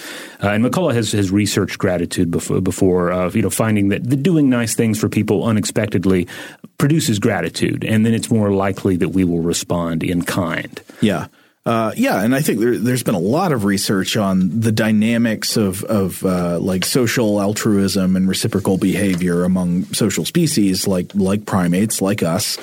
uh, 0.43 0.49
and 0.49 0.64
McCullough 0.64 0.95
has 0.95 1.12
has 1.12 1.31
researched 1.31 1.79
gratitude 1.79 2.31
before, 2.31 2.62
before 2.62 3.31
you 3.35 3.43
know 3.43 3.51
finding 3.51 3.88
that 3.90 4.09
the 4.09 4.17
doing 4.17 4.49
nice 4.49 4.75
things 4.75 4.93
things 4.94 5.00
for 5.00 5.09
people 5.09 5.44
unexpectedly 5.44 6.26
produces 6.78 7.18
gratitude, 7.18 7.85
and 7.85 8.04
then 8.04 8.14
it's 8.14 8.30
more 8.30 8.50
likely 8.52 8.96
that 8.96 9.11
we 9.11 9.24
will 9.24 9.40
respond 9.40 10.02
in 10.02 10.22
kind. 10.22 10.80
Yeah. 11.00 11.28
Uh, 11.66 11.92
yeah, 11.96 12.22
and 12.22 12.35
I 12.35 12.42
think 12.42 12.61
there, 12.61 12.74
has 12.74 13.02
been 13.02 13.14
a 13.14 13.18
lot 13.18 13.50
of 13.50 13.64
research 13.64 14.18
on 14.18 14.61
the 14.61 14.70
dynamics 14.70 15.57
of, 15.57 15.83
of 15.85 16.22
uh, 16.22 16.59
like 16.59 16.85
social 16.85 17.40
altruism 17.40 18.16
and 18.16 18.28
reciprocal 18.28 18.76
behavior 18.76 19.44
among 19.44 19.85
social 19.94 20.26
species, 20.26 20.87
like 20.87 21.14
like 21.14 21.46
primates, 21.46 22.02
like 22.02 22.22
us. 22.22 22.59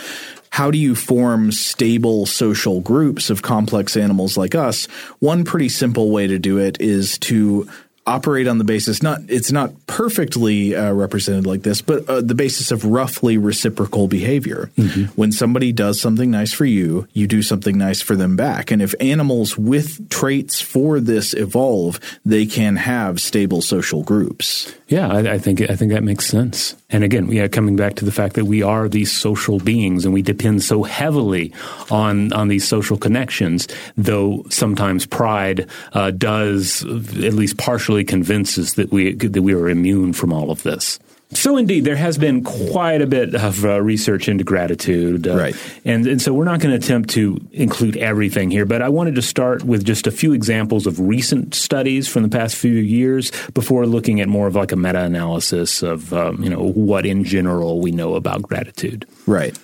How 0.51 0.69
do 0.69 0.77
you 0.77 0.93
form 0.93 1.51
stable 1.51 2.27
social 2.27 2.79
groups 2.81 3.31
of 3.31 3.41
complex 3.41 3.97
animals 3.97 4.37
like 4.37 4.53
us? 4.53 4.85
One 5.17 5.45
pretty 5.45 5.69
simple 5.69 6.11
way 6.11 6.27
to 6.27 6.37
do 6.37 6.59
it 6.59 6.79
is 6.79 7.17
to 7.19 7.67
operate 8.11 8.47
on 8.47 8.57
the 8.57 8.63
basis 8.63 9.01
not 9.01 9.21
it's 9.27 9.51
not 9.51 9.71
perfectly 9.87 10.75
uh, 10.75 10.91
represented 10.91 11.45
like 11.45 11.63
this, 11.63 11.81
but 11.81 12.07
uh, 12.09 12.21
the 12.21 12.35
basis 12.35 12.71
of 12.71 12.83
roughly 12.85 13.37
reciprocal 13.37 14.07
behavior. 14.07 14.69
Mm-hmm. 14.77 15.03
When 15.15 15.31
somebody 15.31 15.71
does 15.71 16.01
something 16.01 16.29
nice 16.29 16.53
for 16.53 16.65
you, 16.65 17.07
you 17.13 17.27
do 17.27 17.41
something 17.41 17.77
nice 17.77 18.01
for 18.01 18.15
them 18.15 18.35
back. 18.35 18.71
And 18.71 18.81
if 18.81 18.93
animals 18.99 19.57
with 19.57 20.09
traits 20.09 20.59
for 20.59 20.99
this 20.99 21.33
evolve, 21.33 21.99
they 22.25 22.45
can 22.45 22.75
have 22.75 23.19
stable 23.19 23.61
social 23.61 24.03
groups. 24.03 24.73
Yeah, 24.87 25.07
I, 25.07 25.33
I 25.33 25.37
think 25.39 25.61
I 25.61 25.75
think 25.75 25.93
that 25.93 26.03
makes 26.03 26.25
sense. 26.25 26.75
And 26.89 27.05
again, 27.05 27.31
yeah, 27.31 27.47
coming 27.47 27.77
back 27.77 27.95
to 27.95 28.05
the 28.05 28.11
fact 28.11 28.35
that 28.35 28.45
we 28.45 28.61
are 28.61 28.89
these 28.89 29.11
social 29.11 29.59
beings 29.59 30.03
and 30.03 30.13
we 30.13 30.21
depend 30.21 30.63
so 30.63 30.83
heavily 30.83 31.53
on 31.89 32.33
on 32.33 32.49
these 32.49 32.67
social 32.67 32.97
connections, 32.97 33.67
though 33.95 34.43
sometimes 34.49 35.05
pride 35.05 35.67
uh, 35.93 36.11
does 36.11 36.83
at 36.83 37.33
least 37.33 37.57
partially 37.57 38.00
convince 38.03 38.57
us 38.57 38.73
that 38.73 38.91
we 38.91 39.13
that 39.13 39.41
we 39.41 39.53
are 39.53 39.69
immune 39.69 40.13
from 40.13 40.33
all 40.33 40.51
of 40.51 40.63
this. 40.63 40.99
So 41.33 41.55
indeed, 41.55 41.85
there 41.85 41.95
has 41.95 42.17
been 42.17 42.43
quite 42.43 43.01
a 43.01 43.07
bit 43.07 43.35
of 43.35 43.63
uh, 43.63 43.81
research 43.81 44.27
into 44.27 44.43
gratitude, 44.43 45.27
uh, 45.27 45.37
right? 45.37 45.55
And 45.85 46.05
and 46.05 46.21
so 46.21 46.33
we're 46.33 46.43
not 46.45 46.59
going 46.59 46.77
to 46.77 46.85
attempt 46.85 47.11
to 47.11 47.39
include 47.53 47.95
everything 47.97 48.51
here, 48.51 48.65
but 48.65 48.81
I 48.81 48.89
wanted 48.89 49.15
to 49.15 49.21
start 49.21 49.63
with 49.63 49.85
just 49.85 50.07
a 50.07 50.11
few 50.11 50.33
examples 50.33 50.85
of 50.87 50.99
recent 50.99 51.55
studies 51.55 52.07
from 52.07 52.23
the 52.23 52.29
past 52.29 52.57
few 52.57 52.73
years 52.73 53.31
before 53.53 53.85
looking 53.85 54.19
at 54.19 54.27
more 54.27 54.47
of 54.47 54.55
like 54.55 54.73
a 54.73 54.75
meta-analysis 54.75 55.83
of 55.83 56.13
um, 56.13 56.43
you 56.43 56.49
know 56.49 56.63
what 56.63 57.05
in 57.05 57.23
general 57.23 57.79
we 57.79 57.91
know 57.91 58.15
about 58.15 58.41
gratitude. 58.41 59.07
Right. 59.31 59.57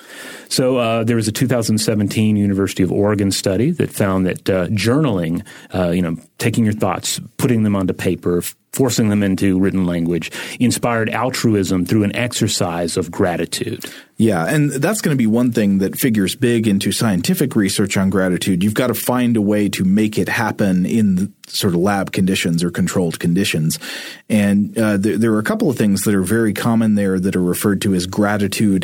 So 0.49 0.77
uh, 0.77 1.03
there 1.03 1.17
was 1.17 1.27
a 1.27 1.31
2017 1.33 2.37
University 2.37 2.81
of 2.81 2.89
Oregon 2.89 3.31
study 3.31 3.71
that 3.71 3.91
found 3.91 4.25
that 4.25 4.49
uh, 4.49 4.67
journaling, 4.67 5.45
uh, 5.75 5.89
you 5.89 6.01
know, 6.01 6.15
taking 6.37 6.63
your 6.63 6.73
thoughts, 6.73 7.19
putting 7.35 7.63
them 7.63 7.75
onto 7.75 7.93
paper, 7.93 8.41
forcing 8.71 9.09
them 9.09 9.23
into 9.23 9.59
written 9.59 9.85
language, 9.85 10.31
inspired 10.59 11.09
altruism 11.09 11.85
through 11.85 12.03
an 12.03 12.15
exercise 12.15 12.95
of 12.95 13.11
gratitude. 13.11 13.83
Yeah, 14.17 14.45
and 14.45 14.71
that's 14.71 15.01
going 15.01 15.15
to 15.15 15.17
be 15.17 15.27
one 15.27 15.51
thing 15.51 15.77
that 15.79 15.97
figures 15.97 16.35
big 16.35 16.67
into 16.67 16.91
scientific 16.91 17.55
research 17.55 17.97
on 17.97 18.09
gratitude. 18.09 18.63
You've 18.63 18.73
got 18.73 18.87
to 18.87 18.95
find 18.95 19.37
a 19.37 19.41
way 19.41 19.69
to 19.69 19.83
make 19.83 20.17
it 20.17 20.27
happen 20.27 20.85
in 20.85 21.33
sort 21.47 21.73
of 21.73 21.79
lab 21.79 22.11
conditions 22.11 22.63
or 22.63 22.71
controlled 22.71 23.19
conditions. 23.19 23.79
And 24.27 24.77
uh, 24.77 24.97
there, 24.97 25.17
there, 25.17 25.33
are 25.33 25.39
a 25.39 25.43
couple 25.43 25.69
of 25.69 25.77
things 25.77 26.01
that 26.01 26.15
are 26.15 26.23
very 26.23 26.53
common 26.53 26.95
there 26.95 27.19
that 27.19 27.35
are 27.35 27.41
referred 27.41 27.81
to 27.83 27.93
as 27.93 28.05
gratitude 28.05 28.83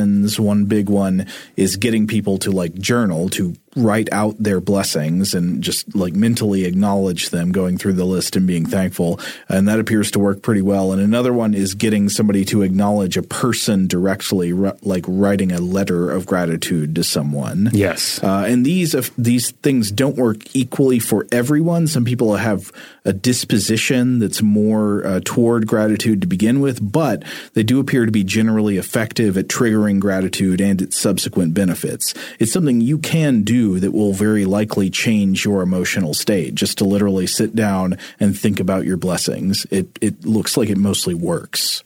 interventions. 0.00 0.40
One 0.40 0.64
big 0.64 0.88
one 0.88 1.26
is 1.56 1.76
getting 1.76 2.06
people 2.06 2.38
to 2.38 2.50
like 2.50 2.74
journal, 2.74 3.28
to 3.30 3.54
write 3.76 4.08
out 4.10 4.34
their 4.38 4.60
blessings 4.60 5.32
and 5.32 5.62
just 5.62 5.94
like 5.94 6.12
mentally 6.12 6.64
acknowledge 6.64 7.30
them, 7.30 7.52
going 7.52 7.78
through 7.78 7.92
the 7.92 8.04
list 8.04 8.34
and 8.34 8.46
being 8.46 8.66
thankful. 8.66 9.20
And 9.48 9.68
that 9.68 9.78
appears 9.78 10.10
to 10.12 10.18
work 10.18 10.42
pretty 10.42 10.62
well. 10.62 10.92
And 10.92 11.00
another 11.00 11.32
one 11.32 11.54
is 11.54 11.74
getting 11.74 12.08
somebody 12.08 12.44
to 12.46 12.62
acknowledge 12.62 13.16
a 13.16 13.22
person 13.22 13.86
directly, 13.86 14.52
like 14.52 15.04
writing 15.06 15.52
a 15.52 15.60
letter 15.60 16.10
of 16.10 16.26
gratitude 16.26 16.96
to 16.96 17.04
someone. 17.04 17.70
Yes. 17.72 18.22
Uh, 18.22 18.44
and 18.48 18.66
these, 18.66 18.92
these 19.16 19.52
things 19.52 19.92
don't 19.92 20.16
work 20.16 20.54
equally 20.56 20.98
for 20.98 21.28
everyone. 21.30 21.86
Some 21.86 22.04
people 22.04 22.34
have 22.36 22.72
a 23.04 23.12
disposition 23.12 24.18
that's 24.18 24.42
more 24.42 25.06
uh, 25.06 25.20
toward 25.24 25.66
gratitude 25.66 26.20
to 26.20 26.26
begin 26.26 26.60
with, 26.60 26.92
but 26.92 27.22
they 27.54 27.62
do 27.62 27.78
appear 27.78 28.04
to 28.04 28.12
be 28.12 28.24
generally 28.24 28.78
effective 28.78 29.38
at 29.38 29.48
triggering 29.48 30.00
gratitude 30.00 30.60
and 30.60 30.82
its 30.82 30.98
subsequent 30.98 31.54
benefits. 31.54 32.14
It's 32.38 32.52
something 32.52 32.80
you 32.80 32.98
can 32.98 33.42
do 33.42 33.59
that 33.78 33.92
will 33.92 34.12
very 34.12 34.44
likely 34.44 34.90
change 34.90 35.44
your 35.44 35.62
emotional 35.62 36.14
state. 36.14 36.54
Just 36.54 36.78
to 36.78 36.84
literally 36.84 37.26
sit 37.26 37.54
down 37.54 37.98
and 38.18 38.38
think 38.38 38.60
about 38.60 38.84
your 38.84 38.96
blessings. 38.96 39.66
It 39.70 39.98
it 40.00 40.24
looks 40.24 40.56
like 40.56 40.68
it 40.68 40.78
mostly 40.78 41.14
works. 41.14 41.82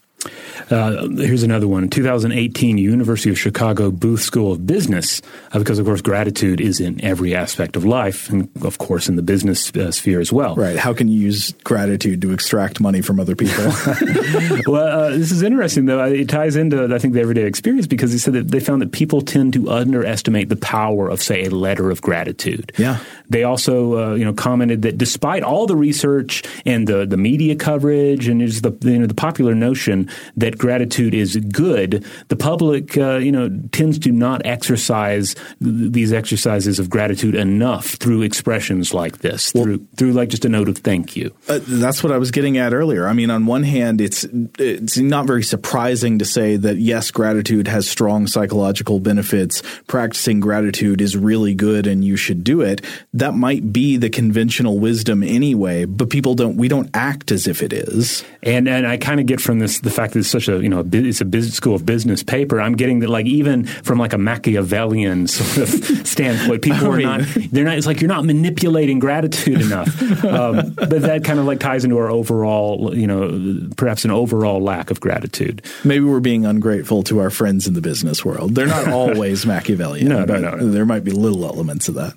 Uh, 0.71 1.09
here's 1.09 1.43
another 1.43 1.69
one. 1.69 1.89
2018 1.89 2.79
University 2.79 3.31
of 3.31 3.39
Chicago 3.39 3.91
Booth 3.91 4.21
School 4.21 4.53
of 4.53 4.67
Business, 4.67 5.21
uh, 5.53 5.59
because 5.59 5.79
of 5.79 5.87
course 5.87 6.01
gratitude 6.01 6.61
is 6.61 6.81
in 6.81 7.03
every 7.05 7.35
aspect 7.35 7.77
of 7.77 7.85
life, 7.85 8.31
and 8.31 8.49
of 8.63 8.79
course 8.79 9.09
in 9.09 9.17
the 9.17 9.23
business 9.23 9.75
uh, 9.77 9.91
sphere 9.91 10.21
as 10.21 10.33
well. 10.33 10.55
Right. 10.55 10.77
How 10.77 10.95
can 10.95 11.09
you 11.09 11.19
use 11.19 11.53
gratitude 11.65 12.23
to 12.23 12.33
extract 12.33 12.81
money 12.81 13.03
from 13.03 13.21
other 13.21 13.37
people? 13.37 13.65
well, 14.67 15.05
uh, 15.05 15.11
this 15.11 15.33
is 15.33 15.43
interesting 15.43 15.87
though. 15.87 16.05
It 16.05 16.29
ties 16.29 16.57
into 16.57 16.93
I 16.95 16.99
think 16.99 17.15
the 17.15 17.21
everyday 17.21 17.45
experience 17.45 17.87
because 17.87 18.13
he 18.13 18.19
said 18.19 18.35
that 18.35 18.49
they 18.49 18.61
found 18.61 18.83
that 18.83 18.93
people 18.93 19.21
tend 19.21 19.53
to 19.55 19.71
underestimate 19.71 20.49
the 20.49 20.57
power 20.57 21.09
of 21.09 21.23
say 21.23 21.45
a 21.45 21.51
letter 21.51 21.91
of 21.91 22.01
gratitude. 22.01 22.73
Yeah. 22.79 22.99
They 23.29 23.45
also 23.45 24.13
uh, 24.13 24.15
you 24.15 24.25
know 24.25 24.33
commented 24.33 24.83
that 24.83 24.99
despite 24.99 25.43
all 25.43 25.67
the 25.67 25.77
research 25.77 26.43
and 26.65 26.87
the 26.87 27.05
the 27.05 27.17
media 27.17 27.57
coverage 27.57 28.29
and 28.29 28.41
just 28.41 28.63
the 28.63 28.77
you 28.91 28.99
know 28.99 29.07
the 29.07 29.15
popular 29.15 29.55
notion 29.55 30.09
that 30.37 30.59
gratitude 30.59 31.15
is 31.15 31.37
good, 31.37 32.05
the 32.29 32.37
public, 32.37 32.97
uh, 32.97 33.17
you 33.17 33.33
know, 33.33 33.51
tends 33.73 33.99
to 34.01 34.13
not 34.13 34.43
exercise 34.45 35.35
these 35.61 36.13
exercises 36.13 36.79
of 36.79 36.91
gratitude 36.91 37.35
enough 37.35 37.87
through 37.95 38.23
expressions 38.23 38.93
like 38.93 39.19
this, 39.19 39.53
well, 39.55 39.65
through 39.65 39.87
through 39.97 40.13
like 40.13 40.29
just 40.29 40.45
a 40.45 40.49
note 40.49 40.69
of 40.69 40.79
thank 40.79 41.17
you. 41.17 41.35
Uh, 41.49 41.61
that's 41.63 42.03
what 42.03 42.13
I 42.13 42.19
was 42.19 42.31
getting 42.31 42.59
at 42.59 42.73
earlier. 42.73 43.07
I 43.07 43.13
mean, 43.13 43.31
on 43.31 43.47
one 43.47 43.63
hand, 43.63 44.01
it's 44.01 44.27
it's 44.59 44.99
not 44.99 45.27
very 45.27 45.43
surprising 45.43 46.19
to 46.19 46.25
say 46.25 46.57
that 46.57 46.77
yes, 46.77 47.11
gratitude 47.11 47.69
has 47.69 47.89
strong 47.89 48.27
psychological 48.27 49.01
benefits. 49.01 49.63
Practicing 49.87 50.41
gratitude 50.41 51.01
is 51.01 51.17
really 51.17 51.55
good, 51.55 51.87
and 51.87 52.05
you 52.05 52.17
should 52.17 52.45
do 52.45 52.61
it. 52.61 52.85
That 53.13 53.35
might 53.35 53.73
be 53.73 53.97
the 53.97 54.11
conventional 54.11 54.79
wisdom 54.79 55.23
anyway, 55.23 55.85
but 55.85 56.11
people 56.11 56.35
don't. 56.35 56.57
We 56.57 56.69
don't 56.69 56.91
act 56.95 57.33
as 57.33 57.47
if 57.47 57.63
it 57.63 57.73
is. 57.73 58.25
And 58.43 58.69
and 58.69 58.87
I 58.87 58.97
kind 58.97 59.21
of 59.21 59.27
get 59.27 59.41
from 59.41 59.59
this 59.59 59.81
the 59.81 59.91
fact 59.91 60.04
that 60.13 60.21
it's 60.21 60.29
such 60.29 60.49
a 60.49 60.63
you 60.63 60.69
know 60.69 60.87
it's 60.93 61.21
a 61.21 61.25
business 61.25 61.55
school 61.55 61.75
of 61.75 61.87
business 61.87 62.23
paper. 62.23 62.61
I'm 62.61 62.75
getting 62.75 63.01
that 63.01 63.09
like 63.09 63.27
even 63.27 63.65
from 63.65 63.99
like 63.99 64.13
a 64.13 64.19
Machiavellian 64.19 65.27
sort 65.29 65.69
of 65.69 66.07
standpoint, 66.07 66.63
people 66.63 66.87
are 66.93 67.01
not 67.01 67.23
they're 67.51 67.65
not. 67.65 67.77
It's 67.77 67.87
like 67.87 68.01
you're 68.01 68.09
not 68.09 68.25
manipulating 68.25 68.99
gratitude 68.99 69.61
enough. 69.61 70.03
Um, 70.25 70.75
but 70.75 71.03
that 71.03 71.23
kind 71.25 71.39
of 71.39 71.45
like 71.45 71.61
ties 71.61 71.85
into 71.85 71.99
our 71.99 72.11
overall 72.11 72.97
you 72.97 73.07
know 73.07 73.69
perhaps 73.77 74.05
an 74.05 74.11
overall 74.11 74.61
lack 74.61 74.91
of 74.91 75.01
gratitude. 75.01 75.63
Maybe 75.85 76.05
we're 76.05 76.21
being 76.21 76.47
ungrateful 76.47 77.03
to 77.05 77.21
our 77.21 77.31
friends 77.31 77.67
in 77.67 77.75
the 77.75 77.81
business 77.81 78.25
world. 78.25 78.55
They're 78.55 78.67
not 78.67 78.89
always 78.93 79.45
Machiavellian. 79.45 80.09
No, 80.09 80.25
no, 80.25 80.39
no, 80.39 80.57
no, 80.57 80.71
There 80.71 80.87
might 80.87 81.05
be 81.05 81.11
little 81.11 81.45
elements 81.45 81.89
of 81.89 81.95
that. 81.95 82.15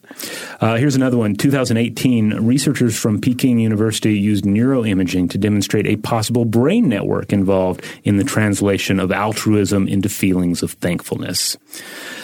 Uh, 0.62 0.76
here's 0.76 0.96
another 0.96 1.18
one. 1.18 1.36
2018, 1.36 2.46
researchers 2.46 2.98
from 2.98 3.20
Peking 3.20 3.60
University 3.60 4.18
used 4.18 4.46
neuroimaging 4.46 5.30
to 5.32 5.38
demonstrate 5.38 5.88
a 5.88 5.98
possible 5.98 6.46
brain 6.46 6.88
network 6.88 7.34
involved 7.34 7.77
in 8.04 8.18
the 8.18 8.24
translation 8.24 9.00
of 9.00 9.12
altruism 9.12 9.88
into 9.88 10.10
feelings 10.10 10.64
of 10.64 10.72
thankfulness. 10.74 11.58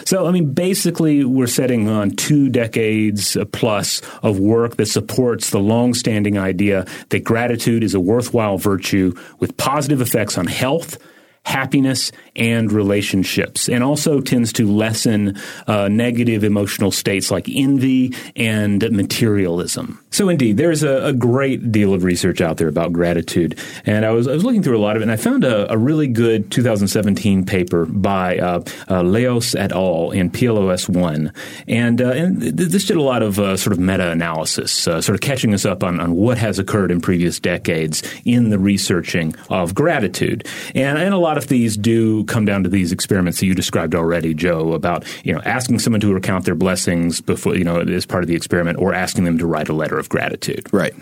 So, 0.04 0.26
I 0.26 0.30
mean, 0.30 0.52
basically, 0.52 1.24
we're 1.24 1.46
setting 1.46 1.88
on 1.88 2.10
two 2.10 2.48
decades 2.48 3.36
plus 3.52 4.02
of 4.22 4.38
work 4.38 4.76
that 4.76 4.86
supports 4.86 5.50
the 5.50 5.60
long-standing 5.60 6.38
idea 6.38 6.86
that 7.08 7.24
gratitude 7.24 7.82
is 7.82 7.94
a 7.94 8.00
worthwhile 8.00 8.58
virtue 8.58 9.14
with 9.38 9.56
positive 9.56 10.00
effects 10.00 10.36
on 10.36 10.46
health, 10.46 10.98
happiness 11.44 12.12
and 12.36 12.72
relationships, 12.72 13.68
and 13.68 13.84
also 13.84 14.20
tends 14.20 14.52
to 14.54 14.70
lessen 14.70 15.36
uh, 15.66 15.88
negative 15.88 16.44
emotional 16.44 16.90
states 16.90 17.30
like 17.30 17.48
envy 17.48 18.14
and 18.36 18.90
materialism. 18.90 20.00
So, 20.10 20.28
indeed, 20.28 20.56
there's 20.56 20.82
a, 20.82 21.06
a, 21.06 21.12
great 21.12 21.72
deal 21.72 21.92
of 21.94 22.04
research 22.04 22.40
out 22.40 22.56
there 22.56 22.68
about 22.68 22.92
gratitude, 22.92 23.58
and 23.84 24.04
I 24.04 24.10
was, 24.10 24.28
I 24.28 24.32
was 24.32 24.44
looking 24.44 24.62
through 24.62 24.78
a 24.78 24.80
lot 24.80 24.96
of 24.96 25.02
it, 25.02 25.04
and 25.04 25.12
I 25.12 25.16
found 25.16 25.44
a, 25.44 25.72
a 25.72 25.76
really 25.76 26.06
good 26.06 26.50
2017 26.50 27.44
paper 27.46 27.86
by 27.86 28.38
uh, 28.38 28.60
uh, 28.88 29.02
Layous 29.02 29.58
et 29.58 29.72
al. 29.72 30.10
in 30.12 30.30
PLOS 30.30 30.88
One, 30.88 31.32
and 31.66 32.00
uh, 32.00 32.10
and 32.10 32.40
this 32.42 32.84
did 32.84 32.96
a 32.96 33.02
lot 33.02 33.22
of 33.22 33.38
uh, 33.38 33.56
sort 33.56 33.72
of 33.72 33.78
meta 33.78 34.10
analysis, 34.10 34.86
uh, 34.86 35.00
sort 35.00 35.14
of 35.14 35.20
catching 35.20 35.54
us 35.54 35.64
up 35.64 35.82
on, 35.82 36.00
on 36.00 36.14
what 36.14 36.38
has 36.38 36.58
occurred 36.58 36.90
in 36.90 37.00
previous 37.00 37.40
decades 37.40 38.02
in 38.24 38.50
the 38.50 38.58
researching 38.58 39.34
of 39.50 39.74
gratitude, 39.74 40.46
and 40.74 40.98
and 40.98 41.14
a 41.14 41.18
lot 41.18 41.38
of 41.38 41.48
these 41.48 41.76
do 41.76 42.23
come 42.24 42.44
down 42.44 42.62
to 42.64 42.68
these 42.68 42.92
experiments 42.92 43.40
that 43.40 43.46
you 43.46 43.54
described 43.54 43.94
already, 43.94 44.34
Joe, 44.34 44.72
about 44.72 45.04
you 45.24 45.32
know 45.32 45.40
asking 45.44 45.78
someone 45.78 46.00
to 46.00 46.12
recount 46.12 46.44
their 46.44 46.54
blessings 46.54 47.20
before 47.20 47.56
you 47.56 47.64
know 47.64 47.80
as 47.80 48.06
part 48.06 48.24
of 48.24 48.28
the 48.28 48.34
experiment, 48.34 48.78
or 48.78 48.94
asking 48.94 49.24
them 49.24 49.38
to 49.38 49.46
write 49.46 49.68
a 49.68 49.72
letter 49.72 49.98
of 49.98 50.08
gratitude. 50.08 50.66
Right. 50.72 50.94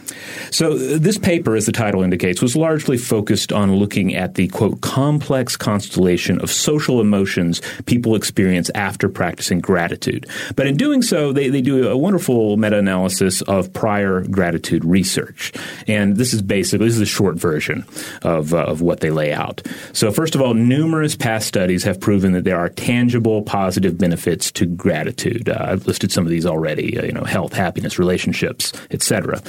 So 0.50 0.76
this 0.76 1.18
paper, 1.18 1.56
as 1.56 1.66
the 1.66 1.72
title 1.72 2.02
indicates, 2.02 2.42
was 2.42 2.56
largely 2.56 2.98
focused 2.98 3.52
on 3.52 3.74
looking 3.74 4.14
at 4.14 4.34
the 4.34 4.48
quote 4.48 4.80
complex 4.80 5.56
constellation 5.56 6.40
of 6.40 6.50
social 6.50 7.00
emotions 7.00 7.60
people 7.86 8.14
experience 8.14 8.70
after 8.74 9.08
practicing 9.08 9.60
gratitude. 9.60 10.26
But 10.56 10.66
in 10.66 10.76
doing 10.76 11.02
so, 11.02 11.32
they, 11.32 11.48
they 11.48 11.60
do 11.60 11.88
a 11.88 11.96
wonderful 11.96 12.56
meta-analysis 12.56 13.42
of 13.42 13.72
prior 13.72 14.22
gratitude 14.22 14.84
research, 14.84 15.52
and 15.86 16.16
this 16.16 16.34
is 16.34 16.42
basically 16.42 16.86
this 16.86 16.96
is 16.96 17.00
a 17.00 17.06
short 17.06 17.36
version 17.36 17.84
of 18.22 18.54
uh, 18.54 18.64
of 18.64 18.80
what 18.80 19.00
they 19.00 19.10
lay 19.10 19.32
out. 19.32 19.62
So 19.92 20.10
first 20.10 20.34
of 20.34 20.40
all, 20.40 20.54
numerous 20.54 21.11
past 21.16 21.46
studies 21.46 21.84
have 21.84 22.00
proven 22.00 22.32
that 22.32 22.44
there 22.44 22.58
are 22.58 22.68
tangible 22.68 23.42
positive 23.42 23.98
benefits 23.98 24.50
to 24.52 24.66
gratitude. 24.66 25.48
Uh, 25.48 25.66
I've 25.68 25.86
listed 25.86 26.12
some 26.12 26.24
of 26.24 26.30
these 26.30 26.46
already. 26.46 26.98
Uh, 26.98 27.04
you 27.04 27.12
know, 27.12 27.24
health, 27.24 27.52
happiness, 27.52 27.98
relationships, 27.98 28.72
etc. 28.90 29.42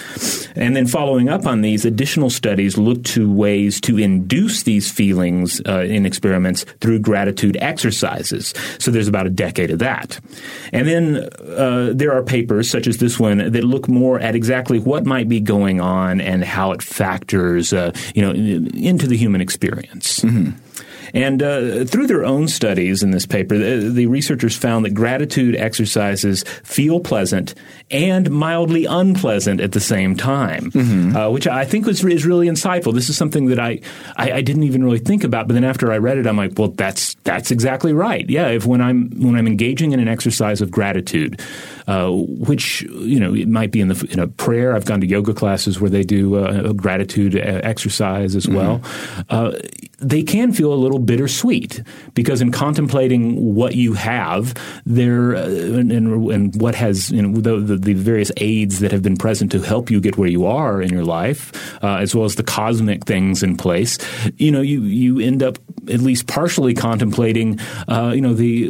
And 0.56 0.76
then 0.76 0.88
following 0.88 1.30
up 1.30 1.46
on 1.46 1.62
these, 1.62 1.86
additional 1.86 2.30
studies 2.30 2.78
look 2.78 3.04
to 3.06 3.32
ways 3.32 3.80
to 3.82 3.98
induce 3.98 4.64
these 4.64 4.92
feelings 4.92 5.62
uh, 5.68 5.82
in 5.82 6.06
experiments 6.06 6.66
through 6.82 7.00
gratitude 7.00 7.58
exercises. 7.62 8.54
So 8.80 8.92
there's 8.92 9.08
about 9.08 9.28
a 9.28 9.30
decade 9.30 9.72
of 9.72 9.80
that. 9.80 10.20
And 10.72 10.88
then 10.88 11.30
uh, 11.40 11.92
there 11.94 12.14
are 12.14 12.24
papers 12.24 12.70
such 12.70 12.88
as 12.88 12.98
this 12.98 13.20
one 13.20 13.38
that 13.38 13.64
look 13.64 13.88
more 13.88 14.20
at 14.20 14.36
exactly 14.36 14.80
what 14.80 15.06
might 15.06 15.30
be 15.30 15.40
going 15.40 15.80
on 15.80 16.22
and 16.22 16.44
how 16.44 16.72
it 16.72 16.82
factors, 16.82 17.74
uh, 17.74 17.92
you 18.16 18.22
know, 18.22 18.32
into 18.32 19.08
the 19.08 19.18
human 19.18 19.42
experience. 19.42 20.20
Mm-hmm. 20.22 20.58
And 21.14 21.44
uh, 21.44 21.86
through 21.86 22.08
their 22.08 22.26
own 22.26 22.48
studies 22.48 23.04
in 23.04 23.12
this 23.12 23.26
paper, 23.26 23.58
the, 23.58 23.90
the, 23.90 24.08
researchers 24.08 24.56
found 24.56 24.84
that 24.86 24.96
gratitude 24.96 25.56
exercises 25.56 26.44
feel 26.64 27.00
pleasant 27.00 27.54
and 27.92 28.30
mildly 28.32 28.86
unpleasant 28.86 29.62
at 29.62 29.74
the 29.74 29.80
same 29.80 30.16
time, 30.16 30.72
mm-hmm. 30.72 31.16
uh, 31.16 31.30
which 31.30 31.48
I 31.48 31.66
think 31.66 31.86
was, 31.86 32.04
is 32.04 32.26
really 32.26 32.48
insightful. 32.48 32.94
This 32.94 33.10
is 33.10 33.18
something 33.18 33.46
that 33.48 33.60
I, 33.60 33.80
I, 34.16 34.32
I 34.34 34.42
didn't 34.42 34.64
even 34.64 34.84
really 34.84 35.00
think 35.00 35.24
about, 35.24 35.48
but 35.48 35.54
then 35.54 35.64
after 35.64 35.92
I 35.92 35.98
read 36.00 36.18
it, 36.18 36.26
I'm 36.26 36.38
like, 36.38 36.58
well, 36.58 36.70
that's 36.70 37.14
that's 37.24 37.52
exactly 37.52 37.94
right. 37.94 38.28
Yeah, 38.30 38.48
if 38.48 38.66
when 38.66 38.82
I'm 38.82 39.10
when 39.22 39.36
I'm 39.36 39.48
engaging 39.48 39.92
in 39.92 40.00
an 40.00 40.08
exercise 40.08 40.62
of 40.62 40.72
gratitude, 40.72 41.42
uh, 41.88 42.10
which 42.12 42.84
you 42.84 43.20
know 43.20 43.34
it 43.34 43.48
might 43.48 43.72
be 43.72 43.82
in 43.82 43.90
the 43.90 44.08
in 44.10 44.20
a 44.20 44.28
prayer. 44.28 44.76
I've 44.76 44.86
gone 44.86 45.02
to 45.02 45.08
yoga 45.08 45.34
classes 45.34 45.80
where 45.80 45.90
they 45.90 46.04
do 46.04 46.36
uh, 46.36 46.70
a 46.70 46.74
gratitude 46.74 47.36
uh, 47.36 47.62
exercise 47.64 48.36
as 48.36 48.48
well. 48.48 48.80
Mm-hmm. 48.80 49.22
Uh, 49.30 49.52
they 50.00 50.24
can 50.24 50.52
feel 50.52 50.74
a 50.74 50.76
little 50.76 51.00
bittersweet 51.00 51.82
because 52.14 52.42
in 52.42 52.52
contemplating 52.52 53.56
what 53.56 53.76
you 53.76 53.94
have 53.94 54.54
there 54.86 55.36
uh, 55.36 55.46
and, 55.46 55.92
and, 55.92 56.62
what 56.62 56.76
has 56.76 57.10
you 57.10 57.22
know 57.22 57.40
the, 57.40 57.78
the, 57.78 57.94
various 57.94 58.32
aids 58.38 58.80
that 58.80 58.92
have 58.92 59.02
been 59.02 59.18
present 59.18 59.52
to 59.52 59.62
help 59.62 59.90
you 59.90 60.00
get 60.02 60.18
where 60.18 60.30
you 60.30 60.46
are 60.46 60.82
in 60.82 60.92
your 60.92 61.06
life, 61.06 61.74
uh, 61.84 61.98
as 61.98 62.14
well 62.14 62.26
as 62.26 62.36
the 62.36 62.44
cosmic 62.44 63.06
things 63.06 63.44
in 63.44 63.56
place, 63.56 63.98
you 64.38 64.52
know 64.52 64.62
you 64.62 64.82
you 64.82 65.20
end 65.20 65.42
up 65.42 65.58
at 65.90 66.00
least 66.00 66.28
partially 66.28 66.74
contemplating 66.74 67.60
you 67.90 68.22
know 68.22 68.34
the 68.34 68.68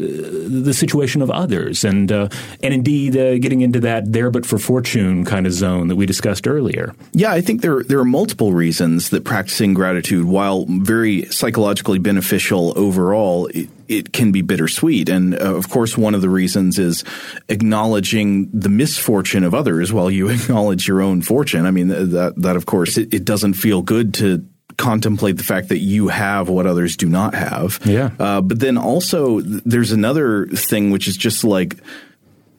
the 0.47 0.73
situation 0.73 1.21
of 1.21 1.29
others 1.29 1.83
and 1.83 2.11
and 2.11 2.31
indeed 2.61 3.02
uh, 3.09 3.37
getting 3.39 3.61
into 3.61 3.79
that 3.81 4.11
there 4.11 4.31
but 4.31 4.45
for 4.45 4.57
fortune 4.57 5.25
kind 5.25 5.45
of 5.45 5.53
zone 5.53 5.87
that 5.87 5.95
we 5.95 6.05
discussed 6.05 6.47
earlier? 6.47 6.93
Yeah, 7.13 7.31
I 7.31 7.41
think 7.41 7.61
there 7.61 7.83
there 7.83 7.99
are 7.99 8.05
multiple 8.05 8.53
reasons 8.53 9.09
that 9.09 9.23
practicing 9.23 9.73
gratitude, 9.73 10.25
while 10.25 10.65
very 10.67 11.25
psychologically 11.25 11.99
beneficial 11.99 12.77
overall, 12.77 13.47
it, 13.47 13.69
it 13.87 14.13
can 14.13 14.31
be 14.31 14.41
bittersweet. 14.41 15.09
And 15.09 15.35
uh, 15.35 15.55
of 15.55 15.69
course, 15.69 15.97
one 15.97 16.15
of 16.15 16.21
the 16.21 16.29
reasons 16.29 16.79
is 16.79 17.03
acknowledging 17.49 18.49
the 18.51 18.69
misfortune 18.69 19.43
of 19.43 19.53
others 19.53 19.91
while 19.91 20.09
you 20.09 20.29
acknowledge 20.29 20.87
your 20.87 21.01
own 21.01 21.21
fortune. 21.21 21.65
I 21.65 21.71
mean, 21.71 21.87
that 21.87 22.33
that 22.37 22.55
of 22.55 22.65
course 22.65 22.97
it, 22.97 23.13
it 23.13 23.25
doesn't 23.25 23.53
feel 23.53 23.81
good 23.81 24.13
to 24.15 24.45
contemplate 24.77 25.37
the 25.37 25.43
fact 25.43 25.69
that 25.69 25.79
you 25.79 26.07
have 26.07 26.49
what 26.49 26.65
others 26.65 26.97
do 26.97 27.07
not 27.07 27.35
have. 27.35 27.79
Yeah. 27.85 28.11
Uh, 28.19 28.41
but 28.41 28.59
then 28.59 28.77
also, 28.77 29.41
there's 29.41 29.91
another 29.91 30.47
thing 30.47 30.91
which 30.91 31.07
is 31.07 31.17
just 31.17 31.43
like 31.43 31.77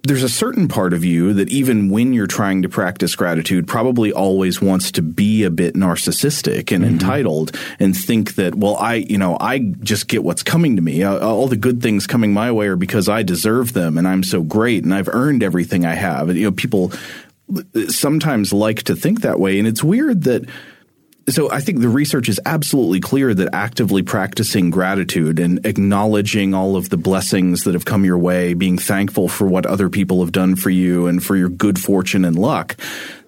there's 0.04 0.22
a 0.22 0.28
certain 0.28 0.68
part 0.68 0.92
of 0.92 1.02
you 1.02 1.32
that 1.32 1.48
even 1.48 1.88
when 1.88 2.12
you're 2.12 2.26
trying 2.26 2.62
to 2.62 2.68
practice 2.68 3.16
gratitude 3.16 3.66
probably 3.66 4.12
always 4.12 4.60
wants 4.60 4.92
to 4.92 5.02
be 5.02 5.44
a 5.44 5.50
bit 5.50 5.74
narcissistic 5.74 6.72
and 6.72 6.84
mm-hmm. 6.84 6.92
entitled 6.92 7.56
and 7.80 7.96
think 7.96 8.34
that 8.34 8.54
well 8.54 8.76
I 8.76 8.94
you 8.94 9.18
know 9.18 9.36
I 9.40 9.58
just 9.58 10.06
get 10.06 10.22
what's 10.22 10.42
coming 10.42 10.76
to 10.76 10.82
me. 10.82 11.02
All 11.02 11.48
the 11.48 11.56
good 11.56 11.82
things 11.82 12.06
coming 12.06 12.32
my 12.32 12.52
way 12.52 12.66
are 12.66 12.76
because 12.76 13.08
I 13.08 13.22
deserve 13.22 13.72
them 13.72 13.96
and 13.96 14.06
I'm 14.06 14.22
so 14.22 14.42
great 14.42 14.84
and 14.84 14.94
I've 14.94 15.08
earned 15.08 15.42
everything 15.42 15.86
I 15.86 15.94
have. 15.94 16.28
And 16.28 16.38
you 16.38 16.44
know 16.44 16.52
people 16.52 16.92
sometimes 17.88 18.52
like 18.52 18.82
to 18.84 18.96
think 18.96 19.22
that 19.22 19.40
way. 19.40 19.58
And 19.58 19.66
it's 19.66 19.84
weird 19.84 20.24
that 20.24 20.48
so 21.28 21.50
I 21.50 21.60
think 21.60 21.80
the 21.80 21.88
research 21.88 22.28
is 22.28 22.40
absolutely 22.44 23.00
clear 23.00 23.32
that 23.32 23.54
actively 23.54 24.02
practicing 24.02 24.70
gratitude 24.70 25.38
and 25.38 25.64
acknowledging 25.64 26.54
all 26.54 26.76
of 26.76 26.90
the 26.90 26.96
blessings 26.96 27.64
that 27.64 27.74
have 27.74 27.84
come 27.84 28.04
your 28.04 28.18
way, 28.18 28.54
being 28.54 28.76
thankful 28.78 29.28
for 29.28 29.46
what 29.46 29.64
other 29.66 29.88
people 29.88 30.20
have 30.20 30.32
done 30.32 30.56
for 30.56 30.70
you 30.70 31.06
and 31.06 31.24
for 31.24 31.36
your 31.36 31.48
good 31.48 31.78
fortune 31.78 32.24
and 32.24 32.38
luck, 32.38 32.76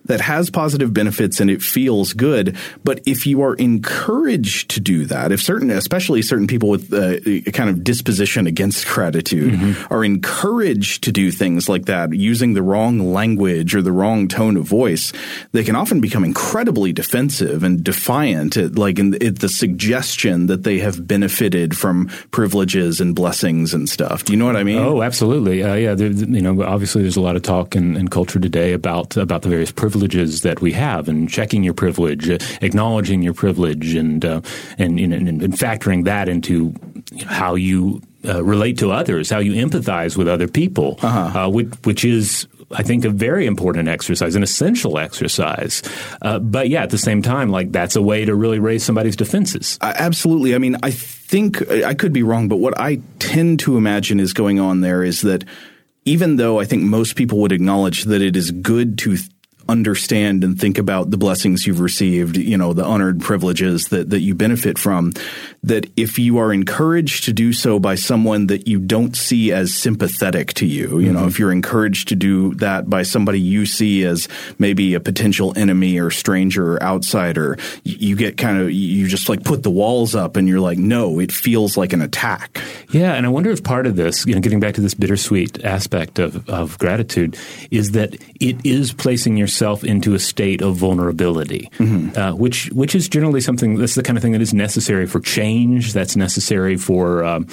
that 0.06 0.20
has 0.20 0.50
positive 0.50 0.92
benefits 0.92 1.40
and 1.40 1.50
it 1.50 1.62
feels 1.62 2.12
good. 2.12 2.56
But 2.84 3.00
if 3.06 3.26
you 3.26 3.42
are 3.42 3.54
encouraged 3.54 4.70
to 4.70 4.80
do 4.80 5.04
that, 5.06 5.32
if 5.32 5.42
certain, 5.42 5.70
especially 5.70 6.22
certain 6.22 6.46
people 6.46 6.68
with 6.68 6.92
uh, 6.92 7.18
a 7.26 7.52
kind 7.52 7.68
of 7.68 7.84
disposition 7.84 8.46
against 8.46 8.86
gratitude 8.86 9.54
mm-hmm. 9.54 9.92
are 9.92 10.04
encouraged 10.04 11.04
to 11.04 11.12
do 11.12 11.30
things 11.30 11.68
like 11.68 11.86
that 11.86 12.12
using 12.12 12.54
the 12.54 12.62
wrong 12.62 13.12
language 13.12 13.74
or 13.74 13.82
the 13.82 13.92
wrong 13.92 14.28
tone 14.28 14.56
of 14.56 14.64
voice, 14.64 15.12
they 15.52 15.64
can 15.64 15.76
often 15.76 16.00
become 16.00 16.24
incredibly 16.24 16.92
defensive 16.92 17.62
and 17.62 17.82
defiant, 17.82 18.56
at, 18.56 18.78
like 18.78 18.98
in 18.98 19.10
the, 19.10 19.30
the 19.30 19.48
suggestion 19.48 20.46
that 20.46 20.62
they 20.62 20.78
have 20.78 21.06
benefited 21.06 21.76
from 21.76 22.06
privileges 22.30 23.00
and 23.00 23.14
blessings 23.14 23.74
and 23.74 23.88
stuff. 23.88 24.24
Do 24.24 24.32
you 24.32 24.38
know 24.38 24.46
what 24.46 24.56
I 24.56 24.64
mean? 24.64 24.78
Oh, 24.78 25.02
absolutely. 25.02 25.62
Uh, 25.62 25.74
yeah, 25.74 25.94
there, 25.94 26.08
you 26.08 26.42
know, 26.42 26.62
obviously 26.62 27.02
there's 27.02 27.16
a 27.16 27.20
lot 27.20 27.36
of 27.36 27.42
talk 27.42 27.74
in, 27.74 27.96
in 27.96 28.08
culture 28.08 28.38
today 28.38 28.72
about 28.72 29.16
about 29.16 29.42
the 29.42 29.48
various 29.48 29.72
privileges 29.72 29.95
privileges 29.96 30.42
that 30.42 30.60
we 30.60 30.72
have 30.72 31.08
and 31.08 31.26
checking 31.26 31.64
your 31.64 31.72
privilege, 31.72 32.28
uh, 32.28 32.36
acknowledging 32.60 33.22
your 33.22 33.32
privilege, 33.32 33.94
and 33.94 34.26
uh, 34.26 34.42
and, 34.76 35.00
and, 35.00 35.14
and 35.14 35.54
factoring 35.54 36.04
that 36.04 36.28
into 36.28 36.74
how 37.24 37.54
you 37.54 38.02
uh, 38.26 38.44
relate 38.44 38.76
to 38.78 38.92
others, 38.92 39.30
how 39.30 39.38
you 39.38 39.54
empathize 39.54 40.14
with 40.14 40.28
other 40.28 40.48
people, 40.48 40.98
uh-huh. 41.00 41.46
uh, 41.46 41.48
which, 41.48 41.68
which, 41.84 42.04
is. 42.04 42.46
I 42.72 42.82
think 42.82 43.04
a 43.04 43.10
very 43.10 43.46
important 43.46 43.86
exercise, 43.86 44.34
an 44.34 44.42
essential 44.42 44.98
exercise. 44.98 45.84
Uh, 46.20 46.40
but 46.40 46.68
yeah, 46.68 46.82
at 46.82 46.90
the 46.90 46.98
same 46.98 47.22
time, 47.22 47.48
like 47.48 47.70
that's 47.70 47.94
a 47.94 48.02
way 48.02 48.24
to 48.24 48.34
really 48.34 48.58
raise 48.58 48.82
somebody's 48.82 49.14
defenses. 49.14 49.78
absolutely. 49.80 50.52
I 50.52 50.58
mean, 50.58 50.76
I 50.82 50.90
think 50.90 51.62
I 51.70 51.94
could 51.94 52.12
be 52.12 52.24
wrong, 52.24 52.48
but 52.48 52.56
what 52.56 52.78
I 52.80 52.96
tend 53.20 53.60
to 53.60 53.76
imagine 53.76 54.18
is 54.18 54.32
going 54.32 54.58
on 54.58 54.80
there 54.80 55.04
is 55.04 55.22
that 55.22 55.44
even 56.06 56.36
though 56.36 56.58
I 56.58 56.64
think 56.64 56.84
most 56.84 57.16
people 57.16 57.38
would 57.40 57.52
acknowledge 57.52 58.04
that 58.04 58.22
it 58.22 58.36
is 58.36 58.52
good 58.52 58.96
to 58.98 59.16
understand 59.68 60.44
and 60.44 60.58
think 60.58 60.78
about 60.78 61.10
the 61.10 61.16
blessings 61.16 61.66
you've 61.66 61.80
received, 61.80 62.36
you 62.36 62.56
know, 62.56 62.72
the 62.72 62.84
honored 62.84 63.20
privileges 63.20 63.88
that, 63.88 64.10
that 64.10 64.20
you 64.20 64.34
benefit 64.34 64.78
from, 64.78 65.12
that 65.62 65.86
if 65.96 66.18
you 66.18 66.38
are 66.38 66.52
encouraged 66.52 67.24
to 67.24 67.32
do 67.32 67.52
so 67.52 67.78
by 67.78 67.94
someone 67.96 68.46
that 68.46 68.68
you 68.68 68.78
don't 68.78 69.16
see 69.16 69.52
as 69.52 69.74
sympathetic 69.74 70.54
to 70.54 70.66
you, 70.66 70.98
you 70.98 71.06
mm-hmm. 71.06 71.16
know, 71.16 71.26
if 71.26 71.38
you're 71.38 71.50
encouraged 71.50 72.08
to 72.08 72.14
do 72.14 72.54
that 72.54 72.88
by 72.88 73.02
somebody 73.02 73.40
you 73.40 73.66
see 73.66 74.04
as 74.04 74.28
maybe 74.58 74.94
a 74.94 75.00
potential 75.00 75.52
enemy 75.56 75.98
or 75.98 76.10
stranger 76.10 76.74
or 76.74 76.82
outsider, 76.82 77.58
you 77.82 78.14
get 78.14 78.36
kind 78.36 78.58
of, 78.58 78.70
you 78.70 79.08
just 79.08 79.28
like 79.28 79.42
put 79.42 79.62
the 79.64 79.70
walls 79.70 80.14
up 80.14 80.36
and 80.36 80.48
you're 80.48 80.60
like, 80.60 80.78
no, 80.78 81.18
it 81.18 81.32
feels 81.32 81.76
like 81.76 81.92
an 81.92 82.02
attack. 82.02 82.62
Yeah. 82.90 83.14
And 83.14 83.26
I 83.26 83.28
wonder 83.28 83.50
if 83.50 83.64
part 83.64 83.86
of 83.86 83.96
this, 83.96 84.24
you 84.26 84.34
know, 84.34 84.40
getting 84.40 84.60
back 84.60 84.74
to 84.74 84.80
this 84.80 84.94
bittersweet 84.94 85.64
aspect 85.64 86.18
of, 86.20 86.48
of 86.48 86.78
gratitude 86.78 87.36
is 87.70 87.90
that 87.92 88.14
it 88.40 88.64
is 88.64 88.92
placing 88.92 89.36
yourself 89.36 89.55
yourself 89.56 89.84
into 89.84 90.14
a 90.14 90.18
state 90.18 90.60
of 90.60 90.76
vulnerability, 90.76 91.70
mm-hmm. 91.78 92.16
uh, 92.18 92.34
which 92.34 92.68
which 92.72 92.94
is 92.94 93.08
generally 93.08 93.40
something 93.40 93.76
that's 93.76 93.94
the 93.94 94.02
kind 94.02 94.18
of 94.18 94.22
thing 94.22 94.32
that 94.32 94.42
is 94.42 94.52
necessary 94.52 95.06
for 95.06 95.20
change. 95.20 95.94
That's 95.94 96.14
necessary 96.14 96.76
for 96.76 97.24
um, 97.24 97.46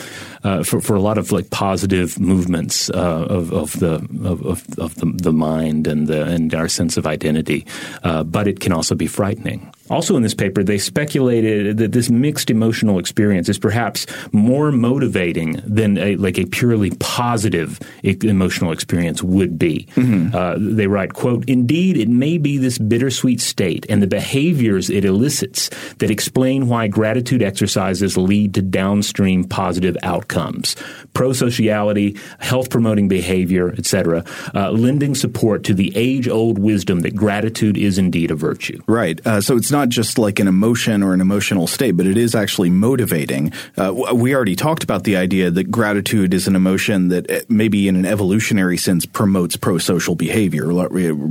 uh, 0.43 0.64
for, 0.64 0.82
for 0.82 0.95
a 0.95 1.01
lot 1.01 1.18
of 1.18 1.32
like 1.32 1.49
positive 1.49 2.20
movements 2.20 2.89
uh, 2.89 3.26
of, 3.30 3.54
of 3.54 3.80
the 3.80 3.95
of, 4.24 4.43
of, 4.78 4.95
the, 4.95 5.06
the 5.16 5.32
mind 5.32 5.88
and 5.88 6.08
the 6.08 6.24
and 6.24 6.54
our 6.54 6.68
sense 6.68 6.97
of 6.97 7.08
identity. 7.08 7.66
Uh, 8.04 8.24
but 8.24 8.47
it 8.47 8.60
can 8.60 8.74
also 8.74 8.95
be 8.95 9.08
frightening. 9.08 9.72
Also, 9.90 10.16
in 10.16 10.24
this 10.24 10.34
paper, 10.34 10.64
they 10.64 10.78
speculated 10.78 11.78
that 11.78 11.92
this 11.92 12.10
mixed 12.10 12.50
emotional 12.50 13.00
experience 13.00 13.50
is 13.50 13.60
perhaps 13.60 14.06
more 14.32 14.72
motivating 14.72 15.62
than 15.66 15.98
a, 15.98 16.16
like 16.16 16.38
a 16.40 16.46
purely 16.46 16.92
positive 17.00 17.80
emotional 18.02 18.72
experience 18.72 19.22
would 19.22 19.60
be. 19.60 19.88
Mm-hmm. 19.96 20.34
Uh, 20.34 20.56
they 20.58 20.88
write, 20.88 21.14
"quote 21.14 21.44
Indeed, 21.50 21.98
it 21.98 22.08
may 22.08 22.38
be 22.38 22.58
this 22.58 22.78
bittersweet 22.78 23.42
state 23.42 23.86
and 23.90 24.02
the 24.02 24.08
behaviors 24.08 24.90
it 24.90 25.04
elicits 25.04 25.70
that 25.98 26.10
explain 26.10 26.68
why 26.70 26.88
gratitude 26.88 27.42
exercises 27.42 28.16
lead 28.18 28.54
to 28.54 28.62
downstream 28.62 29.44
positive 29.44 29.98
outcomes, 30.02 30.76
prosociality, 31.14 32.18
health 32.40 32.70
promoting 32.70 33.10
behavior, 33.10 33.74
etc., 33.78 34.24
uh, 34.56 34.72
lending 34.72 35.14
support 35.14 35.66
to 35.66 35.74
the 35.74 35.92
age 35.96 36.30
old 36.30 36.58
wisdom 36.58 37.02
that 37.02 37.16
gratitude 37.16 37.78
is 37.78 37.98
indeed 37.98 38.32
a 38.32 38.36
virtue." 38.36 38.80
Right. 38.88 39.20
Uh, 39.28 39.42
so 39.42 39.58
it's 39.58 39.73
not 39.74 39.90
just 39.90 40.18
like 40.18 40.40
an 40.40 40.48
emotion 40.48 41.04
or 41.04 41.14
an 41.14 41.20
emotional 41.20 41.68
state, 41.68 41.98
but 41.98 42.06
it 42.06 42.16
is 42.16 42.36
actually 42.36 42.70
motivating. 42.70 43.52
Uh, 43.76 44.14
we 44.14 44.34
already 44.34 44.56
talked 44.56 44.86
about 44.86 45.04
the 45.04 45.18
idea 45.18 45.52
that 45.52 45.66
gratitude 45.66 46.34
is 46.34 46.48
an 46.48 46.56
emotion 46.56 47.10
that 47.10 47.30
uh, 47.30 47.42
maybe 47.50 47.90
in 47.90 47.98
an 47.98 48.06
evolutionary 48.06 48.78
sense 48.78 49.06
promotes 49.06 49.58
pro-social 49.58 50.16
behavior, 50.16 50.72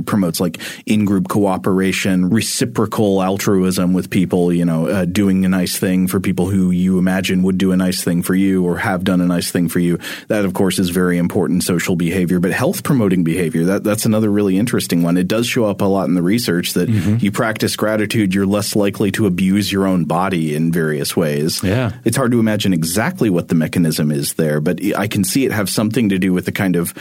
promotes 0.05 0.39
like 0.39 0.59
in-group 0.85 1.27
cooperation, 1.29 2.29
reciprocal 2.29 3.23
altruism 3.23 3.93
with 3.93 4.09
people, 4.09 4.51
you 4.53 4.65
know, 4.65 4.87
uh, 4.87 5.05
doing 5.05 5.45
a 5.45 5.49
nice 5.49 5.79
thing 5.79 6.07
for 6.07 6.19
people 6.19 6.49
who 6.49 6.69
you 6.69 6.99
imagine 6.99 7.41
would 7.43 7.57
do 7.57 7.71
a 7.71 7.77
nice 7.77 8.03
thing 8.03 8.21
for 8.21 8.35
you 8.35 8.65
or 8.65 8.77
have 8.77 9.03
done 9.03 9.21
a 9.21 9.25
nice 9.25 9.49
thing 9.49 9.69
for 9.69 9.79
you. 9.79 9.97
That, 10.27 10.43
of 10.43 10.53
course, 10.53 10.77
is 10.77 10.89
very 10.89 11.17
important 11.17 11.63
social 11.63 11.95
behavior, 11.95 12.41
but 12.41 12.51
health 12.51 12.83
promoting 12.83 13.23
behavior, 13.23 13.63
that, 13.65 13.85
that's 13.85 14.05
another 14.05 14.29
really 14.29 14.57
interesting 14.57 15.01
one. 15.01 15.15
It 15.15 15.29
does 15.29 15.47
show 15.47 15.65
up 15.65 15.79
a 15.79 15.85
lot 15.85 16.09
in 16.09 16.15
the 16.15 16.21
research 16.21 16.73
that 16.73 16.89
mm-hmm. 16.89 17.23
you 17.23 17.31
practice 17.31 17.77
gratitude, 17.77 18.32
you're 18.33 18.45
less 18.45 18.75
likely 18.75 19.11
to 19.11 19.25
abuse 19.25 19.71
your 19.71 19.85
own 19.85 20.05
body 20.05 20.55
in 20.55 20.71
various 20.71 21.15
ways. 21.15 21.63
Yeah. 21.63 21.93
It's 22.03 22.17
hard 22.17 22.31
to 22.31 22.39
imagine 22.39 22.73
exactly 22.73 23.29
what 23.29 23.47
the 23.47 23.55
mechanism 23.55 24.11
is 24.11 24.33
there, 24.33 24.59
but 24.59 24.79
I 24.95 25.07
can 25.07 25.23
see 25.23 25.45
it 25.45 25.51
have 25.51 25.69
something 25.69 26.09
to 26.09 26.19
do 26.19 26.33
with 26.33 26.45
the 26.45 26.51
kind 26.51 26.75
of 26.75 26.93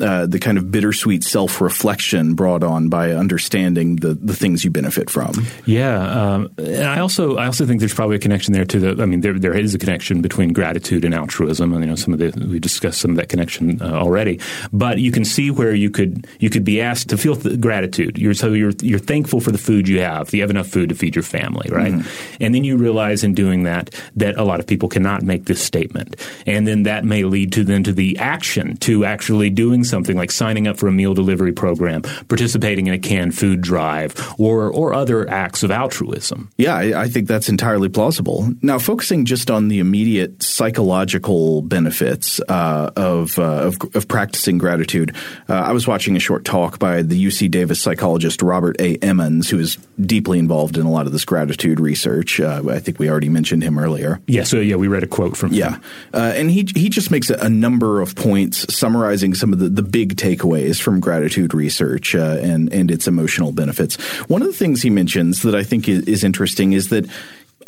uh, 0.00 0.26
the 0.26 0.38
kind 0.38 0.58
of 0.58 0.70
bittersweet 0.70 1.24
self 1.24 1.60
reflection 1.60 2.34
brought 2.34 2.62
on 2.62 2.88
by 2.88 3.12
understanding 3.12 3.96
the 3.96 4.14
the 4.14 4.34
things 4.34 4.64
you 4.64 4.70
benefit 4.70 5.10
from. 5.10 5.46
Yeah, 5.66 5.98
um, 5.98 6.50
and 6.58 6.84
I 6.84 7.00
also 7.00 7.36
I 7.36 7.46
also 7.46 7.66
think 7.66 7.80
there's 7.80 7.94
probably 7.94 8.16
a 8.16 8.20
connection 8.20 8.52
there 8.52 8.64
to 8.64 8.80
the. 8.80 9.02
I 9.02 9.06
mean, 9.06 9.20
there 9.20 9.38
there 9.38 9.56
is 9.56 9.74
a 9.74 9.78
connection 9.78 10.22
between 10.22 10.52
gratitude 10.52 11.04
and 11.04 11.14
altruism, 11.14 11.72
and 11.72 11.82
you 11.82 11.90
know 11.90 11.96
some 11.96 12.14
of 12.14 12.20
the 12.20 12.32
we 12.46 12.58
discussed 12.58 13.00
some 13.00 13.12
of 13.12 13.16
that 13.16 13.28
connection 13.28 13.82
uh, 13.82 13.92
already. 13.92 14.40
But 14.72 14.98
you 14.98 15.12
can 15.12 15.24
see 15.24 15.50
where 15.50 15.74
you 15.74 15.90
could 15.90 16.26
you 16.38 16.50
could 16.50 16.64
be 16.64 16.80
asked 16.80 17.08
to 17.10 17.16
feel 17.16 17.36
th- 17.36 17.60
gratitude. 17.60 18.18
You're 18.18 18.34
so 18.34 18.52
you're 18.52 18.72
you're 18.82 18.98
thankful 18.98 19.40
for 19.40 19.50
the 19.50 19.58
food 19.58 19.88
you 19.88 20.00
have. 20.00 20.32
You 20.32 20.42
have 20.42 20.50
enough 20.50 20.68
food 20.68 20.90
to 20.90 20.94
feed 20.94 21.16
your 21.16 21.22
family, 21.22 21.68
right? 21.70 21.92
Mm-hmm. 21.92 22.42
And 22.42 22.54
then 22.54 22.64
you 22.64 22.76
realize 22.76 23.24
in 23.24 23.34
doing 23.34 23.64
that 23.64 23.94
that 24.16 24.36
a 24.36 24.44
lot 24.44 24.60
of 24.60 24.66
people 24.66 24.88
cannot 24.88 25.22
make 25.22 25.46
this 25.46 25.62
statement, 25.62 26.16
and 26.46 26.66
then 26.66 26.84
that 26.84 27.04
may 27.04 27.24
lead 27.24 27.52
to 27.52 27.64
then 27.64 27.82
to 27.84 27.92
the 27.92 28.18
action 28.18 28.76
to 28.78 29.04
actually 29.04 29.50
doing 29.50 29.84
something 29.88 30.16
like 30.16 30.30
signing 30.30 30.66
up 30.66 30.76
for 30.76 30.88
a 30.88 30.92
meal 30.92 31.14
delivery 31.14 31.52
program, 31.52 32.02
participating 32.28 32.86
in 32.86 32.94
a 32.94 32.98
canned 32.98 33.36
food 33.36 33.60
drive, 33.60 34.14
or 34.38 34.70
or 34.70 34.94
other 34.94 35.28
acts 35.28 35.62
of 35.62 35.70
altruism. 35.70 36.50
Yeah, 36.56 36.74
I, 36.74 37.02
I 37.02 37.08
think 37.08 37.28
that's 37.28 37.48
entirely 37.48 37.88
plausible. 37.88 38.52
Now, 38.62 38.78
focusing 38.78 39.24
just 39.24 39.50
on 39.50 39.68
the 39.68 39.78
immediate 39.78 40.42
psychological 40.42 41.62
benefits 41.62 42.40
uh, 42.48 42.90
of, 42.96 43.38
uh, 43.38 43.42
of, 43.42 43.76
of 43.94 44.08
practicing 44.08 44.58
gratitude, 44.58 45.14
uh, 45.48 45.54
I 45.54 45.72
was 45.72 45.86
watching 45.86 46.16
a 46.16 46.20
short 46.20 46.44
talk 46.44 46.78
by 46.78 47.02
the 47.02 47.24
UC 47.26 47.50
Davis 47.50 47.80
psychologist 47.80 48.42
Robert 48.42 48.76
A. 48.80 48.96
Emmons, 48.96 49.50
who 49.50 49.58
is 49.58 49.76
deeply 50.00 50.38
involved 50.38 50.76
in 50.76 50.86
a 50.86 50.90
lot 50.90 51.06
of 51.06 51.12
this 51.12 51.24
gratitude 51.24 51.80
research. 51.80 52.40
Uh, 52.40 52.62
I 52.68 52.78
think 52.78 52.98
we 52.98 53.10
already 53.10 53.28
mentioned 53.28 53.62
him 53.62 53.78
earlier. 53.78 54.20
Yeah, 54.26 54.44
so 54.44 54.58
yeah, 54.58 54.76
we 54.76 54.88
read 54.88 55.02
a 55.02 55.06
quote 55.06 55.36
from 55.36 55.52
yeah, 55.52 55.78
uh, 56.12 56.32
and 56.34 56.50
he 56.50 56.68
he 56.74 56.88
just 56.88 57.10
makes 57.10 57.30
a, 57.30 57.34
a 57.36 57.48
number 57.48 58.00
of 58.00 58.14
points 58.14 58.74
summarizing 58.74 59.34
some 59.34 59.52
of 59.52 59.58
the, 59.58 59.68
the 59.78 59.82
big 59.84 60.16
takeaways 60.16 60.82
from 60.82 60.98
gratitude 60.98 61.54
research 61.54 62.12
uh, 62.16 62.36
and 62.42 62.72
and 62.72 62.90
its 62.90 63.06
emotional 63.06 63.52
benefits. 63.52 63.94
One 64.28 64.42
of 64.42 64.48
the 64.48 64.52
things 64.52 64.82
he 64.82 64.90
mentions 64.90 65.42
that 65.42 65.54
I 65.54 65.62
think 65.62 65.88
is, 65.88 66.02
is 66.08 66.24
interesting 66.24 66.72
is 66.72 66.88
that 66.88 67.08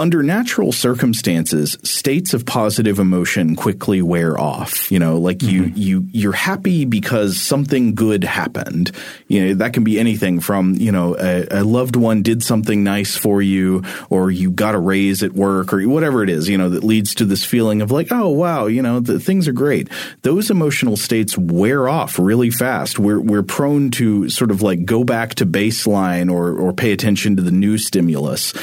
under 0.01 0.22
natural 0.22 0.72
circumstances, 0.72 1.76
states 1.82 2.32
of 2.32 2.46
positive 2.46 2.98
emotion 2.98 3.55
quickly 3.55 4.01
wear 4.01 4.40
off. 4.40 4.90
You 4.90 4.98
know, 4.98 5.18
like 5.18 5.38
mm-hmm. 5.38 5.76
you 5.76 6.01
you 6.01 6.09
you're 6.11 6.32
happy 6.32 6.86
because 6.86 7.38
something 7.38 7.94
good 7.94 8.24
happened. 8.24 8.92
You 9.28 9.48
know, 9.48 9.55
that 9.55 9.74
can 9.74 9.84
be 9.84 10.01
anything 10.01 10.40
from 10.40 10.74
you 10.74 10.90
know 10.90 11.16
a, 11.18 11.46
a, 11.51 11.64
loved 11.64 11.96
one 11.96 12.22
did 12.22 12.42
something 12.42 12.82
nice 12.82 13.14
for 13.14 13.42
you, 13.42 13.82
or 14.09 14.30
you 14.30 14.51
got 14.51 14.74
a 14.74 14.78
raise 14.78 15.22
at 15.22 15.32
work, 15.32 15.72
or 15.74 15.86
whatever 15.86 16.22
it 16.22 16.30
is. 16.30 16.48
You 16.48 16.57
know, 16.57 16.70
that 16.70 16.82
leads 16.82 17.14
to 17.16 17.26
this 17.26 17.44
feeling 17.44 17.82
of 17.82 17.90
like, 17.90 18.09
oh 18.11 18.30
wow, 18.30 18.66
you 18.66 18.80
know, 18.80 19.01
the, 19.01 19.20
things 19.20 19.46
are 19.46 19.53
great. 19.53 19.88
Those 20.22 20.51
emotional 20.51 20.96
states 20.96 21.36
wear 21.36 21.88
off 21.88 22.18
really 22.18 22.51
fast. 22.51 22.98
We're 22.98 23.20
we're 23.20 23.42
prone 23.42 23.90
to 23.92 24.30
sort 24.30 24.51
of 24.51 24.62
like 24.62 24.86
go 24.86 25.05
back 25.05 25.34
to 25.36 25.46
baseline 25.46 26.32
or 26.32 26.57
or 26.57 26.72
pay 26.72 26.92
attention 26.92 27.36
to 27.36 27.42
the 27.42 27.53
new 27.53 27.76
stimulus. 27.76 28.55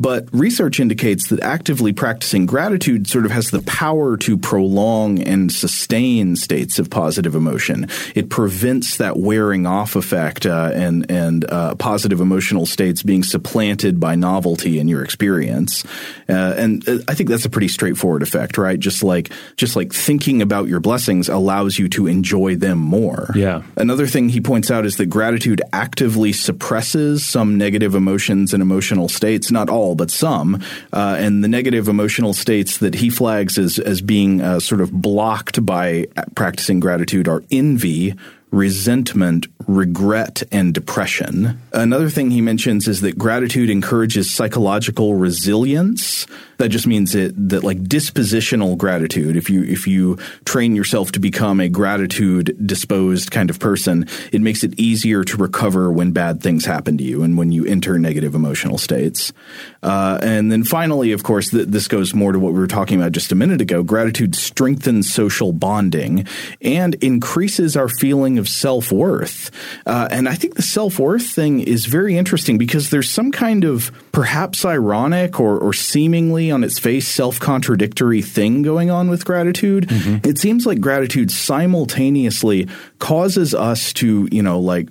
But 0.00 0.28
research 0.32 0.80
indicates 0.80 1.28
that 1.28 1.40
actively 1.40 1.92
practicing 1.92 2.46
gratitude 2.46 3.06
sort 3.06 3.26
of 3.26 3.32
has 3.32 3.50
the 3.50 3.60
power 3.60 4.16
to 4.16 4.38
prolong 4.38 5.18
and 5.22 5.52
sustain 5.52 6.36
states 6.36 6.78
of 6.78 6.88
positive 6.88 7.34
emotion. 7.34 7.86
It 8.14 8.30
prevents 8.30 8.96
that 8.96 9.18
wearing 9.18 9.66
off 9.66 9.96
effect 9.96 10.46
uh, 10.46 10.70
and 10.72 11.10
and 11.10 11.44
uh, 11.44 11.74
positive 11.74 12.22
emotional 12.22 12.64
states 12.64 13.02
being 13.02 13.22
supplanted 13.22 14.00
by 14.00 14.14
novelty 14.14 14.78
in 14.78 14.88
your 14.88 15.04
experience. 15.04 15.84
Uh, 16.26 16.54
and 16.56 16.88
uh, 16.88 16.98
I 17.06 17.14
think 17.14 17.28
that's 17.28 17.44
a 17.44 17.50
pretty 17.50 17.68
straightforward 17.68 18.22
effect, 18.22 18.56
right? 18.56 18.80
Just 18.80 19.02
like 19.02 19.30
just 19.56 19.76
like 19.76 19.92
thinking 19.92 20.40
about 20.40 20.68
your 20.68 20.80
blessings 20.80 21.28
allows 21.28 21.78
you 21.78 21.90
to 21.90 22.06
enjoy 22.06 22.56
them 22.56 22.78
more. 22.78 23.32
Yeah. 23.34 23.64
Another 23.76 24.06
thing 24.06 24.30
he 24.30 24.40
points 24.40 24.70
out 24.70 24.86
is 24.86 24.96
that 24.96 25.06
gratitude 25.06 25.60
actively 25.74 26.32
suppresses 26.32 27.26
some 27.26 27.58
negative 27.58 27.94
emotions 27.94 28.54
and 28.54 28.62
emotional 28.62 29.10
states. 29.10 29.50
Not 29.50 29.68
all 29.68 29.89
all, 29.90 29.96
but 29.96 30.10
some. 30.10 30.62
Uh, 30.92 31.16
and 31.18 31.42
the 31.42 31.48
negative 31.48 31.88
emotional 31.88 32.32
states 32.32 32.78
that 32.78 32.94
he 32.94 33.10
flags 33.10 33.58
as, 33.58 33.78
as 33.78 34.00
being 34.00 34.40
uh, 34.40 34.60
sort 34.60 34.80
of 34.80 34.92
blocked 34.92 35.64
by 35.66 36.06
practicing 36.34 36.80
gratitude 36.80 37.26
are 37.26 37.42
envy, 37.50 38.14
resentment, 38.52 39.46
regret, 39.66 40.42
and 40.52 40.72
depression. 40.74 41.60
Another 41.72 42.08
thing 42.08 42.30
he 42.30 42.40
mentions 42.40 42.88
is 42.88 43.00
that 43.00 43.18
gratitude 43.18 43.70
encourages 43.70 44.30
psychological 44.30 45.14
resilience. 45.14 46.26
That 46.60 46.68
just 46.68 46.86
means 46.86 47.12
that, 47.12 47.32
that 47.48 47.64
like 47.64 47.78
dispositional 47.78 48.76
gratitude, 48.76 49.34
if 49.34 49.48
you 49.48 49.62
if 49.64 49.86
you 49.86 50.18
train 50.44 50.76
yourself 50.76 51.10
to 51.12 51.18
become 51.18 51.58
a 51.58 51.70
gratitude 51.70 52.54
disposed 52.66 53.30
kind 53.30 53.48
of 53.48 53.58
person, 53.58 54.06
it 54.30 54.42
makes 54.42 54.62
it 54.62 54.78
easier 54.78 55.24
to 55.24 55.38
recover 55.38 55.90
when 55.90 56.12
bad 56.12 56.42
things 56.42 56.66
happen 56.66 56.98
to 56.98 57.02
you 57.02 57.22
and 57.22 57.38
when 57.38 57.50
you 57.50 57.64
enter 57.64 57.98
negative 57.98 58.34
emotional 58.34 58.76
states. 58.76 59.32
Uh, 59.82 60.18
and 60.22 60.52
then 60.52 60.62
finally, 60.62 61.12
of 61.12 61.22
course, 61.22 61.48
th- 61.48 61.68
this 61.68 61.88
goes 61.88 62.12
more 62.12 62.32
to 62.32 62.38
what 62.38 62.52
we 62.52 62.58
were 62.58 62.66
talking 62.66 63.00
about 63.00 63.12
just 63.12 63.32
a 63.32 63.34
minute 63.34 63.62
ago. 63.62 63.82
Gratitude 63.82 64.34
strengthens 64.34 65.10
social 65.10 65.52
bonding 65.52 66.26
and 66.60 66.94
increases 66.96 67.74
our 67.74 67.88
feeling 67.88 68.38
of 68.38 68.46
self 68.46 68.92
worth. 68.92 69.50
Uh, 69.86 70.08
and 70.10 70.28
I 70.28 70.34
think 70.34 70.56
the 70.56 70.62
self 70.62 70.98
worth 70.98 71.26
thing 71.26 71.60
is 71.60 71.86
very 71.86 72.18
interesting 72.18 72.58
because 72.58 72.90
there's 72.90 73.08
some 73.10 73.32
kind 73.32 73.64
of 73.64 73.90
perhaps 74.12 74.66
ironic 74.66 75.40
or, 75.40 75.58
or 75.58 75.72
seemingly 75.72 76.49
on 76.50 76.64
its 76.64 76.78
face 76.78 77.06
self 77.06 77.38
contradictory 77.40 78.22
thing 78.22 78.62
going 78.62 78.90
on 78.90 79.10
with 79.10 79.24
gratitude. 79.24 79.88
Mm-hmm. 79.88 80.28
It 80.28 80.38
seems 80.38 80.66
like 80.66 80.80
gratitude 80.80 81.30
simultaneously 81.30 82.68
causes 82.98 83.54
us 83.54 83.92
to, 83.94 84.28
you 84.30 84.42
know, 84.42 84.60
like 84.60 84.90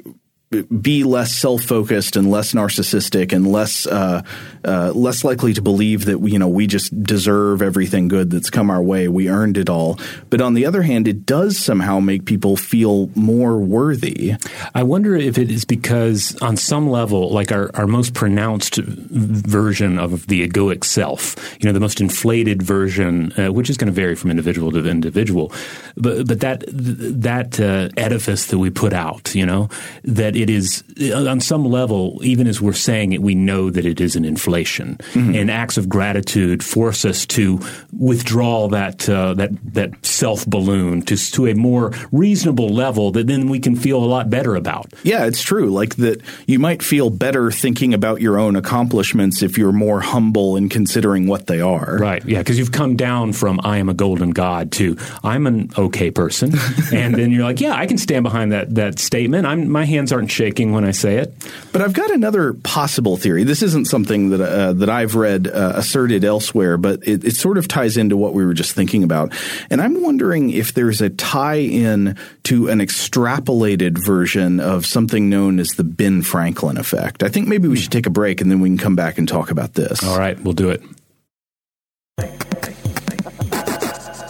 be 0.82 1.04
less 1.04 1.36
self-focused 1.36 2.16
and 2.16 2.32
less 2.32 2.54
narcissistic 2.54 3.32
and 3.32 3.52
less 3.52 3.86
uh, 3.86 4.24
uh, 4.66 4.92
less 4.96 5.24
likely 5.24 5.54
to 5.54 5.62
believe 5.62 6.06
that 6.06 6.20
you 6.28 6.40
know 6.40 6.48
we 6.48 6.66
just 6.66 7.04
deserve 7.04 7.62
everything 7.62 8.08
good 8.08 8.32
that's 8.32 8.50
come 8.50 8.72
our 8.72 8.82
way. 8.82 9.08
We 9.08 9.30
earned 9.30 9.58
it 9.58 9.70
all. 9.70 10.00
But 10.32 10.42
on 10.42 10.56
the 10.56 10.66
other 10.66 10.82
hand, 10.82 11.08
it 11.08 11.26
does 11.26 11.58
somehow 11.58 12.00
make 12.00 12.26
people 12.26 12.58
feel 12.58 13.12
more 13.14 13.60
worthy. 13.60 14.34
I 14.74 14.82
wonder 14.82 15.16
if 15.16 15.38
it 15.38 15.52
is 15.52 15.66
because 15.66 16.36
on 16.42 16.58
some 16.58 16.90
level, 16.90 17.30
like 17.30 17.52
our, 17.52 17.70
our 17.76 17.86
most 17.86 18.16
pronounced 18.16 18.78
version 18.78 20.00
of 20.00 20.26
the 20.28 20.48
egoic 20.48 20.84
self, 20.84 21.36
you 21.60 21.68
know, 21.68 21.74
the 21.74 21.80
most 21.80 22.02
inflated 22.02 22.64
version, 22.64 23.34
uh, 23.34 23.52
which 23.52 23.70
is 23.70 23.78
going 23.78 23.88
to 23.88 23.94
vary 23.94 24.16
from 24.16 24.32
individual 24.32 24.72
to 24.72 24.84
individual, 24.88 25.54
but 25.96 26.28
but 26.28 26.40
that 26.40 26.64
that 26.68 27.60
uh, 27.60 27.90
edifice 27.98 28.48
that 28.48 28.58
we 28.58 28.72
put 28.72 28.94
out, 28.94 29.36
you 29.36 29.46
know, 29.46 29.70
that 30.04 30.39
it 30.42 30.50
is 30.50 30.84
on 31.14 31.40
some 31.40 31.66
level, 31.66 32.20
even 32.24 32.48
as 32.48 32.62
we're 32.62 32.74
saying 32.74 33.14
it, 33.14 33.22
we 33.22 33.36
know 33.36 33.70
that 33.70 33.86
it 33.86 34.02
is 34.02 34.16
an 34.16 34.26
inflation. 34.26 34.98
Mm-hmm. 35.14 35.36
And 35.36 35.52
acts 35.52 35.78
of 35.78 35.90
gratitude 35.90 36.64
force 36.64 37.06
us 37.06 37.26
to 37.28 37.60
withdraw 37.98 38.68
that 38.70 39.10
uh, 39.10 39.34
that 39.36 39.52
that 39.74 40.06
self 40.06 40.46
balloon 40.46 41.02
to 41.04 41.18
to 41.32 41.48
a 41.48 41.56
more 41.56 41.92
reasonable 42.12 42.70
level 42.70 43.12
that 43.12 43.28
then 43.28 43.50
we 43.50 43.60
can 43.60 43.76
feel 43.76 44.04
a 44.04 44.06
lot 44.06 44.30
better 44.30 44.56
about. 44.56 44.94
Yeah, 45.04 45.26
it's 45.26 45.42
true. 45.42 45.70
Like 45.70 45.96
that, 45.98 46.22
you 46.48 46.60
might 46.60 46.82
feel 46.82 47.10
better 47.10 47.52
thinking 47.52 47.94
about 47.94 48.22
your 48.22 48.38
own 48.38 48.56
accomplishments 48.56 49.42
if 49.42 49.58
you're 49.58 49.72
more 49.72 50.02
humble 50.02 50.56
in 50.56 50.70
considering 50.70 51.28
what 51.28 51.48
they 51.48 51.62
are. 51.62 51.98
Right. 51.98 52.24
Yeah, 52.26 52.40
because 52.40 52.58
you've 52.58 52.72
come 52.72 52.96
down 52.96 53.34
from 53.34 53.60
"I 53.64 53.78
am 53.78 53.90
a 53.90 53.94
golden 53.94 54.32
god" 54.32 54.72
to 54.74 54.98
"I'm 55.24 55.48
an 55.48 55.72
okay 55.78 56.12
person," 56.12 56.54
and 56.94 57.16
then 57.16 57.32
you're 57.32 57.44
like, 57.44 57.62
"Yeah, 57.62 57.76
I 57.76 57.86
can 57.86 57.98
stand 57.98 58.24
behind 58.24 58.52
that 58.52 58.76
that 58.76 59.00
statement. 59.00 59.46
I'm 59.46 59.70
my 59.70 59.86
hands 59.86 60.12
aren't 60.12 60.29
shaking 60.32 60.72
when 60.72 60.84
I 60.84 60.92
say 60.92 61.18
it. 61.18 61.34
But 61.72 61.82
I've 61.82 61.94
got 61.94 62.12
another 62.12 62.54
possible 62.54 63.18
theory. 63.18 63.44
This 63.44 63.62
isn't 63.64 63.86
something 63.86 64.30
that 64.30 64.42
uh, 64.42 64.74
that 64.74 64.90
I've 64.90 65.16
read 65.16 65.48
uh, 65.48 65.74
asserted 65.76 66.24
elsewhere, 66.24 66.78
but 66.78 67.08
it, 67.08 67.24
it 67.24 67.36
sort 67.36 67.58
of 67.58 67.68
ties 67.68 67.98
into 67.98 68.18
what 68.18 68.34
we 68.34 68.46
were 68.46 68.54
just 68.54 68.74
thinking 68.74 69.04
about. 69.04 69.34
And 69.70 69.82
I'm 69.82 70.02
wondering 70.02 70.50
if 70.52 70.74
there's 70.74 71.02
a 71.02 71.10
tie-in 71.10 72.18
to 72.44 72.70
an 72.70 72.80
extrapolated 72.80 74.04
version 74.04 74.60
of 74.60 74.86
something 74.86 75.30
known 75.30 75.60
as 75.60 75.70
the 75.70 75.84
Ben 75.84 76.22
Franklin 76.22 76.78
effect. 76.78 77.24
I 77.24 77.30
think 77.30 77.48
maybe 77.48 77.68
we 77.68 77.78
should 77.78 77.92
take 77.92 78.06
a 78.06 78.12
break 78.12 78.42
and 78.42 78.52
then 78.52 78.60
we 78.60 78.70
can 78.70 78.78
come 78.78 78.96
back 78.96 79.18
and 79.18 79.28
talk 79.28 79.52
about 79.52 79.74
this. 79.74 80.04
All 80.04 80.18
right, 80.18 80.40
we'll 80.42 80.54
do 80.54 80.70
it. 80.70 80.82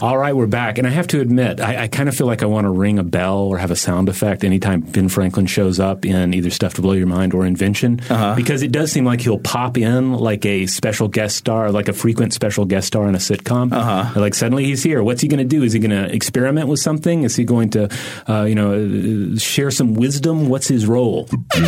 All 0.02 0.18
right, 0.18 0.34
we're 0.34 0.48
back. 0.48 0.78
And 0.78 0.88
I 0.88 0.92
have 0.92 1.08
to 1.08 1.20
admit, 1.20 1.60
I, 1.60 1.84
I 1.84 1.88
kind 1.90 2.08
of 2.08 2.16
feel 2.16 2.26
like 2.26 2.42
I 2.42 2.46
want 2.46 2.64
to 2.64 2.70
ring 2.70 3.00
a 3.00 3.04
bell 3.04 3.40
or 3.40 3.58
have 3.58 3.70
a 3.70 3.76
sound 3.76 4.08
effect 4.08 4.46
anytime 4.46 4.80
Ben 4.80 5.10
Franklin 5.10 5.46
shows 5.46 5.78
up 5.78 6.06
in 6.06 6.34
either 6.34 6.50
Stuff 6.50 6.76
to 6.76 6.82
Blow 6.82 6.94
Your 6.94 7.06
Mind 7.06 7.34
or 7.34 7.46
Invention, 7.46 8.00
uh-huh. 8.10 8.36
because 8.36 8.62
it 8.62 8.72
does 8.72 8.94
seem 8.94 9.04
like 9.04 9.20
he'll 9.20 9.40
pop 9.40 9.78
in 9.78 10.14
like 10.14 10.46
a 10.46 10.68
special 10.68 11.10
guest 11.10 11.36
star, 11.36 11.70
like 11.70 11.90
a 11.90 11.94
frequent 11.94 12.34
special 12.34 12.64
guest 12.64 12.88
star 12.88 13.10
in 13.10 13.16
a 13.16 13.18
sitcom. 13.18 13.74
Uh-huh. 13.74 14.18
Like 14.18 14.36
suddenly 14.36 14.64
he's 14.64 14.82
here. 14.82 15.04
What's 15.04 15.22
he 15.22 15.28
going 15.28 15.40
to 15.40 15.44
do? 15.44 15.64
Is 15.64 15.74
he 15.74 15.80
going 15.80 15.92
to 15.92 16.16
experiment 16.16 16.70
with 16.70 16.80
something? 16.80 17.24
Is 17.24 17.36
he 17.36 17.44
going 17.44 17.72
to, 17.72 17.90
uh, 18.30 18.44
you 18.44 18.56
know, 18.56 19.36
share 19.36 19.70
some 19.70 19.96
wisdom? 19.96 20.48
What's 20.48 20.70
his 20.70 20.86
role? 20.86 21.26
The 21.26 21.38
Ben 21.38 21.66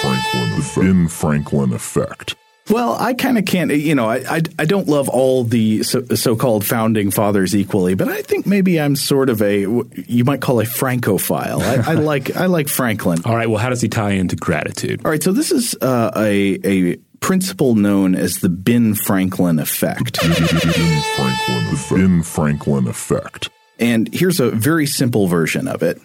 Franklin, 0.00 0.50
the 0.58 0.72
Ben 0.80 1.08
Franklin 1.08 1.72
effect. 1.74 2.34
Well, 2.70 2.96
I 2.98 3.14
kind 3.14 3.38
of 3.38 3.44
can't, 3.44 3.72
you 3.72 3.94
know, 3.94 4.08
I, 4.08 4.36
I, 4.36 4.42
I, 4.58 4.64
don't 4.64 4.86
love 4.86 5.08
all 5.08 5.42
the 5.42 5.82
so, 5.82 6.36
called 6.36 6.64
founding 6.64 7.10
fathers 7.10 7.56
equally, 7.56 7.94
but 7.94 8.08
I 8.08 8.22
think 8.22 8.46
maybe 8.46 8.80
I'm 8.80 8.94
sort 8.94 9.30
of 9.30 9.42
a, 9.42 9.62
you 10.06 10.24
might 10.24 10.40
call 10.40 10.60
a 10.60 10.64
Francophile. 10.64 11.60
I, 11.60 11.92
I 11.92 11.94
like, 11.94 12.36
I 12.36 12.46
like 12.46 12.68
Franklin. 12.68 13.20
All 13.24 13.34
right. 13.34 13.50
Well, 13.50 13.58
how 13.58 13.68
does 13.68 13.80
he 13.80 13.88
tie 13.88 14.12
into 14.12 14.36
gratitude? 14.36 15.04
All 15.04 15.10
right. 15.10 15.22
So 15.22 15.32
this 15.32 15.50
is 15.50 15.76
uh, 15.80 16.12
a, 16.14 16.58
a 16.64 16.96
principle 17.18 17.74
known 17.74 18.14
as 18.14 18.36
the 18.36 18.48
Ben 18.48 18.94
Franklin 18.94 19.58
effect. 19.58 20.20
Ben 20.20 20.32
Franklin, 20.34 21.64
the 21.70 21.86
Ben 21.90 22.22
Franklin 22.22 22.86
effect. 22.86 23.50
And 23.78 24.12
here's 24.14 24.38
a 24.38 24.50
very 24.50 24.86
simple 24.86 25.26
version 25.26 25.66
of 25.66 25.82
it 25.82 26.00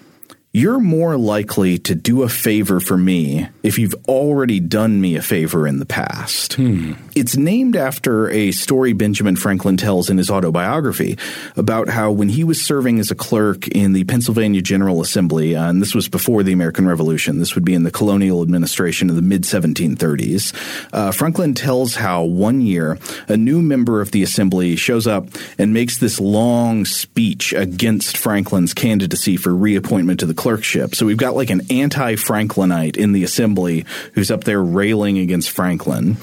you're 0.58 0.80
more 0.80 1.18
likely 1.18 1.78
to 1.78 1.94
do 1.94 2.24
a 2.24 2.30
favor 2.30 2.80
for 2.80 2.98
me 2.98 3.48
if 3.62 3.78
you've 3.78 3.94
already 4.08 4.60
done 4.60 5.00
me 5.00 5.16
a 5.16 5.22
favor 5.22 5.68
in 5.68 5.78
the 5.78 5.86
past. 5.86 6.54
Hmm. 6.54 6.94
It's 7.16 7.38
named 7.38 7.76
after 7.76 8.28
a 8.32 8.52
story 8.52 8.94
Benjamin 8.94 9.36
Franklin 9.36 9.78
tells 9.78 10.10
in 10.10 10.18
his 10.18 10.32
autobiography 10.32 11.20
about 11.56 11.90
how 11.90 12.10
when 12.10 12.30
he 12.30 12.44
was 12.44 12.60
serving 12.60 12.98
as 12.98 13.12
a 13.12 13.16
clerk 13.16 13.68
in 13.68 13.94
the 13.94 14.04
Pennsylvania 14.06 14.64
General 14.64 15.00
Assembly, 15.00 15.56
uh, 15.56 15.70
and 15.70 15.80
this 15.80 15.94
was 15.94 16.10
before 16.10 16.42
the 16.42 16.54
American 16.54 16.88
Revolution, 16.88 17.38
this 17.38 17.54
would 17.54 17.66
be 17.66 17.76
in 17.76 17.84
the 17.84 17.92
colonial 17.92 18.42
administration 18.42 19.12
of 19.12 19.16
the 19.16 19.22
mid 19.22 19.44
1730s, 19.44 20.56
uh, 20.92 21.12
Franklin 21.12 21.54
tells 21.54 21.94
how 21.94 22.24
one 22.24 22.62
year 22.62 22.98
a 23.28 23.38
new 23.38 23.62
member 23.62 24.02
of 24.02 24.10
the 24.10 24.24
assembly 24.24 24.76
shows 24.76 25.06
up 25.06 25.28
and 25.60 25.72
makes 25.72 26.00
this 26.00 26.20
long 26.20 26.84
speech 26.84 27.54
against 27.54 28.18
Franklin's 28.18 28.74
candidacy 28.74 29.38
for 29.38 29.54
reappointment 29.54 30.20
to 30.20 30.26
the 30.26 30.34
clerkship. 30.48 30.96
So 30.96 31.06
we've 31.06 31.18
got 31.18 31.36
like 31.36 31.50
an 31.50 31.64
anti 31.70 32.16
Franklinite 32.16 32.96
in 32.96 33.12
the 33.12 33.26
assembly 33.26 33.84
who's 34.14 34.32
up 34.32 34.46
there 34.46 34.64
railing 34.64 35.18
against 35.18 35.50
Franklin. 35.50 36.16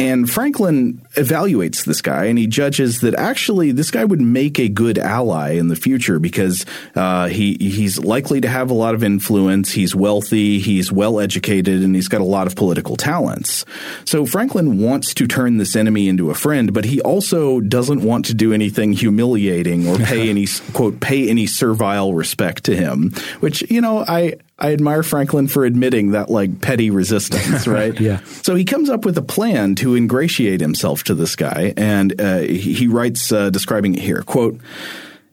And 0.00 0.30
Franklin 0.30 0.94
evaluates 1.14 1.84
this 1.84 2.00
guy 2.00 2.24
and 2.24 2.38
he 2.38 2.46
judges 2.46 3.02
that 3.02 3.14
actually 3.16 3.70
this 3.72 3.90
guy 3.90 4.02
would 4.02 4.20
make 4.20 4.58
a 4.58 4.66
good 4.66 4.98
ally 4.98 5.50
in 5.50 5.68
the 5.68 5.76
future 5.76 6.18
because 6.18 6.64
uh, 6.94 7.28
he 7.28 7.54
he's 7.60 7.98
likely 7.98 8.40
to 8.40 8.48
have 8.48 8.70
a 8.70 8.74
lot 8.74 8.94
of 8.94 9.04
influence. 9.04 9.72
He's 9.72 9.94
wealthy, 9.94 10.58
he's 10.58 10.90
well 10.90 11.20
educated, 11.20 11.82
and 11.82 11.94
he's 11.94 12.08
got 12.08 12.22
a 12.22 12.24
lot 12.24 12.46
of 12.46 12.56
political 12.56 12.96
talents. 12.96 13.66
So 14.06 14.24
Franklin 14.24 14.78
wants 14.78 15.12
to 15.14 15.26
turn 15.26 15.58
this 15.58 15.76
enemy 15.76 16.08
into 16.08 16.30
a 16.30 16.34
friend, 16.34 16.72
but 16.72 16.86
he 16.86 17.02
also 17.02 17.60
doesn't 17.60 18.00
want 18.00 18.24
to 18.26 18.34
do 18.34 18.54
anything 18.54 18.94
humiliating 18.94 19.86
or 19.86 19.98
pay 19.98 20.30
any 20.30 20.46
quote 20.72 21.00
pay 21.00 21.28
any 21.28 21.46
servile 21.46 22.14
respect 22.14 22.64
to 22.64 22.74
him. 22.74 23.12
Which 23.40 23.70
you 23.70 23.82
know 23.82 24.02
I 24.08 24.38
I 24.60 24.72
admire 24.72 25.02
Franklin 25.02 25.48
for 25.48 25.64
admitting 25.64 26.10
that 26.10 26.30
like 26.30 26.60
petty 26.60 26.90
resistance, 26.90 27.66
right? 27.66 27.98
yeah. 27.98 28.20
So 28.42 28.54
he 28.54 28.64
comes 28.64 28.90
up 28.90 29.04
with 29.04 29.16
a 29.16 29.22
plan 29.22 29.74
to 29.76 29.96
ingratiate 29.96 30.60
himself 30.60 31.04
to 31.04 31.14
this 31.14 31.34
guy, 31.34 31.72
and 31.76 32.20
uh, 32.20 32.40
he, 32.40 32.74
he, 32.74 32.86
writes 32.86 33.32
uh, 33.32 33.50
describing 33.50 33.94
it 33.94 34.02
here. 34.02 34.22
Quote. 34.22 34.60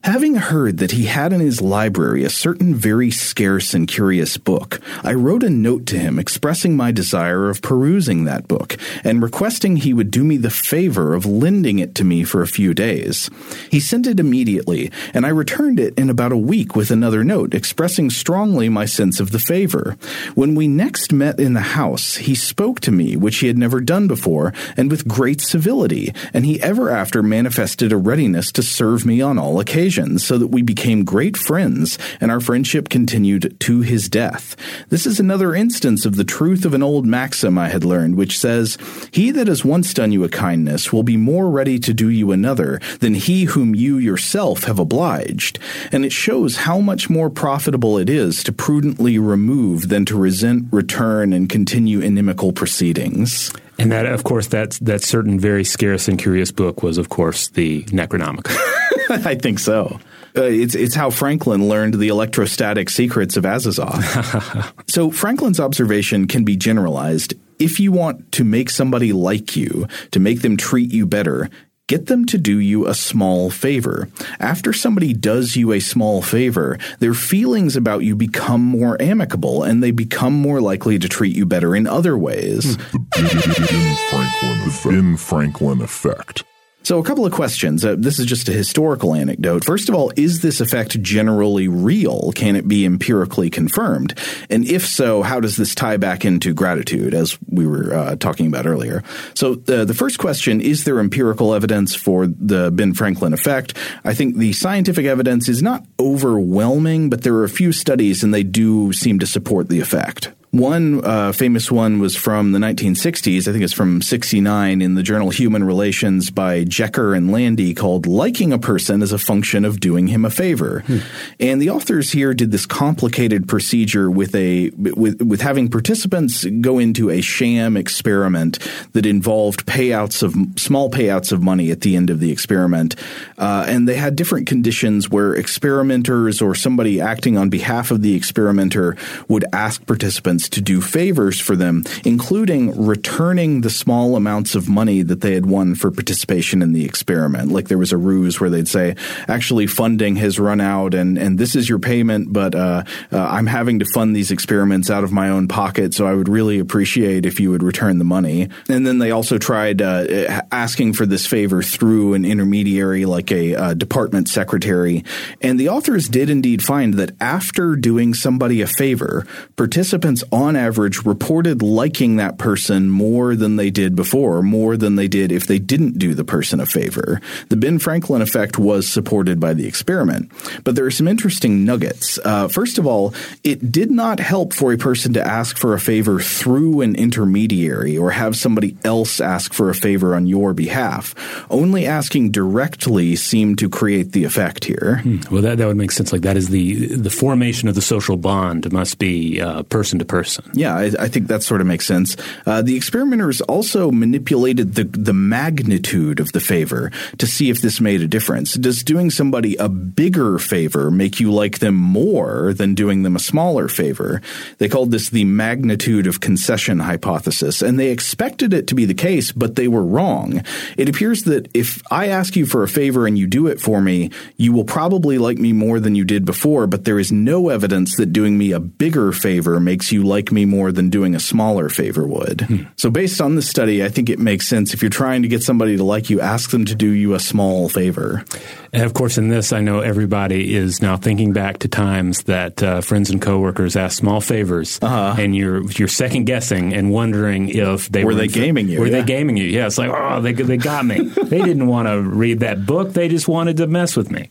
Having 0.04 0.36
heard 0.36 0.78
that 0.78 0.92
he 0.92 1.06
had 1.06 1.32
in 1.32 1.40
his 1.40 1.60
library 1.60 2.22
a 2.22 2.30
certain 2.30 2.72
very 2.72 3.10
scarce 3.10 3.74
and 3.74 3.88
curious 3.88 4.36
book, 4.36 4.80
I 5.02 5.12
wrote 5.12 5.42
a 5.42 5.50
note 5.50 5.86
to 5.86 5.98
him 5.98 6.20
expressing 6.20 6.76
my 6.76 6.92
desire 6.92 7.50
of 7.50 7.60
perusing 7.60 8.24
that 8.24 8.46
book 8.46 8.76
and 9.02 9.20
requesting 9.20 9.76
he 9.76 9.92
would 9.92 10.10
do 10.12 10.22
me 10.22 10.36
the 10.36 10.50
favor 10.50 11.14
of 11.14 11.26
lending 11.26 11.80
it 11.80 11.96
to 11.96 12.04
me 12.04 12.22
for 12.22 12.42
a 12.42 12.46
few 12.46 12.74
days. 12.74 13.28
He 13.70 13.80
sent 13.80 14.06
it 14.06 14.20
immediately, 14.20 14.90
and 15.12 15.26
I 15.26 15.30
returned 15.30 15.80
it 15.80 15.98
in 15.98 16.08
about 16.08 16.32
a 16.32 16.36
week 16.36 16.76
with 16.76 16.92
another 16.92 17.24
note 17.24 17.52
expressing 17.52 18.08
strongly 18.08 18.68
my 18.68 18.84
sense 18.84 19.18
of 19.18 19.32
the 19.32 19.40
favor. 19.40 19.96
When 20.34 20.54
we 20.54 20.68
next 20.68 21.12
met 21.12 21.40
in 21.40 21.54
the 21.54 21.60
house, 21.60 22.16
he 22.16 22.36
spoke 22.36 22.78
to 22.80 22.92
me, 22.92 23.16
which 23.16 23.38
he 23.38 23.48
had 23.48 23.58
never 23.58 23.80
done 23.80 24.06
before, 24.06 24.54
and 24.76 24.92
with 24.92 25.08
great 25.08 25.40
civility, 25.40 26.14
and 26.32 26.46
he 26.46 26.62
ever 26.62 26.88
after 26.88 27.20
manifested 27.20 27.92
a 27.92 27.96
readiness 27.96 28.52
to 28.52 28.62
serve 28.62 29.04
me 29.04 29.20
on 29.20 29.38
all 29.38 29.58
occasions 29.58 29.97
occasions 29.98 30.24
so 30.24 30.38
that 30.38 30.48
we 30.48 30.62
became 30.62 31.04
great 31.04 31.36
friends 31.36 31.98
and 32.20 32.30
our 32.30 32.40
friendship 32.40 32.88
continued 32.88 33.58
to 33.60 33.80
his 33.80 34.08
death. 34.08 34.56
This 34.88 35.06
is 35.06 35.20
another 35.20 35.54
instance 35.54 36.04
of 36.06 36.16
the 36.16 36.24
truth 36.24 36.64
of 36.64 36.74
an 36.74 36.82
old 36.82 37.06
maxim 37.06 37.58
I 37.58 37.68
had 37.68 37.84
learned, 37.84 38.16
which 38.16 38.38
says, 38.38 38.78
He 39.10 39.30
that 39.32 39.46
has 39.46 39.64
once 39.64 39.94
done 39.94 40.12
you 40.12 40.24
a 40.24 40.28
kindness 40.28 40.92
will 40.92 41.02
be 41.02 41.16
more 41.16 41.50
ready 41.50 41.78
to 41.80 41.94
do 41.94 42.08
you 42.08 42.32
another 42.32 42.80
than 43.00 43.14
he 43.14 43.44
whom 43.44 43.74
you 43.74 43.98
yourself 43.98 44.64
have 44.64 44.78
obliged. 44.78 45.58
And 45.92 46.04
it 46.04 46.12
shows 46.12 46.56
how 46.56 46.80
much 46.80 47.10
more 47.10 47.30
profitable 47.30 47.98
it 47.98 48.10
is 48.10 48.42
to 48.44 48.52
prudently 48.52 49.18
remove 49.18 49.88
than 49.88 50.04
to 50.06 50.18
resent, 50.18 50.66
return, 50.70 51.32
and 51.32 51.48
continue 51.48 52.00
inimical 52.00 52.52
proceedings. 52.52 53.52
And 53.78 53.92
that, 53.92 54.06
of 54.06 54.24
course, 54.24 54.48
that 54.48 54.72
that 54.82 55.02
certain 55.02 55.38
very 55.38 55.64
scarce 55.64 56.08
and 56.08 56.18
curious 56.18 56.50
book 56.50 56.82
was, 56.82 56.98
of 56.98 57.08
course, 57.08 57.48
the 57.48 57.84
Necronomicon. 57.84 58.58
I 59.24 59.34
think 59.36 59.58
so. 59.58 59.98
Uh, 60.36 60.42
it's 60.42 60.74
it's 60.74 60.94
how 60.94 61.10
Franklin 61.10 61.68
learned 61.68 61.94
the 61.94 62.08
electrostatic 62.08 62.90
secrets 62.90 63.36
of 63.36 63.44
Azathoth. 63.44 64.72
so 64.90 65.10
Franklin's 65.10 65.58
observation 65.58 66.26
can 66.26 66.44
be 66.44 66.56
generalized. 66.56 67.34
If 67.58 67.80
you 67.80 67.90
want 67.90 68.30
to 68.32 68.44
make 68.44 68.70
somebody 68.70 69.12
like 69.12 69.56
you, 69.56 69.88
to 70.12 70.20
make 70.20 70.42
them 70.42 70.56
treat 70.56 70.92
you 70.92 71.06
better, 71.06 71.48
get 71.88 72.06
them 72.06 72.26
to 72.26 72.38
do 72.38 72.60
you 72.60 72.86
a 72.86 72.94
small 72.94 73.50
favor. 73.50 74.08
After 74.38 74.72
somebody 74.72 75.14
does 75.14 75.56
you 75.56 75.72
a 75.72 75.80
small 75.80 76.22
favor, 76.22 76.78
their 77.00 77.14
feelings 77.14 77.74
about 77.74 78.04
you 78.04 78.14
become 78.14 78.62
more 78.62 79.00
amicable 79.00 79.64
and 79.64 79.82
they 79.82 79.90
become 79.90 80.34
more 80.34 80.60
likely 80.60 80.98
to 80.98 81.08
treat 81.08 81.34
you 81.34 81.46
better 81.46 81.74
in 81.74 81.86
other 81.86 82.16
ways. 82.16 82.76
The 82.76 82.98
Ben 83.10 83.96
Franklin, 84.10 84.68
the 84.68 84.80
Ben 84.84 85.16
Franklin 85.16 85.80
effect. 85.80 86.44
So, 86.88 86.98
a 86.98 87.02
couple 87.02 87.26
of 87.26 87.32
questions. 87.32 87.84
Uh, 87.84 87.96
this 87.98 88.18
is 88.18 88.24
just 88.24 88.48
a 88.48 88.52
historical 88.52 89.14
anecdote. 89.14 89.62
First 89.62 89.90
of 89.90 89.94
all, 89.94 90.10
is 90.16 90.40
this 90.40 90.58
effect 90.62 91.02
generally 91.02 91.68
real? 91.68 92.32
Can 92.34 92.56
it 92.56 92.66
be 92.66 92.86
empirically 92.86 93.50
confirmed? 93.50 94.18
And 94.48 94.64
if 94.64 94.86
so, 94.86 95.20
how 95.20 95.38
does 95.38 95.58
this 95.58 95.74
tie 95.74 95.98
back 95.98 96.24
into 96.24 96.54
gratitude, 96.54 97.12
as 97.12 97.38
we 97.46 97.66
were 97.66 97.92
uh, 97.92 98.16
talking 98.16 98.46
about 98.46 98.66
earlier? 98.66 99.02
So, 99.34 99.62
uh, 99.68 99.84
the 99.84 99.92
first 99.92 100.18
question 100.18 100.62
is 100.62 100.84
there 100.84 100.98
empirical 100.98 101.52
evidence 101.52 101.94
for 101.94 102.26
the 102.26 102.70
Ben 102.70 102.94
Franklin 102.94 103.34
effect? 103.34 103.76
I 104.02 104.14
think 104.14 104.38
the 104.38 104.54
scientific 104.54 105.04
evidence 105.04 105.46
is 105.46 105.62
not 105.62 105.84
overwhelming, 106.00 107.10
but 107.10 107.20
there 107.20 107.34
are 107.34 107.44
a 107.44 107.50
few 107.50 107.70
studies 107.70 108.24
and 108.24 108.32
they 108.32 108.44
do 108.44 108.94
seem 108.94 109.18
to 109.18 109.26
support 109.26 109.68
the 109.68 109.80
effect. 109.80 110.32
One 110.50 111.04
uh, 111.04 111.32
famous 111.32 111.70
one 111.70 111.98
was 111.98 112.16
from 112.16 112.52
the 112.52 112.58
1960s. 112.58 113.46
I 113.46 113.52
think 113.52 113.62
it's 113.62 113.74
from 113.74 114.00
69 114.00 114.80
in 114.80 114.94
the 114.94 115.02
journal 115.02 115.28
Human 115.28 115.62
Relations 115.62 116.30
by 116.30 116.64
Jecker 116.64 117.14
and 117.14 117.30
Landy 117.30 117.74
called 117.74 118.06
Liking 118.06 118.54
a 118.54 118.58
Person 118.58 119.02
as 119.02 119.12
a 119.12 119.18
Function 119.18 119.66
of 119.66 119.78
Doing 119.78 120.06
Him 120.06 120.24
a 120.24 120.30
Favor. 120.30 120.80
Hmm. 120.86 120.98
And 121.38 121.60
the 121.60 121.68
authors 121.68 122.12
here 122.12 122.32
did 122.32 122.50
this 122.50 122.64
complicated 122.64 123.46
procedure 123.46 124.10
with 124.10 124.34
a 124.34 124.70
with, 124.70 125.20
with 125.20 125.42
having 125.42 125.68
participants 125.68 126.46
go 126.46 126.78
into 126.78 127.10
a 127.10 127.20
sham 127.20 127.76
experiment 127.76 128.58
that 128.94 129.04
involved 129.04 129.66
payouts 129.66 130.22
of 130.22 130.34
small 130.58 130.90
payouts 130.90 131.30
of 131.30 131.42
money 131.42 131.70
at 131.70 131.82
the 131.82 131.94
end 131.94 132.08
of 132.08 132.20
the 132.20 132.32
experiment. 132.32 132.96
Uh, 133.36 133.66
and 133.68 133.86
they 133.86 133.96
had 133.96 134.16
different 134.16 134.46
conditions 134.46 135.10
where 135.10 135.34
experimenters 135.34 136.40
or 136.40 136.54
somebody 136.54 137.02
acting 137.02 137.36
on 137.36 137.50
behalf 137.50 137.90
of 137.90 138.00
the 138.00 138.14
experimenter 138.14 138.96
would 139.28 139.44
ask 139.52 139.84
participants 139.84 140.37
to 140.50 140.60
do 140.60 140.82
favors 140.82 141.40
for 141.40 141.56
them, 141.56 141.84
including 142.04 142.84
returning 142.84 143.62
the 143.62 143.70
small 143.70 144.14
amounts 144.14 144.54
of 144.54 144.68
money 144.68 145.00
that 145.00 145.22
they 145.22 145.32
had 145.32 145.46
won 145.46 145.74
for 145.74 145.90
participation 145.90 146.60
in 146.60 146.72
the 146.72 146.84
experiment. 146.84 147.50
Like 147.50 147.68
there 147.68 147.78
was 147.78 147.92
a 147.92 147.96
ruse 147.96 148.38
where 148.40 148.50
they'd 148.50 148.68
say, 148.68 148.94
actually, 149.26 149.66
funding 149.66 150.16
has 150.16 150.38
run 150.38 150.60
out 150.60 150.92
and, 150.92 151.16
and 151.16 151.38
this 151.38 151.56
is 151.56 151.68
your 151.68 151.78
payment, 151.78 152.32
but 152.32 152.54
uh, 152.54 152.84
uh, 153.12 153.18
I'm 153.18 153.46
having 153.46 153.78
to 153.78 153.86
fund 153.94 154.14
these 154.14 154.30
experiments 154.30 154.90
out 154.90 155.04
of 155.04 155.12
my 155.12 155.30
own 155.30 155.48
pocket, 155.48 155.94
so 155.94 156.06
I 156.06 156.14
would 156.14 156.28
really 156.28 156.58
appreciate 156.58 157.24
if 157.24 157.40
you 157.40 157.50
would 157.50 157.62
return 157.62 157.98
the 157.98 158.04
money. 158.04 158.48
And 158.68 158.86
then 158.86 158.98
they 158.98 159.10
also 159.10 159.38
tried 159.38 159.80
uh, 159.80 160.42
asking 160.52 160.92
for 160.94 161.06
this 161.06 161.26
favor 161.26 161.62
through 161.62 162.14
an 162.14 162.24
intermediary 162.24 163.04
like 163.04 163.30
a 163.32 163.54
uh, 163.54 163.74
department 163.74 164.28
secretary. 164.28 165.04
And 165.40 165.58
the 165.58 165.68
authors 165.68 166.08
did 166.08 166.30
indeed 166.30 166.62
find 166.62 166.94
that 166.94 167.12
after 167.20 167.76
doing 167.76 168.14
somebody 168.14 168.60
a 168.60 168.66
favor, 168.66 169.26
participants 169.56 170.24
on 170.32 170.56
average, 170.56 171.04
reported 171.04 171.62
liking 171.62 172.16
that 172.16 172.38
person 172.38 172.90
more 172.90 173.34
than 173.34 173.56
they 173.56 173.70
did 173.70 173.96
before, 173.96 174.42
more 174.42 174.76
than 174.76 174.96
they 174.96 175.08
did 175.08 175.32
if 175.32 175.46
they 175.46 175.58
didn't 175.58 175.98
do 175.98 176.14
the 176.14 176.24
person 176.24 176.60
a 176.60 176.66
favor. 176.66 177.20
The 177.48 177.56
Ben 177.56 177.78
Franklin 177.78 178.22
effect 178.22 178.58
was 178.58 178.88
supported 178.88 179.40
by 179.40 179.54
the 179.54 179.66
experiment. 179.66 180.30
But 180.64 180.74
there 180.74 180.84
are 180.84 180.90
some 180.90 181.08
interesting 181.08 181.64
nuggets. 181.64 182.18
Uh, 182.24 182.48
first 182.48 182.78
of 182.78 182.86
all, 182.86 183.14
it 183.44 183.72
did 183.72 183.90
not 183.90 184.20
help 184.20 184.52
for 184.52 184.72
a 184.72 184.78
person 184.78 185.12
to 185.14 185.26
ask 185.26 185.56
for 185.56 185.74
a 185.74 185.80
favor 185.80 186.20
through 186.20 186.80
an 186.82 186.94
intermediary 186.96 187.96
or 187.96 188.10
have 188.10 188.36
somebody 188.36 188.76
else 188.84 189.20
ask 189.20 189.52
for 189.52 189.70
a 189.70 189.74
favor 189.74 190.14
on 190.14 190.26
your 190.26 190.52
behalf. 190.52 191.14
Only 191.50 191.86
asking 191.86 192.32
directly 192.32 193.16
seemed 193.16 193.58
to 193.58 193.68
create 193.68 194.12
the 194.12 194.24
effect 194.24 194.64
here. 194.64 195.00
Hmm. 195.02 195.18
Well, 195.30 195.42
that, 195.42 195.58
that 195.58 195.66
would 195.66 195.76
make 195.76 195.90
sense. 195.90 196.12
Like 196.12 196.22
that 196.22 196.36
is 196.36 196.48
the 196.48 196.86
the 196.96 197.10
formation 197.10 197.68
of 197.68 197.74
the 197.74 197.82
social 197.82 198.16
bond 198.16 198.70
must 198.72 198.98
be 198.98 199.40
uh, 199.40 199.62
person 199.64 199.98
to 199.98 200.04
person. 200.04 200.17
Yeah, 200.54 200.74
I, 200.76 200.92
I, 200.98 201.08
think 201.08 201.28
that 201.28 201.42
sort 201.42 201.60
of 201.60 201.66
makes 201.66 201.86
sense. 201.86 202.16
Uh, 202.46 202.62
the 202.62 202.76
experimenters 202.76 203.40
also 203.42 203.90
manipulated 203.90 204.74
the 204.74 204.84
the 204.84 205.12
magnitude 205.12 206.20
of 206.20 206.32
the 206.32 206.40
favor 206.40 206.90
to 207.18 207.26
see 207.26 207.50
if 207.50 207.60
this 207.60 207.80
made 207.80 208.00
a 208.00 208.08
difference. 208.08 208.54
Does 208.54 208.82
doing 208.82 209.10
somebody 209.10 209.56
a 209.56 209.68
bigger 209.68 210.38
favor 210.38 210.90
make 210.90 211.20
you 211.20 211.32
like 211.32 211.58
them 211.58 211.74
more 211.74 212.52
than 212.52 212.74
doing 212.74 213.02
them 213.02 213.16
a 213.16 213.20
smaller 213.20 213.68
favor? 213.68 214.20
They 214.58 214.68
called 214.68 214.90
this 214.90 215.10
the 215.10 215.24
magnitude 215.24 216.06
of 216.06 216.20
concession 216.20 216.80
hypothesis, 216.80 217.62
and 217.62 217.78
they 217.78 217.90
expected 217.90 218.52
it 218.52 218.66
to 218.68 218.74
be 218.74 218.84
the 218.84 218.94
case, 218.94 219.32
but 219.32 219.56
they 219.56 219.68
were 219.68 219.84
wrong. 219.84 220.42
It 220.76 220.88
appears 220.88 221.24
that 221.24 221.48
if 221.54 221.82
I 221.90 222.08
ask 222.08 222.36
you 222.36 222.46
for 222.46 222.62
a 222.62 222.68
favor 222.68 223.06
and 223.06 223.18
you 223.18 223.26
do 223.26 223.46
it 223.46 223.60
for 223.60 223.80
me, 223.80 224.10
you 224.36 224.52
will 224.52 224.64
probably 224.64 225.18
like 225.18 225.38
me 225.38 225.52
more 225.52 225.80
than 225.80 225.94
you 225.94 226.04
did 226.04 226.24
before, 226.24 226.66
but 226.66 226.84
there 226.84 226.98
is 226.98 227.12
no 227.12 227.48
evidence 227.48 227.96
that 227.96 228.12
doing 228.12 228.38
me 228.38 228.52
a 228.52 228.60
bigger 228.60 229.12
favor 229.12 229.60
makes 229.60 229.92
you 229.92 230.04
like 230.08 230.32
me 230.32 230.44
more 230.44 230.72
than 230.72 230.90
doing 230.90 231.14
a 231.14 231.20
smaller 231.20 231.68
favor 231.68 232.06
would. 232.06 232.42
Hmm. 232.42 232.62
So 232.76 232.90
based 232.90 233.20
on 233.20 233.36
this 233.36 233.48
study, 233.48 233.84
I 233.84 233.88
think 233.88 234.08
it 234.08 234.18
makes 234.18 234.48
sense 234.48 234.74
if 234.74 234.82
you're 234.82 234.90
trying 234.90 235.22
to 235.22 235.28
get 235.28 235.42
somebody 235.42 235.76
to 235.76 235.84
like 235.84 236.10
you, 236.10 236.20
ask 236.20 236.50
them 236.50 236.64
to 236.64 236.74
do 236.74 236.90
you 236.90 237.14
a 237.14 237.20
small 237.20 237.68
favor. 237.68 238.24
And 238.72 238.82
of 238.82 238.94
course, 238.94 239.18
in 239.18 239.28
this, 239.28 239.52
I 239.52 239.60
know 239.60 239.80
everybody 239.80 240.54
is 240.54 240.82
now 240.82 240.96
thinking 240.96 241.32
back 241.32 241.60
to 241.60 241.68
times 241.68 242.24
that 242.24 242.62
uh, 242.62 242.80
friends 242.80 243.10
and 243.10 243.20
coworkers 243.20 243.76
asked 243.76 243.96
small 243.96 244.20
favors, 244.20 244.78
uh-huh. 244.82 245.16
and 245.18 245.34
you're 245.34 245.70
you're 245.72 245.88
second 245.88 246.24
guessing 246.24 246.74
and 246.74 246.90
wondering 246.90 247.48
if 247.48 247.88
they 247.88 248.04
were, 248.04 248.12
were 248.12 248.14
they 248.14 248.28
gaming 248.28 248.68
you. 248.68 248.80
Were 248.80 248.86
yeah. 248.86 249.00
they 249.00 249.04
gaming 249.04 249.36
you? 249.36 249.44
Yeah, 249.44 249.66
it's 249.66 249.78
like 249.78 249.90
oh, 249.90 250.20
they 250.20 250.32
they 250.32 250.58
got 250.58 250.84
me. 250.84 251.00
they 251.08 251.38
didn't 251.38 251.66
want 251.66 251.88
to 251.88 252.02
read 252.02 252.40
that 252.40 252.66
book. 252.66 252.92
They 252.92 253.08
just 253.08 253.28
wanted 253.28 253.56
to 253.58 253.66
mess 253.66 253.96
with 253.96 254.10
me. 254.10 254.28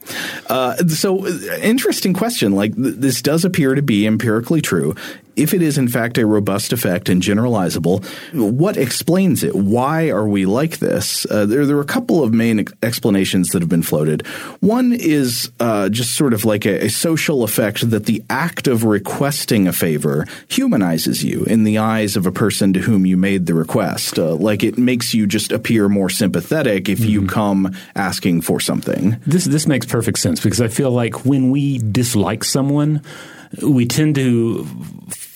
Uh, 0.47 0.75
so, 0.88 1.25
uh, 1.25 1.57
interesting 1.61 2.13
question. 2.13 2.53
Like 2.53 2.75
th- 2.75 2.95
this 2.95 3.21
does 3.21 3.43
appear 3.43 3.75
to 3.75 3.81
be 3.81 4.05
empirically 4.05 4.61
true 4.61 4.95
if 5.38 5.53
it 5.53 5.61
is 5.61 5.77
in 5.77 5.88
fact 5.88 6.17
a 6.17 6.25
robust 6.25 6.73
effect 6.73 7.07
and 7.07 7.21
generalizable, 7.21 8.03
what 8.33 8.75
explains 8.75 9.43
it? 9.43 9.55
Why 9.55 10.09
are 10.09 10.27
we 10.27 10.45
like 10.45 10.79
this? 10.79 11.25
Uh, 11.29 11.45
there, 11.45 11.65
there 11.65 11.77
are 11.77 11.81
a 11.81 11.85
couple 11.85 12.23
of 12.23 12.33
main 12.33 12.65
explanations 12.81 13.49
that 13.49 13.61
have 13.61 13.69
been 13.69 13.83
floated. 13.83 14.25
One 14.59 14.93
is 14.93 15.51
uh, 15.59 15.89
just 15.89 16.15
sort 16.15 16.34
of 16.34 16.45
like 16.45 16.65
a, 16.65 16.86
a, 16.86 16.89
social 16.89 17.43
effect 17.43 17.89
that 17.89 18.05
the 18.05 18.23
act 18.30 18.67
of 18.67 18.84
requesting 18.84 19.67
a 19.67 19.73
favor 19.73 20.25
humanizes 20.49 21.23
you 21.23 21.43
in 21.43 21.63
the 21.63 21.78
eyes 21.78 22.15
of 22.15 22.25
a 22.25 22.32
person 22.32 22.73
to 22.73 22.80
whom 22.80 23.05
you 23.05 23.17
made 23.17 23.45
the 23.45 23.53
request. 23.53 24.17
Uh, 24.17 24.36
like 24.36 24.63
it 24.63 24.78
makes 24.78 25.13
you 25.13 25.28
just 25.28 25.51
appear 25.51 25.88
more 25.89 26.09
sympathetic 26.09 26.89
if 26.89 26.99
mm-hmm. 26.99 27.09
you 27.09 27.28
come 27.28 27.75
asking 27.95 28.41
for 28.41 28.59
something. 28.59 29.17
This 29.25 29.45
this 29.45 29.67
makes 29.67 29.86
perfect 29.86 30.19
sense 30.19 30.41
because 30.41 30.61
I 30.61 30.67
feel 30.67 30.91
like 30.91 31.25
when 31.25 31.51
we 31.51 31.78
dislike 31.80 32.43
someone, 32.43 33.01
we 33.61 33.86
tend 33.86 34.15
to 34.15 34.67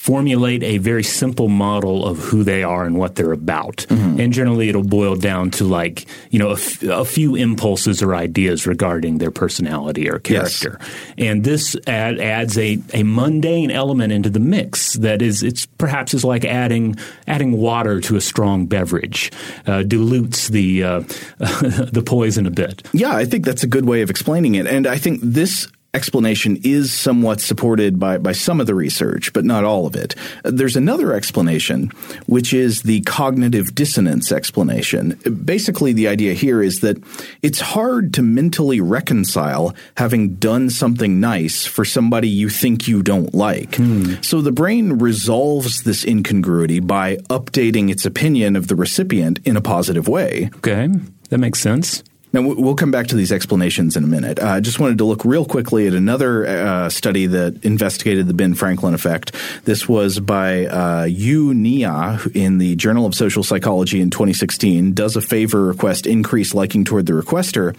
formulate 0.02 0.64
a 0.64 0.80
very 0.80 1.04
simple 1.04 1.48
model 1.48 2.08
of 2.08 2.18
who 2.18 2.44
they 2.44 2.64
are 2.64 2.86
and 2.86 2.98
what 2.98 3.14
they're 3.14 3.32
about. 3.32 3.86
Mm-hmm. 3.88 4.20
And 4.20 4.34
generally, 4.34 4.68
it'll 4.68 4.82
boil 4.82 5.16
down 5.16 5.52
to 5.52 5.64
like, 5.64 6.08
you 6.32 6.40
know, 6.40 6.50
a, 6.50 6.54
f- 6.54 6.82
a 6.82 7.06
few 7.06 7.36
impulses 7.36 8.02
or 8.02 8.16
ideas 8.16 8.66
regarding 8.66 9.20
their 9.20 9.30
personality 9.30 10.10
or 10.10 10.18
character. 10.18 10.80
Yes. 10.80 11.16
And 11.20 11.44
this 11.44 11.76
add, 11.86 12.20
adds 12.20 12.58
a, 12.58 12.80
a 12.96 13.04
mundane 13.04 13.70
element 13.70 14.12
into 14.12 14.32
the 14.32 14.40
mix 14.40 14.96
that 14.96 15.22
is, 15.22 15.44
it's 15.44 15.68
perhaps 15.68 16.16
is 16.16 16.26
like 16.26 16.46
adding, 16.46 16.96
adding 17.28 17.52
water 17.52 18.02
to 18.02 18.16
a 18.16 18.22
strong 18.22 18.66
beverage, 18.66 19.32
uh, 19.68 19.84
dilutes 19.84 20.48
the, 20.48 20.84
uh, 20.84 21.00
the 21.38 22.02
poison 22.04 22.48
a 22.48 22.52
bit. 22.52 22.82
Yeah, 22.92 23.16
I 23.16 23.26
think 23.26 23.46
that's 23.46 23.62
a 23.62 23.68
good 23.68 23.86
way 23.86 24.02
of 24.02 24.10
explaining 24.10 24.56
it. 24.56 24.66
And 24.66 24.88
I 24.88 24.98
think 24.98 25.20
this 25.22 25.68
explanation 25.94 26.58
is 26.64 26.94
somewhat 26.94 27.42
supported 27.42 28.00
by, 28.00 28.18
by 28.18 28.32
some 28.32 28.62
of 28.62 28.68
the 28.68 28.76
research, 28.76 29.34
but 29.34 29.46
not 29.46 29.64
all 29.64 29.86
of 29.86 29.96
it. 29.96 30.16
There's 30.44 30.76
another 30.76 31.14
explanation, 31.14 31.92
which 32.28 32.54
is 32.54 32.84
the 32.84 33.02
cognitive 33.02 33.76
dissonance 33.76 34.32
explanation. 34.32 35.20
Basically, 35.44 35.94
the 35.94 36.08
idea 36.08 36.34
here 36.34 36.62
is 36.62 36.80
that 36.80 36.98
it's 37.42 37.60
hard 37.60 38.14
to 38.14 38.22
mentally 38.22 38.80
reconcile 38.80 39.76
having 39.98 40.36
done 40.36 40.70
something 40.70 41.20
nice 41.20 41.66
for 41.66 41.84
somebody 41.84 42.30
you 42.30 42.50
think 42.50 42.88
you 42.88 43.04
don't 43.04 43.34
like. 43.34 43.76
Hmm. 43.76 44.16
So 44.22 44.42
the 44.42 44.52
brain 44.52 44.94
resolves 44.94 45.84
this 45.84 46.06
incongruity 46.06 46.80
by 46.80 47.18
updating 47.30 47.90
its 47.90 48.06
opinion 48.06 48.56
of 48.56 48.68
the 48.68 48.76
recipient 48.76 49.40
in 49.46 49.58
a 49.58 49.62
positive 49.62 50.08
way. 50.08 50.50
Okay, 50.58 50.88
that 51.30 51.38
makes 51.38 51.60
sense. 51.60 52.04
Now, 52.34 52.42
we'll 52.42 52.76
come 52.76 52.92
back 52.92 53.08
to 53.08 53.16
these 53.16 53.32
explanations 53.32 53.98
in 53.98 54.06
a 54.06 54.08
minute. 54.08 54.40
Uh, 54.40 54.46
I 54.46 54.58
uh, 54.58 54.62
just 54.62 54.80
wanted 54.80 54.98
to 55.00 55.04
look 55.04 55.26
real 55.26 55.44
quickly 55.44 55.88
at 55.88 55.94
another 55.94 56.48
uh, 56.48 56.90
study 56.90 57.26
that 57.26 57.64
investigated 57.66 58.28
the 58.28 58.34
Ben 58.34 58.54
Franklin 58.54 58.94
effect. 58.94 59.36
This 59.66 59.88
was 59.90 60.20
by 60.20 60.66
uh, 60.66 61.04
Yu 61.04 61.54
Niiya 61.54 62.34
in 62.34 62.58
the 62.58 62.78
Journal 62.78 63.06
of 63.06 63.16
Social 63.16 63.44
Psychology 63.44 64.00
in 64.00 64.12
2016. 64.12 64.94
Does 64.94 65.18
a 65.18 65.22
favor 65.22 65.66
request 65.66 66.08
increase 66.08 66.54
liking 66.54 66.86
toward 66.86 67.06
the 67.06 67.14
requester? 67.14 67.76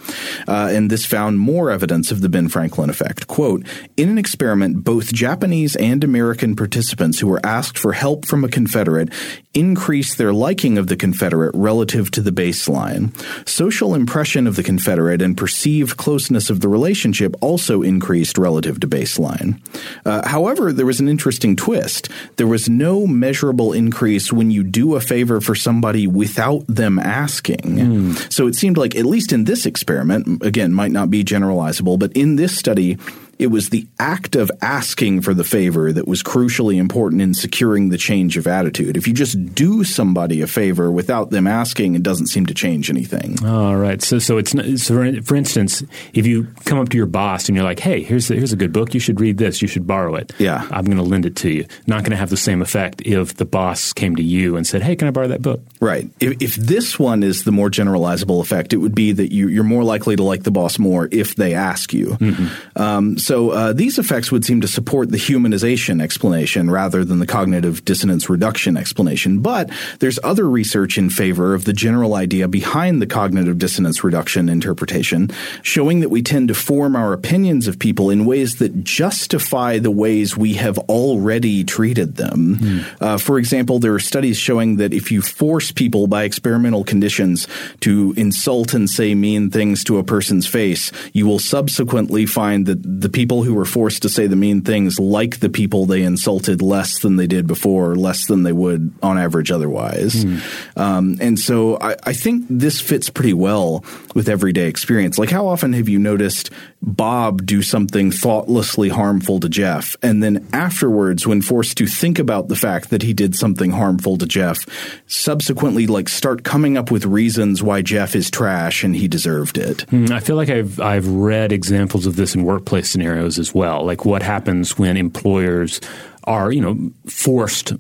Uh, 0.46 0.68
and 0.70 0.90
this 0.90 1.06
found 1.06 1.38
more 1.38 1.70
evidence 1.70 2.10
of 2.10 2.20
the 2.20 2.28
Ben 2.28 2.48
Franklin 2.48 2.90
effect. 2.90 3.28
Quote, 3.28 3.66
in 3.96 4.10
an 4.10 4.18
experiment, 4.18 4.84
both 4.84 5.14
Japanese 5.14 5.76
and 5.76 6.04
American 6.04 6.56
participants 6.56 7.20
who 7.20 7.26
were 7.26 7.40
asked 7.42 7.78
for 7.78 7.92
help 7.94 8.26
from 8.26 8.44
a 8.44 8.48
Confederate 8.48 9.10
increased 9.54 10.18
their 10.18 10.32
liking 10.32 10.76
of 10.76 10.88
the 10.88 10.96
Confederate 10.96 11.54
relative 11.54 12.10
to 12.10 12.20
the 12.20 12.30
baseline. 12.30 13.12
Social 13.48 13.94
impression 13.94 14.41
of 14.46 14.56
the 14.56 14.62
Confederate 14.62 15.22
and 15.22 15.36
perceived 15.36 15.96
closeness 15.96 16.50
of 16.50 16.60
the 16.60 16.68
relationship 16.68 17.34
also 17.40 17.82
increased 17.82 18.38
relative 18.38 18.80
to 18.80 18.88
baseline. 18.88 19.60
Uh, 20.04 20.26
however, 20.28 20.72
there 20.72 20.86
was 20.86 21.00
an 21.00 21.08
interesting 21.08 21.56
twist. 21.56 22.08
There 22.36 22.46
was 22.46 22.68
no 22.68 23.06
measurable 23.06 23.72
increase 23.72 24.32
when 24.32 24.50
you 24.50 24.62
do 24.62 24.94
a 24.94 25.00
favor 25.00 25.40
for 25.40 25.54
somebody 25.54 26.06
without 26.06 26.66
them 26.66 26.98
asking. 26.98 27.58
Mm. 27.60 28.32
So 28.32 28.46
it 28.46 28.54
seemed 28.54 28.76
like, 28.76 28.94
at 28.96 29.06
least 29.06 29.32
in 29.32 29.44
this 29.44 29.66
experiment, 29.66 30.42
again, 30.42 30.72
might 30.72 30.92
not 30.92 31.10
be 31.10 31.24
generalizable, 31.24 31.98
but 31.98 32.12
in 32.12 32.36
this 32.36 32.56
study, 32.56 32.98
it 33.42 33.50
was 33.50 33.70
the 33.70 33.86
act 33.98 34.36
of 34.36 34.52
asking 34.62 35.20
for 35.20 35.34
the 35.34 35.42
favor 35.42 35.92
that 35.92 36.06
was 36.06 36.22
crucially 36.22 36.76
important 36.76 37.20
in 37.20 37.34
securing 37.34 37.88
the 37.88 37.98
change 37.98 38.36
of 38.36 38.46
attitude. 38.46 38.96
If 38.96 39.08
you 39.08 39.12
just 39.12 39.54
do 39.54 39.82
somebody 39.82 40.40
a 40.42 40.46
favor 40.46 40.92
without 40.92 41.30
them 41.30 41.48
asking, 41.48 41.96
it 41.96 42.04
doesn't 42.04 42.28
seem 42.28 42.46
to 42.46 42.54
change 42.54 42.88
anything. 42.88 43.44
All 43.44 43.76
right. 43.76 44.00
So, 44.00 44.20
so 44.20 44.38
it's 44.38 44.52
so 44.82 45.22
for 45.22 45.34
instance, 45.34 45.82
if 46.14 46.24
you 46.24 46.46
come 46.64 46.78
up 46.78 46.88
to 46.90 46.96
your 46.96 47.06
boss 47.06 47.48
and 47.48 47.56
you're 47.56 47.64
like, 47.64 47.80
"Hey, 47.80 48.02
here's 48.02 48.30
a, 48.30 48.34
here's 48.34 48.52
a 48.52 48.56
good 48.56 48.72
book. 48.72 48.94
You 48.94 49.00
should 49.00 49.20
read 49.20 49.38
this. 49.38 49.60
You 49.60 49.66
should 49.66 49.86
borrow 49.86 50.14
it." 50.14 50.32
Yeah, 50.38 50.68
I'm 50.70 50.84
going 50.84 50.98
to 50.98 51.02
lend 51.02 51.26
it 51.26 51.34
to 51.36 51.50
you. 51.50 51.66
Not 51.88 52.02
going 52.02 52.12
to 52.12 52.16
have 52.16 52.30
the 52.30 52.36
same 52.36 52.62
effect 52.62 53.02
if 53.04 53.34
the 53.34 53.44
boss 53.44 53.92
came 53.92 54.14
to 54.16 54.22
you 54.22 54.56
and 54.56 54.64
said, 54.64 54.82
"Hey, 54.82 54.94
can 54.94 55.08
I 55.08 55.10
borrow 55.10 55.28
that 55.28 55.42
book?" 55.42 55.60
Right. 55.80 56.08
If, 56.20 56.40
if 56.40 56.54
this 56.54 56.96
one 56.96 57.24
is 57.24 57.42
the 57.42 57.52
more 57.52 57.70
generalizable 57.70 58.40
effect, 58.40 58.72
it 58.72 58.76
would 58.76 58.94
be 58.94 59.10
that 59.10 59.32
you, 59.32 59.60
are 59.60 59.64
more 59.64 59.82
likely 59.82 60.14
to 60.14 60.22
like 60.22 60.44
the 60.44 60.52
boss 60.52 60.78
more 60.78 61.08
if 61.10 61.34
they 61.34 61.54
ask 61.54 61.92
you. 61.92 62.10
Mm-hmm. 62.10 62.80
Um, 62.80 63.18
so 63.18 63.31
uh, 63.32 63.72
these 63.72 63.98
effects 63.98 64.30
would 64.30 64.44
seem 64.44 64.60
to 64.60 64.68
support 64.68 65.10
the 65.10 65.16
humanization 65.16 66.02
explanation 66.02 66.70
rather 66.70 67.04
than 67.04 67.18
the 67.18 67.26
cognitive 67.26 67.84
dissonance 67.84 68.28
reduction 68.28 68.76
explanation. 68.76 69.40
But 69.40 69.70
there's 70.00 70.18
other 70.22 70.48
research 70.48 70.98
in 70.98 71.10
favor 71.10 71.54
of 71.54 71.64
the 71.64 71.72
general 71.72 72.14
idea 72.14 72.48
behind 72.48 73.00
the 73.00 73.06
cognitive 73.06 73.58
dissonance 73.58 74.04
reduction 74.04 74.48
interpretation, 74.48 75.30
showing 75.62 76.00
that 76.00 76.10
we 76.10 76.22
tend 76.22 76.48
to 76.48 76.54
form 76.54 76.96
our 76.96 77.12
opinions 77.12 77.66
of 77.66 77.78
people 77.78 78.10
in 78.10 78.24
ways 78.24 78.56
that 78.56 78.84
justify 78.84 79.78
the 79.78 79.90
ways 79.90 80.36
we 80.36 80.54
have 80.54 80.78
already 80.78 81.64
treated 81.64 82.16
them. 82.16 82.56
Mm. 82.60 82.96
Uh, 83.00 83.18
for 83.18 83.38
example, 83.38 83.78
there 83.78 83.94
are 83.94 84.00
studies 84.00 84.36
showing 84.36 84.76
that 84.76 84.92
if 84.92 85.10
you 85.10 85.22
force 85.22 85.72
people 85.72 86.06
by 86.06 86.24
experimental 86.24 86.84
conditions 86.84 87.48
to 87.80 88.14
insult 88.16 88.74
and 88.74 88.90
say 88.90 89.14
mean 89.14 89.50
things 89.50 89.84
to 89.84 89.98
a 89.98 90.04
person's 90.04 90.46
face, 90.46 90.92
you 91.12 91.26
will 91.26 91.38
subsequently 91.38 92.26
find 92.26 92.66
that 92.66 92.82
the 92.82 93.08
people 93.08 93.21
people 93.22 93.44
who 93.44 93.54
were 93.54 93.64
forced 93.64 94.02
to 94.02 94.08
say 94.08 94.26
the 94.26 94.34
mean 94.34 94.62
things 94.62 94.98
like 94.98 95.38
the 95.38 95.48
people 95.48 95.86
they 95.86 96.02
insulted 96.02 96.60
less 96.60 96.98
than 96.98 97.14
they 97.14 97.28
did 97.28 97.46
before, 97.46 97.94
less 97.94 98.26
than 98.26 98.42
they 98.42 98.50
would 98.50 98.92
on 99.00 99.16
average 99.16 99.52
otherwise. 99.52 100.24
Mm. 100.24 100.76
Um, 100.76 101.18
and 101.20 101.38
so 101.38 101.78
I, 101.80 101.94
I 102.02 102.14
think 102.14 102.46
this 102.50 102.80
fits 102.80 103.08
pretty 103.10 103.32
well 103.32 103.84
with 104.16 104.28
everyday 104.28 104.66
experience. 104.66 105.20
Like, 105.20 105.30
how 105.30 105.46
often 105.46 105.72
have 105.72 105.88
you 105.88 106.00
noticed 106.00 106.50
Bob 106.82 107.46
do 107.46 107.62
something 107.62 108.10
thoughtlessly 108.10 108.88
harmful 108.88 109.38
to 109.38 109.48
Jeff, 109.48 109.94
and 110.02 110.20
then 110.20 110.48
afterwards, 110.52 111.24
when 111.24 111.40
forced 111.40 111.76
to 111.76 111.86
think 111.86 112.18
about 112.18 112.48
the 112.48 112.56
fact 112.56 112.90
that 112.90 113.02
he 113.02 113.14
did 113.14 113.36
something 113.36 113.70
harmful 113.70 114.18
to 114.18 114.26
Jeff, 114.26 114.66
subsequently 115.06 115.86
like 115.86 116.08
start 116.08 116.42
coming 116.42 116.76
up 116.76 116.90
with 116.90 117.04
reasons 117.04 117.62
why 117.62 117.82
Jeff 117.82 118.16
is 118.16 118.32
trash 118.32 118.82
and 118.82 118.96
he 118.96 119.06
deserved 119.06 119.58
it? 119.58 119.86
Mm, 119.92 120.10
I 120.10 120.18
feel 120.18 120.34
like 120.34 120.50
I've 120.50 120.80
I've 120.80 121.06
read 121.06 121.52
examples 121.52 122.04
of 122.04 122.16
this 122.16 122.34
in 122.34 122.42
workplace 122.42 122.90
scenarios 122.90 123.01
as 123.38 123.54
well. 123.54 123.84
Like 123.84 124.04
what 124.04 124.22
happens 124.22 124.78
when 124.78 124.96
employers 124.96 125.80
are, 126.24 126.52
you 126.52 126.60
know, 126.60 126.90
forced 127.06 127.72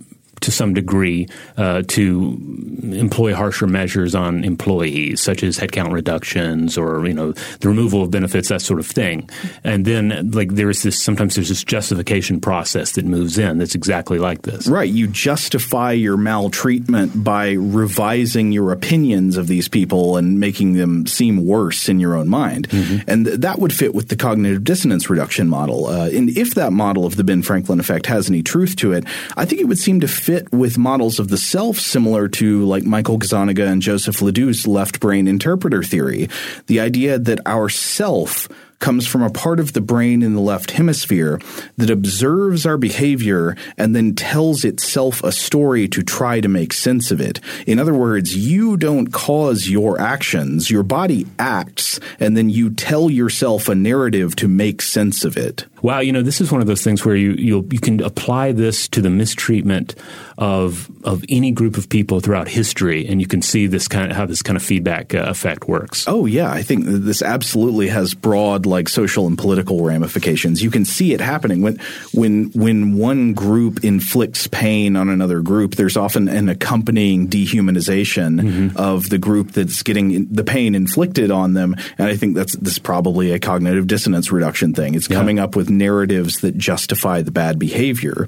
to 0.42 0.50
some 0.50 0.74
degree 0.74 1.28
uh, 1.56 1.82
to 1.88 2.38
employ 2.82 3.34
harsher 3.34 3.66
measures 3.66 4.14
on 4.14 4.44
employees, 4.44 5.20
such 5.20 5.42
as 5.42 5.58
headcount 5.58 5.92
reductions 5.92 6.76
or 6.76 7.06
you 7.06 7.14
know 7.14 7.32
the 7.60 7.68
removal 7.68 8.02
of 8.02 8.10
benefits, 8.10 8.48
that 8.48 8.62
sort 8.62 8.80
of 8.80 8.86
thing. 8.86 9.28
And 9.64 9.84
then 9.84 10.30
like 10.32 10.54
there 10.54 10.70
is 10.70 10.82
this 10.82 11.02
sometimes 11.02 11.34
there's 11.34 11.48
this 11.48 11.64
justification 11.64 12.40
process 12.40 12.92
that 12.92 13.04
moves 13.04 13.38
in 13.38 13.58
that's 13.58 13.74
exactly 13.74 14.18
like 14.18 14.42
this. 14.42 14.66
Right. 14.66 14.90
You 14.90 15.06
justify 15.06 15.92
your 15.92 16.16
maltreatment 16.16 17.22
by 17.22 17.52
revising 17.52 18.52
your 18.52 18.72
opinions 18.72 19.36
of 19.36 19.46
these 19.46 19.68
people 19.68 20.16
and 20.16 20.40
making 20.40 20.74
them 20.74 21.06
seem 21.06 21.46
worse 21.46 21.88
in 21.88 22.00
your 22.00 22.16
own 22.16 22.28
mind, 22.28 22.68
mm-hmm. 22.68 23.08
and 23.08 23.26
that 23.26 23.58
would 23.58 23.72
fit 23.72 23.94
with 23.94 24.08
the 24.08 24.16
cognitive 24.16 24.64
dissonance 24.64 25.08
reduction 25.08 25.48
model. 25.48 25.86
Uh, 25.86 26.08
and 26.08 26.30
if 26.30 26.54
that 26.54 26.72
model 26.72 27.06
of 27.06 27.16
the 27.16 27.24
Ben 27.24 27.42
Franklin 27.42 27.80
effect 27.80 28.06
has 28.06 28.28
any 28.28 28.42
truth 28.42 28.76
to 28.76 28.92
it, 28.92 29.04
I 29.36 29.44
think 29.44 29.60
it 29.60 29.66
would 29.66 29.78
seem 29.78 30.00
to 30.00 30.08
fit 30.08 30.31
fit 30.32 30.50
with 30.50 30.78
models 30.78 31.18
of 31.18 31.28
the 31.28 31.36
self 31.36 31.78
similar 31.78 32.26
to 32.26 32.64
like 32.64 32.84
Michael 32.84 33.18
Gazzaniga 33.18 33.66
and 33.66 33.82
Joseph 33.82 34.20
LeDoux's 34.22 34.66
left 34.66 34.98
brain 34.98 35.28
interpreter 35.28 35.82
theory. 35.82 36.30
The 36.68 36.80
idea 36.80 37.18
that 37.18 37.40
our 37.44 37.68
self 37.68 38.48
comes 38.78 39.06
from 39.06 39.22
a 39.22 39.30
part 39.30 39.60
of 39.60 39.74
the 39.74 39.82
brain 39.82 40.22
in 40.22 40.34
the 40.34 40.40
left 40.40 40.70
hemisphere 40.70 41.38
that 41.76 41.90
observes 41.90 42.64
our 42.64 42.78
behavior 42.78 43.54
and 43.76 43.94
then 43.94 44.14
tells 44.14 44.64
itself 44.64 45.22
a 45.22 45.32
story 45.32 45.86
to 45.86 46.02
try 46.02 46.40
to 46.40 46.48
make 46.48 46.72
sense 46.72 47.10
of 47.10 47.20
it. 47.20 47.38
In 47.66 47.78
other 47.78 47.94
words, 47.94 48.34
you 48.34 48.78
don't 48.78 49.12
cause 49.12 49.68
your 49.68 50.00
actions, 50.00 50.70
your 50.70 50.82
body 50.82 51.26
acts, 51.38 52.00
and 52.18 52.38
then 52.38 52.48
you 52.48 52.70
tell 52.70 53.10
yourself 53.10 53.68
a 53.68 53.74
narrative 53.74 54.34
to 54.36 54.48
make 54.48 54.80
sense 54.80 55.24
of 55.26 55.36
it. 55.36 55.66
Wow, 55.82 55.98
you 55.98 56.12
know, 56.12 56.22
this 56.22 56.40
is 56.40 56.52
one 56.52 56.60
of 56.60 56.68
those 56.68 56.82
things 56.82 57.04
where 57.04 57.16
you 57.16 57.32
you 57.32 57.66
you 57.70 57.80
can 57.80 58.02
apply 58.02 58.52
this 58.52 58.88
to 58.88 59.02
the 59.02 59.10
mistreatment 59.10 59.96
of 60.38 60.88
of 61.04 61.24
any 61.28 61.50
group 61.50 61.76
of 61.76 61.88
people 61.88 62.20
throughout 62.20 62.48
history, 62.48 63.06
and 63.06 63.20
you 63.20 63.26
can 63.26 63.42
see 63.42 63.66
this 63.66 63.88
kind 63.88 64.10
of 64.10 64.16
how 64.16 64.24
this 64.24 64.42
kind 64.42 64.56
of 64.56 64.62
feedback 64.62 65.14
uh, 65.14 65.24
effect 65.28 65.66
works. 65.68 66.04
Oh 66.06 66.26
yeah, 66.26 66.50
I 66.50 66.62
think 66.62 66.84
this 66.86 67.20
absolutely 67.20 67.88
has 67.88 68.14
broad 68.14 68.64
like 68.64 68.88
social 68.88 69.26
and 69.26 69.36
political 69.36 69.84
ramifications. 69.84 70.62
You 70.62 70.70
can 70.70 70.84
see 70.84 71.14
it 71.14 71.20
happening 71.20 71.62
when 71.62 71.78
when 72.12 72.50
when 72.52 72.96
one 72.96 73.32
group 73.32 73.84
inflicts 73.84 74.46
pain 74.46 74.96
on 74.96 75.08
another 75.08 75.40
group. 75.40 75.74
There's 75.74 75.96
often 75.96 76.28
an 76.28 76.48
accompanying 76.48 77.28
dehumanization 77.28 78.40
mm-hmm. 78.40 78.76
of 78.76 79.10
the 79.10 79.18
group 79.18 79.52
that's 79.52 79.82
getting 79.82 80.26
the 80.32 80.44
pain 80.44 80.76
inflicted 80.76 81.32
on 81.32 81.54
them, 81.54 81.74
and 81.98 82.08
I 82.08 82.16
think 82.16 82.36
that's 82.36 82.54
this 82.56 82.74
is 82.74 82.78
probably 82.78 83.32
a 83.32 83.40
cognitive 83.40 83.88
dissonance 83.88 84.30
reduction 84.30 84.74
thing. 84.74 84.94
It's 84.94 85.10
yeah. 85.10 85.16
coming 85.16 85.40
up 85.40 85.56
with 85.56 85.71
narratives 85.78 86.40
that 86.40 86.56
justify 86.56 87.22
the 87.22 87.30
bad 87.30 87.58
behavior. 87.58 88.26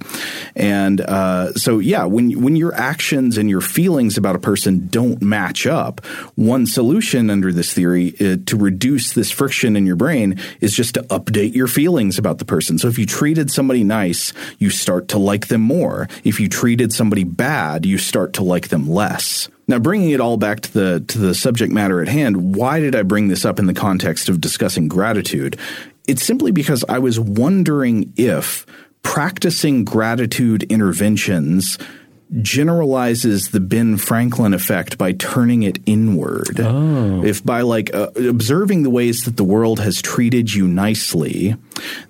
And 0.54 1.00
uh, 1.00 1.52
so, 1.54 1.78
yeah, 1.78 2.04
when 2.04 2.42
when 2.42 2.56
your 2.56 2.74
actions 2.74 3.38
and 3.38 3.48
your 3.48 3.60
feelings 3.60 4.16
about 4.16 4.36
a 4.36 4.38
person 4.38 4.88
don't 4.88 5.22
match 5.22 5.66
up, 5.66 6.04
one 6.34 6.66
solution 6.66 7.30
under 7.30 7.52
this 7.52 7.72
theory 7.72 8.14
uh, 8.20 8.36
to 8.46 8.56
reduce 8.56 9.12
this 9.12 9.30
friction 9.30 9.76
in 9.76 9.86
your 9.86 9.96
brain 9.96 10.38
is 10.60 10.74
just 10.74 10.94
to 10.94 11.02
update 11.04 11.54
your 11.54 11.68
feelings 11.68 12.18
about 12.18 12.38
the 12.38 12.44
person. 12.44 12.78
So 12.78 12.88
if 12.88 12.98
you 12.98 13.06
treated 13.06 13.50
somebody 13.50 13.84
nice, 13.84 14.32
you 14.58 14.70
start 14.70 15.08
to 15.08 15.18
like 15.18 15.48
them 15.48 15.60
more. 15.60 16.08
If 16.24 16.40
you 16.40 16.48
treated 16.48 16.92
somebody 16.92 17.24
bad, 17.24 17.86
you 17.86 17.98
start 17.98 18.34
to 18.34 18.42
like 18.42 18.68
them 18.68 18.88
less. 18.88 19.48
Now, 19.66 19.78
bringing 19.78 20.10
it 20.10 20.20
all 20.20 20.36
back 20.36 20.60
to 20.60 20.72
the 20.72 21.04
to 21.08 21.18
the 21.18 21.34
subject 21.34 21.72
matter 21.72 22.02
at 22.02 22.08
hand, 22.08 22.54
why 22.54 22.80
did 22.80 22.94
I 22.94 23.02
bring 23.02 23.28
this 23.28 23.44
up 23.44 23.58
in 23.58 23.66
the 23.66 23.74
context 23.74 24.28
of 24.28 24.40
discussing 24.40 24.88
gratitude? 24.88 25.58
It's 26.06 26.24
simply 26.24 26.52
because 26.52 26.84
I 26.88 26.98
was 26.98 27.18
wondering 27.18 28.12
if 28.16 28.66
practicing 29.02 29.84
gratitude 29.84 30.64
interventions 30.64 31.78
generalizes 32.42 33.48
the 33.48 33.60
Ben 33.60 33.96
Franklin 33.96 34.54
effect 34.54 34.98
by 34.98 35.12
turning 35.12 35.62
it 35.62 35.78
inward. 35.86 36.60
Oh. 36.60 37.24
If 37.24 37.44
by 37.44 37.60
like 37.60 37.94
uh, 37.94 38.10
observing 38.16 38.82
the 38.82 38.90
ways 38.90 39.24
that 39.24 39.36
the 39.36 39.44
world 39.44 39.80
has 39.80 40.00
treated 40.02 40.52
you 40.52 40.66
nicely, 40.66 41.56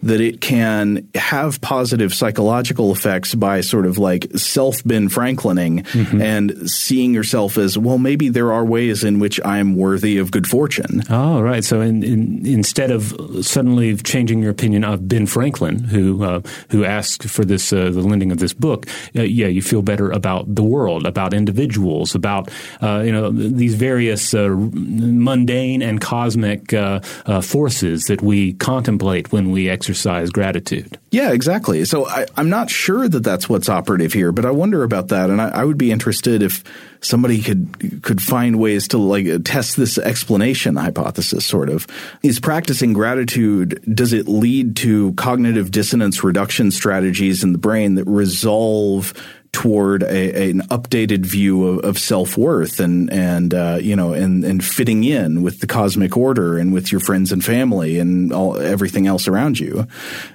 that 0.03 0.21
it 0.21 0.41
can 0.41 1.09
have 1.15 1.61
positive 1.61 2.15
psychological 2.15 2.93
effects 2.93 3.35
by 3.35 3.61
sort 3.61 3.87
of 3.87 3.99
like 3.99 4.27
self 4.37 4.83
Ben 4.85 5.09
Franklining 5.09 5.85
mm-hmm. 5.87 6.21
and 6.21 6.71
seeing 6.71 7.15
yourself 7.15 7.59
as, 7.59 7.77
well, 7.77 7.99
maybe 7.99 8.29
there 8.29 8.53
are 8.53 8.65
ways 8.65 9.05
in 9.05 9.19
which 9.19 9.41
I'm 9.45 9.77
worthy 9.77 10.19
of 10.19 10.31
good 10.31 10.47
fortune. 10.47 11.03
Oh, 11.11 11.43
right. 11.43 11.65
So 11.65 11.81
in, 11.81 12.03
in, 12.03 12.47
instead 12.47 12.91
of 12.91 13.15
suddenly 13.45 13.97
changing 13.97 14.43
your 14.43 14.51
opinion 14.51 14.85
of 14.85 15.09
Ben 15.09 15.27
Franklin, 15.27 15.85
who 15.85 16.23
uh, 16.23 16.41
who 16.71 16.85
asked 16.85 17.25
for 17.25 17.45
this 17.45 17.73
uh, 17.73 17.91
the 17.91 18.01
lending 18.01 18.33
of 18.33 18.39
this 18.39 18.53
book, 18.53 18.87
uh, 19.17 19.23
yeah, 19.23 19.47
you 19.47 19.63
feel 19.63 19.83
better 19.83 20.04
about 20.11 20.55
the 20.55 20.63
world, 20.63 21.07
about 21.07 21.35
individuals, 21.35 22.15
about 22.15 22.51
uh, 22.83 23.03
you 23.05 23.13
know 23.13 23.31
these 23.31 23.75
various 23.75 24.35
uh, 24.35 24.49
mundane 24.49 25.83
and 25.83 26.01
cosmic 26.01 26.73
uh, 26.73 27.01
forces 27.43 28.05
that 28.05 28.23
we 28.23 28.55
contemplate 28.55 29.33
when 29.33 29.51
we 29.51 29.69
exercise 29.69 30.31
gratitude. 30.31 30.99
Yeah, 31.11 31.31
exactly. 31.31 31.85
So 31.85 32.09
I, 32.09 32.27
am 32.37 32.51
not 32.51 32.71
sure 32.71 33.09
that 33.09 33.23
that's 33.23 33.49
what's 33.49 33.69
operative 33.69 34.13
here, 34.13 34.33
but 34.33 34.45
I 34.45 34.51
wonder 34.51 34.83
about 34.83 35.09
that, 35.09 35.31
and 35.31 35.41
I, 35.41 35.49
I, 35.49 35.65
would 35.65 35.79
be 35.79 35.93
interested 35.93 36.43
if 36.43 36.65
somebody 37.01 37.41
could 37.41 38.03
could 38.03 38.21
find 38.21 38.59
ways 38.59 38.89
to 38.89 38.99
like 38.99 39.45
test 39.45 39.77
this 39.77 39.97
explanation 39.97 40.75
hypothesis. 40.75 41.45
Sort 41.45 41.69
of 41.69 41.87
is 42.25 42.41
practicing 42.41 42.93
gratitude. 42.93 43.81
Does 43.95 44.13
it 44.13 44.27
lead 44.27 44.75
to 44.79 45.13
cognitive 45.13 45.71
dissonance 45.71 46.25
reduction 46.25 46.73
strategies 46.73 47.45
in 47.45 47.53
the 47.53 47.59
brain 47.59 47.95
that 47.95 48.07
resolve 48.07 49.15
toward 49.55 50.03
a, 50.03 50.51
an 50.51 50.61
updated 50.63 51.25
view 51.25 51.67
of, 51.69 51.85
of 51.85 51.99
self 51.99 52.37
worth 52.37 52.81
and 52.81 53.11
and 53.13 53.55
uh, 53.55 53.79
you 53.81 53.95
know 53.95 54.13
and 54.13 54.45
and 54.45 54.65
fitting 54.65 55.05
in 55.05 55.43
with 55.43 55.61
the 55.61 55.67
cosmic 55.67 56.17
order 56.17 56.59
and 56.59 56.75
with 56.75 56.91
your 56.91 57.01
friends 57.01 57.31
and 57.31 57.45
family 57.45 57.99
and 57.99 58.33
all 58.33 58.59
everything 58.59 59.07
else 59.07 59.29
around 59.29 59.59
you. 59.59 59.87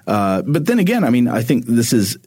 Uh, 0.07 0.41
but 0.43 0.65
then 0.65 0.79
again, 0.79 1.03
I 1.03 1.09
mean, 1.09 1.27
I 1.27 1.43
think 1.43 1.65
this 1.65 1.91
is 1.91 2.17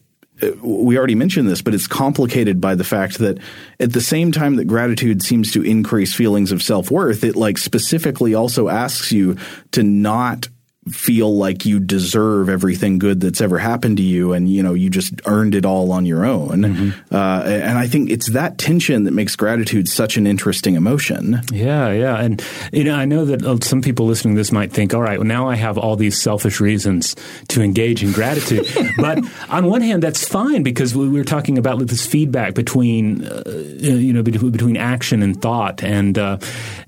uh, 0.43 0.51
we 0.63 0.99
already 0.99 1.15
mentioned 1.15 1.49
this, 1.49 1.63
but 1.63 1.75
it's 1.75 1.87
complicated 1.87 2.61
by 2.61 2.75
the 2.75 2.85
fact 2.85 3.19
that 3.19 3.39
at 3.81 3.95
the 3.95 4.01
same 4.03 4.31
time 4.31 4.57
that 4.57 4.67
gratitude 4.67 5.23
seems 5.23 5.51
to 5.53 5.63
increase 5.63 6.15
feelings 6.15 6.53
of 6.53 6.63
self 6.63 6.91
worth, 6.91 7.25
it 7.25 7.37
like 7.37 7.57
specifically 7.57 8.35
also 8.35 8.69
asks 8.69 9.13
you 9.13 9.37
to 9.71 9.83
not 9.83 10.49
feel 10.91 11.37
like 11.37 11.65
you 11.65 11.79
deserve 11.79 12.49
everything 12.49 12.99
good 12.99 13.21
that's 13.21 13.41
ever 13.41 13.59
happened 13.59 13.97
to 13.97 14.03
you 14.03 14.33
and 14.33 14.49
you 14.49 14.63
know 14.63 14.75
you 14.75 14.91
just 14.91 15.15
earned 15.27 15.55
it 15.55 15.65
all 15.65 15.93
on 15.93 16.05
your 16.05 16.25
own. 16.25 16.63
Mm-hmm. 16.63 17.15
uh, 17.15 17.43
and 17.45 17.79
i 17.79 17.87
think 17.87 18.11
it's 18.11 18.31
that 18.31 18.59
tension 18.59 19.05
that 19.05 19.13
makes 19.13 19.37
gratitude 19.37 19.89
such 19.89 20.17
an 20.17 20.27
interesting 20.27 20.75
emotion. 20.75 21.41
Yeah 21.53 21.93
yeah 21.93 22.21
and 22.21 22.43
you 22.73 22.83
know 22.83 22.97
i 22.97 23.05
know 23.05 23.25
that 23.25 23.45
uh, 23.45 23.59
some 23.61 23.81
people 23.81 24.07
listening 24.07 24.35
to 24.35 24.41
this 24.41 24.51
might 24.51 24.73
think 24.73 24.93
all 24.93 25.03
right 25.03 25.19
well 25.19 25.27
now 25.27 25.49
i 25.49 25.55
have 25.55 25.79
all 25.79 25.95
these 25.95 26.21
selfish 26.21 26.61
reasons 26.61 27.15
to 27.49 27.63
engage 27.63 28.03
in 28.03 28.13
gratitude. 28.13 28.67
But 28.97 29.21
on 29.49 29.67
one 29.67 29.81
hand 29.81 30.03
that's 30.03 30.27
fine 30.27 30.63
because 30.63 30.95
we 30.95 31.09
were 31.09 31.25
talking 31.25 31.59
about 31.59 31.87
this 31.87 32.07
feedback 32.07 32.55
between 32.55 33.25
uh, 33.25 33.43
you 33.47 34.13
know 34.13 34.23
between 34.23 34.77
action 34.77 35.23
and 35.23 35.41
thought 35.41 35.83
and, 35.83 36.19
uh, 36.19 36.39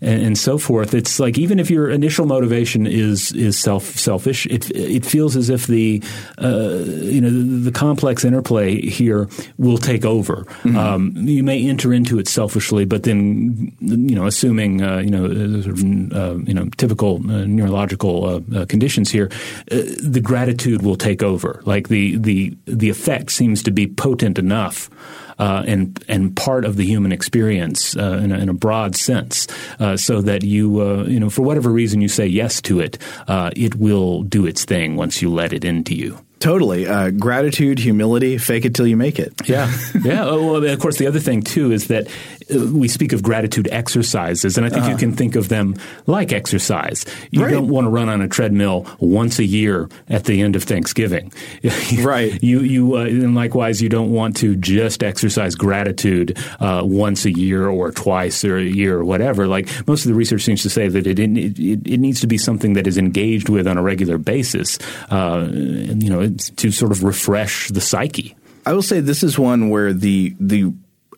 and 0.00 0.22
and 0.22 0.38
so 0.38 0.58
forth. 0.58 0.94
It's 0.94 1.18
like 1.18 1.38
even 1.38 1.58
if 1.58 1.70
your 1.70 1.90
initial 1.90 2.26
motivation 2.26 2.86
is 2.86 3.32
is 3.32 3.58
self 3.58 3.83
selfish. 3.84 4.46
It 4.46 4.70
it 4.70 5.04
feels 5.04 5.36
as 5.36 5.50
if 5.50 5.66
the 5.66 6.02
uh, 6.38 6.84
you 6.86 7.20
know 7.20 7.30
the, 7.30 7.70
the, 7.70 7.72
complex 7.72 8.24
interplay 8.24 8.80
here 8.80 9.28
will 9.58 9.78
take 9.78 10.04
over. 10.04 10.44
Mm-hmm. 10.62 10.76
Um, 10.76 11.12
you 11.16 11.42
may 11.42 11.68
enter 11.68 11.92
into 11.92 12.18
it 12.18 12.28
selfishly, 12.28 12.84
but 12.84 13.02
then 13.02 13.72
you 13.80 14.14
know 14.14 14.26
assuming 14.26 14.82
uh, 14.82 14.98
you 14.98 15.10
know 15.10 15.60
sort 15.60 15.78
of, 15.78 15.84
uh, 16.12 16.36
you 16.44 16.54
know 16.54 16.68
typical 16.76 17.16
uh, 17.30 17.44
neurological 17.44 18.42
uh, 18.54 18.66
conditions 18.66 19.10
here, 19.10 19.30
the 19.66 20.20
gratitude 20.22 20.82
will 20.82 20.96
take 20.96 21.22
over. 21.22 21.60
Like 21.64 21.88
the 21.88 22.16
the 22.16 22.56
the 22.66 22.90
effect 22.90 23.30
seems 23.30 23.62
to 23.64 23.70
be 23.70 23.86
potent 23.86 24.38
enough 24.38 24.90
uh, 25.38 25.64
and 25.66 26.02
and 26.08 26.36
part 26.36 26.64
of 26.64 26.76
the 26.76 26.84
human 26.84 27.12
experience 27.12 27.96
uh, 27.96 28.20
in, 28.22 28.32
a, 28.32 28.38
in, 28.38 28.48
a, 28.48 28.54
broad 28.54 28.96
sense, 28.96 29.46
uh, 29.80 29.96
so 29.96 30.20
that 30.20 30.42
you 30.42 30.80
uh, 30.80 31.04
you 31.04 31.20
know 31.20 31.30
for 31.30 31.42
whatever 31.42 31.70
reason 31.70 32.00
you 32.00 32.08
say 32.08 32.26
yes 32.26 32.60
to 32.62 32.80
it, 32.80 32.98
uh, 33.28 33.50
it 33.56 33.74
will 33.76 34.22
do 34.22 34.46
its 34.46 34.64
thing 34.64 34.96
once 34.96 35.20
you 35.22 35.30
let 35.30 35.52
it 35.52 35.64
into 35.64 35.94
you. 35.94 36.18
Totally. 36.44 36.86
Uh, 36.86 37.08
gratitude, 37.08 37.78
humility, 37.78 38.36
fake 38.36 38.66
it 38.66 38.74
till 38.74 38.86
you 38.86 38.98
make 38.98 39.18
it. 39.18 39.32
Yeah. 39.48 39.72
Yeah. 40.02 40.24
Oh, 40.26 40.52
well, 40.52 40.64
of 40.64 40.78
course, 40.78 40.98
the 40.98 41.06
other 41.06 41.20
thing, 41.20 41.40
too, 41.40 41.72
is 41.72 41.86
that 41.86 42.06
we 42.50 42.88
speak 42.88 43.12
of 43.12 43.22
gratitude 43.22 43.68
exercises, 43.70 44.56
and 44.56 44.66
I 44.66 44.70
think 44.70 44.82
uh-huh. 44.82 44.92
you 44.92 44.96
can 44.96 45.12
think 45.12 45.36
of 45.36 45.48
them 45.48 45.74
like 46.06 46.32
exercise. 46.32 47.04
You 47.30 47.42
right. 47.42 47.50
don't 47.50 47.68
want 47.68 47.86
to 47.86 47.90
run 47.90 48.08
on 48.08 48.20
a 48.20 48.28
treadmill 48.28 48.86
once 48.98 49.38
a 49.38 49.44
year 49.44 49.88
at 50.08 50.24
the 50.24 50.40
end 50.40 50.56
of 50.56 50.64
Thanksgiving. 50.64 51.32
right. 51.98 52.42
You, 52.42 52.60
you, 52.60 52.96
uh, 52.96 53.04
and 53.04 53.34
likewise, 53.34 53.80
you 53.80 53.88
don't 53.88 54.12
want 54.12 54.36
to 54.38 54.56
just 54.56 55.02
exercise 55.02 55.54
gratitude 55.54 56.38
uh, 56.60 56.82
once 56.84 57.24
a 57.24 57.30
year 57.30 57.68
or 57.68 57.90
twice 57.90 58.44
or 58.44 58.58
a 58.58 58.62
year 58.62 58.98
or 58.98 59.04
whatever. 59.04 59.46
Like 59.46 59.68
most 59.86 60.04
of 60.04 60.08
the 60.08 60.14
research 60.14 60.42
seems 60.42 60.62
to 60.62 60.70
say 60.70 60.88
that 60.88 61.06
it, 61.06 61.18
it, 61.18 61.58
it 61.58 62.00
needs 62.00 62.20
to 62.20 62.26
be 62.26 62.38
something 62.38 62.74
that 62.74 62.86
is 62.86 62.98
engaged 62.98 63.48
with 63.48 63.66
on 63.66 63.78
a 63.78 63.82
regular 63.82 64.18
basis. 64.18 64.78
Uh, 65.10 65.48
you 65.50 66.10
know, 66.10 66.28
to 66.56 66.70
sort 66.70 66.92
of 66.92 67.04
refresh 67.04 67.68
the 67.68 67.80
psyche. 67.80 68.36
I 68.66 68.72
will 68.72 68.82
say 68.82 69.00
this 69.00 69.22
is 69.22 69.38
one 69.38 69.68
where 69.68 69.92
the 69.92 70.34
the 70.40 70.72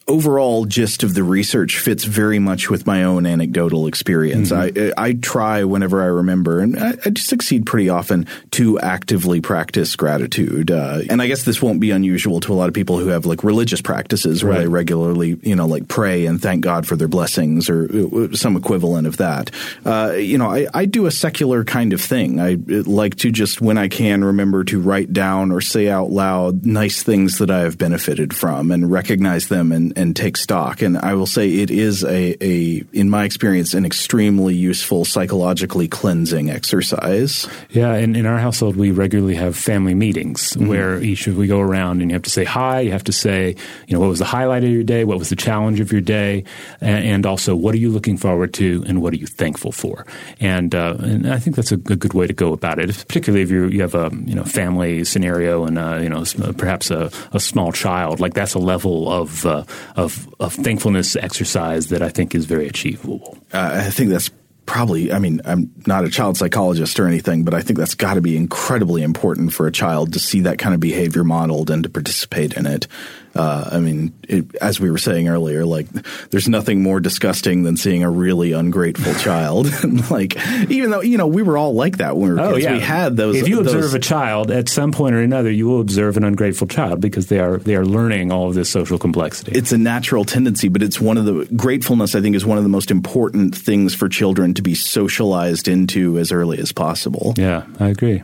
overall 0.09 0.67
gist 0.67 1.03
of 1.03 1.15
the 1.15 1.25
research 1.25 1.79
fits 1.79 2.05
very 2.05 2.39
much 2.39 2.71
with 2.71 2.87
my 2.87 3.03
own 3.03 3.27
anecdotal 3.27 3.89
experience. 3.89 4.53
Mm-hmm. 4.53 4.93
I, 4.97 5.09
I 5.09 5.13
try 5.15 5.65
whenever 5.65 6.01
I 6.01 6.07
remember, 6.07 6.61
and 6.61 6.79
I, 6.79 6.91
I 7.05 7.13
succeed 7.17 7.67
pretty 7.67 7.89
often 7.89 8.27
to 8.53 8.79
actively 8.79 9.41
practice 9.41 9.97
gratitude. 9.97 10.71
Uh, 10.71 11.01
and 11.11 11.21
I 11.21 11.27
guess 11.27 11.43
this 11.43 11.61
won't 11.61 11.81
be 11.81 11.91
unusual 11.91 12.39
to 12.41 12.53
a 12.53 12.55
lot 12.55 12.69
of 12.69 12.75
people 12.75 12.99
who 12.99 13.09
have 13.09 13.27
like 13.27 13.43
religious 13.43 13.81
practices 13.81 14.45
where 14.45 14.53
right. 14.53 14.61
they 14.61 14.69
regularly, 14.69 15.41
you 15.43 15.57
know, 15.57 15.67
like 15.67 15.89
pray 15.89 16.27
and 16.27 16.41
thank 16.41 16.63
God 16.63 16.87
for 16.87 16.95
their 16.95 17.09
blessings 17.09 17.69
or 17.69 17.89
uh, 17.93 18.33
some 18.37 18.57
equivalent 18.57 19.09
of 19.09 19.17
that. 19.17 19.51
Uh, 19.85 20.13
you 20.13 20.39
know, 20.39 20.49
I, 20.49 20.69
I 20.73 20.85
do 20.85 21.07
a 21.07 21.11
secular 21.11 21.65
kind 21.65 21.93
of 21.93 22.01
thing. 22.01 22.39
I 22.39 22.59
like 22.69 23.17
to 23.17 23.33
just, 23.33 23.61
when 23.61 23.77
I 23.77 23.89
can, 23.89 24.23
remember 24.23 24.63
to 24.65 24.81
write 24.81 25.13
down 25.13 25.51
or 25.51 25.61
say 25.61 25.89
out 25.89 26.11
loud 26.11 26.65
nice 26.65 27.03
things 27.03 27.39
that 27.39 27.51
I 27.51 27.61
have 27.61 27.77
benefited 27.77 28.35
from 28.35 28.71
and 28.71 28.89
recognize 28.91 29.49
them 29.49 29.73
and 29.73 29.96
and 29.97 30.15
take 30.15 30.37
stock. 30.37 30.83
And 30.83 30.99
I 30.99 31.15
will 31.15 31.27
say 31.27 31.49
it 31.49 31.71
is 31.71 32.05
a, 32.05 32.37
a 32.45 32.85
in 32.93 33.11
my 33.11 33.25
experience, 33.25 33.75
an 33.75 33.85
extremely 33.85 34.55
useful 34.55 35.05
psychologically 35.05 35.89
cleansing 35.89 36.51
exercise. 36.51 37.49
Yeah, 37.71 37.93
and 37.93 38.17
in 38.17 38.27
our 38.27 38.39
household, 38.39 38.77
we 38.77 38.91
regularly 38.91 39.35
have 39.37 39.57
family 39.57 39.95
meetings 39.95 40.53
mm-hmm. 40.53 40.69
where 40.69 41.03
each 41.03 41.27
of 41.27 41.37
we 41.37 41.47
go 41.47 41.61
around 41.61 42.01
and 42.01 42.11
you 42.11 42.15
have 42.15 42.23
to 42.23 42.31
say 42.31 42.45
hi. 42.45 42.81
You 42.81 42.93
have 42.93 43.05
to 43.05 43.13
say, 43.13 43.57
you 43.87 43.95
know, 43.95 44.01
what 44.01 44.09
was 44.09 44.19
the 44.19 44.25
highlight 44.25 44.65
of 44.65 44.71
your 44.71 44.83
day? 44.83 45.05
What 45.05 45.19
was 45.19 45.29
the 45.29 45.37
challenge 45.37 45.81
of 45.81 45.93
your 45.93 46.01
day? 46.01 46.45
And, 46.81 47.27
also, 47.27 47.57
what 47.57 47.75
are 47.75 47.79
you 47.79 47.91
looking 47.91 48.17
forward 48.17 48.55
to 48.55 48.85
and 48.87 49.03
what 49.03 49.13
are 49.13 49.17
you 49.17 49.27
thankful 49.27 49.73
for? 49.73 50.07
And 50.39 50.75
uh, 50.75 50.97
and 51.01 51.33
I 51.33 51.39
think 51.39 51.57
that's 51.57 51.73
a, 51.73 51.75
a, 51.75 51.97
good 51.97 52.15
way 52.15 52.27
to 52.27 52.33
go 52.33 52.53
about 52.53 52.79
it, 52.79 52.89
particularly 53.09 53.43
if 53.43 53.51
you 53.51 53.67
you 53.67 53.81
have 53.81 53.95
a 53.95 54.11
you 54.25 54.35
know 54.35 54.45
family 54.45 55.03
scenario 55.05 55.65
and 55.65 55.79
uh, 55.79 55.99
you 56.01 56.09
know 56.09 56.25
perhaps 56.57 56.91
a, 56.91 57.11
a, 57.33 57.41
small 57.41 57.73
child. 57.73 58.21
Like 58.21 58.35
that's 58.35 58.55
a 58.55 58.61
level 58.61 59.11
of 59.11 59.45
uh, 59.45 59.65
of, 59.95 60.29
of 60.41 60.55
thankfulness 60.55 61.17
exercise 61.17 61.89
that 61.89 62.03
I 62.03 62.09
think 62.09 62.35
is 62.35 62.47
very 62.47 62.67
achievable. 62.67 63.39
Uh, 63.53 63.71
I 63.87 63.91
think 63.91 64.11
that's 64.11 64.31
probably, 64.67 65.13
I 65.13 65.19
mean, 65.19 65.41
I'm 65.45 65.73
not 65.87 66.05
a 66.05 66.11
child 66.11 66.37
psychologist 66.37 66.99
or 66.99 67.07
anything, 67.07 67.45
but 67.45 67.55
I 67.55 67.63
think 67.63 67.79
that's 67.79 67.95
got 67.95 68.15
to 68.15 68.21
be 68.21 68.37
incredibly 68.37 69.03
important 69.03 69.53
for 69.53 69.67
a 69.67 69.73
child 69.73 70.13
to 70.15 70.19
see 70.19 70.41
that 70.41 70.59
kind 70.59 70.75
of 70.75 70.81
behavior 70.81 71.25
modeled 71.25 71.71
and 71.71 71.85
to 71.85 71.89
participate 71.89 72.55
in 72.55 72.67
it. 72.67 72.89
Uh, 73.37 73.69
I 73.73 73.81
mean, 73.81 74.13
it, 74.29 74.55
as 74.57 74.81
we 74.81 74.91
were 74.91 74.99
saying 74.99 75.29
earlier, 75.29 75.65
like 75.65 75.89
there's 76.31 76.49
nothing 76.49 76.83
more 76.83 77.01
disgusting 77.01 77.65
than 77.65 77.77
seeing 77.77 78.03
a 78.03 78.11
really 78.11 78.53
ungrateful 78.53 79.15
child. 79.21 79.69
like, 80.11 80.37
even 80.71 80.91
though 80.91 81.03
you 81.03 81.19
know 81.19 81.27
we 81.27 81.43
were 81.43 81.59
all 81.59 81.75
like 81.75 81.99
that 81.99 82.17
when 82.17 82.29
we 82.29 82.35
were 82.35 82.41
oh, 82.41 82.53
kids, 82.55 82.65
yeah. 82.65 82.73
we 82.73 82.81
had 82.81 83.17
those. 83.17 83.37
If 83.37 83.49
you 83.49 83.63
those, 83.63 83.75
observe 83.75 83.95
a 83.95 83.99
child 83.99 84.51
at 84.51 84.69
some 84.69 84.93
point 84.93 85.15
or 85.15 85.21
another, 85.21 85.51
you 85.51 85.67
will 85.67 85.81
observe 85.81 86.17
an 86.17 86.25
ungrateful 86.25 86.67
child 86.67 87.01
because 87.01 87.27
they 87.27 87.41
are 87.41 87.59
they 87.59 87.77
are 87.77 87.85
learning 87.85 88.33
all 88.33 88.49
of 88.49 88.55
this 88.55 88.71
social 88.71 88.99
complexity. 88.99 89.53
It's 89.53 89.73
a 89.73 89.79
natural 89.79 90.25
tendency, 90.25 90.69
but 90.69 90.83
it's 90.83 91.01
one 91.01 91.19
of 91.19 91.25
the 91.25 91.45
gratefulness. 91.57 92.15
I 92.15 92.21
think 92.21 92.37
is 92.37 92.47
one 92.47 92.59
of 92.59 92.65
the 92.65 92.71
most 92.71 92.91
important 92.91 93.55
things 93.55 93.95
for 93.95 94.09
children 94.09 94.55
to 94.55 94.63
be 94.63 94.75
socialized 94.75 95.69
into 95.69 96.19
as 96.19 96.33
early 96.33 96.59
as 96.59 96.73
possible. 96.73 97.35
Yeah, 97.37 97.67
I 97.79 97.89
agree. 97.89 98.23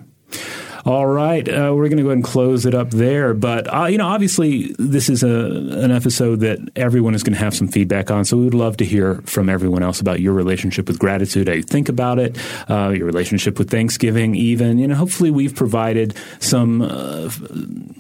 All 0.84 1.06
right, 1.06 1.48
uh, 1.48 1.72
we're 1.74 1.88
going 1.88 1.98
to 1.98 2.02
go 2.02 2.08
ahead 2.08 2.18
and 2.18 2.24
close 2.24 2.66
it 2.66 2.74
up 2.74 2.90
there. 2.90 3.34
But 3.34 3.72
uh, 3.72 3.86
you 3.86 3.98
know, 3.98 4.06
obviously, 4.08 4.74
this 4.78 5.08
is 5.08 5.22
a 5.22 5.28
an 5.28 5.92
episode 5.92 6.40
that 6.40 6.58
everyone 6.74 7.14
is 7.14 7.22
going 7.22 7.34
to 7.34 7.38
have 7.38 7.54
some 7.54 7.68
feedback 7.68 8.10
on. 8.10 8.24
So 8.24 8.36
we 8.36 8.44
would 8.44 8.54
love 8.54 8.76
to 8.78 8.84
hear 8.84 9.22
from 9.24 9.48
everyone 9.48 9.82
else 9.82 10.00
about 10.00 10.20
your 10.20 10.32
relationship 10.32 10.88
with 10.88 10.98
gratitude, 10.98 11.46
how 11.48 11.54
you 11.54 11.62
think 11.62 11.88
about 11.88 12.18
it, 12.18 12.36
uh, 12.68 12.88
your 12.88 13.06
relationship 13.06 13.58
with 13.58 13.70
Thanksgiving, 13.70 14.34
even. 14.34 14.78
You 14.78 14.88
know, 14.88 14.96
hopefully, 14.96 15.30
we've 15.30 15.54
provided 15.54 16.16
some, 16.40 16.82
uh, 16.82 17.30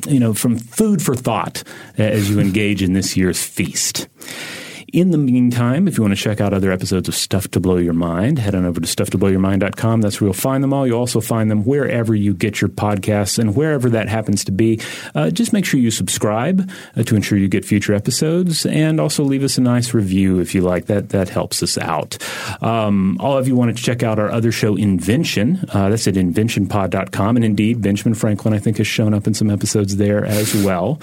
you 0.08 0.18
know, 0.18 0.34
from 0.34 0.58
food 0.58 1.02
for 1.02 1.14
thought 1.14 1.62
as 1.98 2.28
you 2.28 2.40
engage 2.40 2.82
in 2.82 2.94
this 2.94 3.16
year's 3.16 3.42
feast. 3.42 4.08
In 4.92 5.10
the 5.10 5.16
meantime, 5.16 5.88
if 5.88 5.96
you 5.96 6.02
want 6.02 6.14
to 6.14 6.22
check 6.22 6.38
out 6.38 6.52
other 6.52 6.70
episodes 6.70 7.08
of 7.08 7.14
Stuff 7.14 7.48
to 7.52 7.60
Blow 7.60 7.78
Your 7.78 7.94
Mind, 7.94 8.38
head 8.38 8.54
on 8.54 8.66
over 8.66 8.78
to 8.78 8.86
stufftoblowyourmind.com. 8.86 10.02
That's 10.02 10.20
where 10.20 10.26
you'll 10.26 10.34
find 10.34 10.62
them 10.62 10.74
all. 10.74 10.86
You'll 10.86 10.98
also 10.98 11.22
find 11.22 11.50
them 11.50 11.64
wherever 11.64 12.14
you 12.14 12.34
get 12.34 12.60
your 12.60 12.68
podcasts 12.68 13.38
and 13.38 13.56
wherever 13.56 13.88
that 13.88 14.10
happens 14.10 14.44
to 14.44 14.52
be. 14.52 14.82
Uh, 15.14 15.30
just 15.30 15.54
make 15.54 15.64
sure 15.64 15.80
you 15.80 15.90
subscribe 15.90 16.70
uh, 16.94 17.04
to 17.04 17.16
ensure 17.16 17.38
you 17.38 17.48
get 17.48 17.64
future 17.64 17.94
episodes 17.94 18.66
and 18.66 19.00
also 19.00 19.24
leave 19.24 19.42
us 19.42 19.56
a 19.56 19.62
nice 19.62 19.94
review 19.94 20.40
if 20.40 20.54
you 20.54 20.60
like. 20.60 20.84
That 20.86 21.08
that 21.08 21.30
helps 21.30 21.62
us 21.62 21.78
out. 21.78 22.18
Um, 22.62 23.16
all 23.18 23.38
of 23.38 23.48
you 23.48 23.56
want 23.56 23.74
to 23.74 23.82
check 23.82 24.02
out 24.02 24.18
our 24.18 24.30
other 24.30 24.52
show, 24.52 24.76
Invention. 24.76 25.64
Uh, 25.72 25.88
that's 25.88 26.06
at 26.06 26.16
inventionpod.com. 26.16 27.36
And 27.36 27.44
indeed, 27.46 27.80
Benjamin 27.80 28.12
Franklin, 28.12 28.52
I 28.52 28.58
think, 28.58 28.76
has 28.76 28.86
shown 28.86 29.14
up 29.14 29.26
in 29.26 29.32
some 29.32 29.48
episodes 29.48 29.96
there 29.96 30.22
as 30.22 30.54
well. 30.54 31.00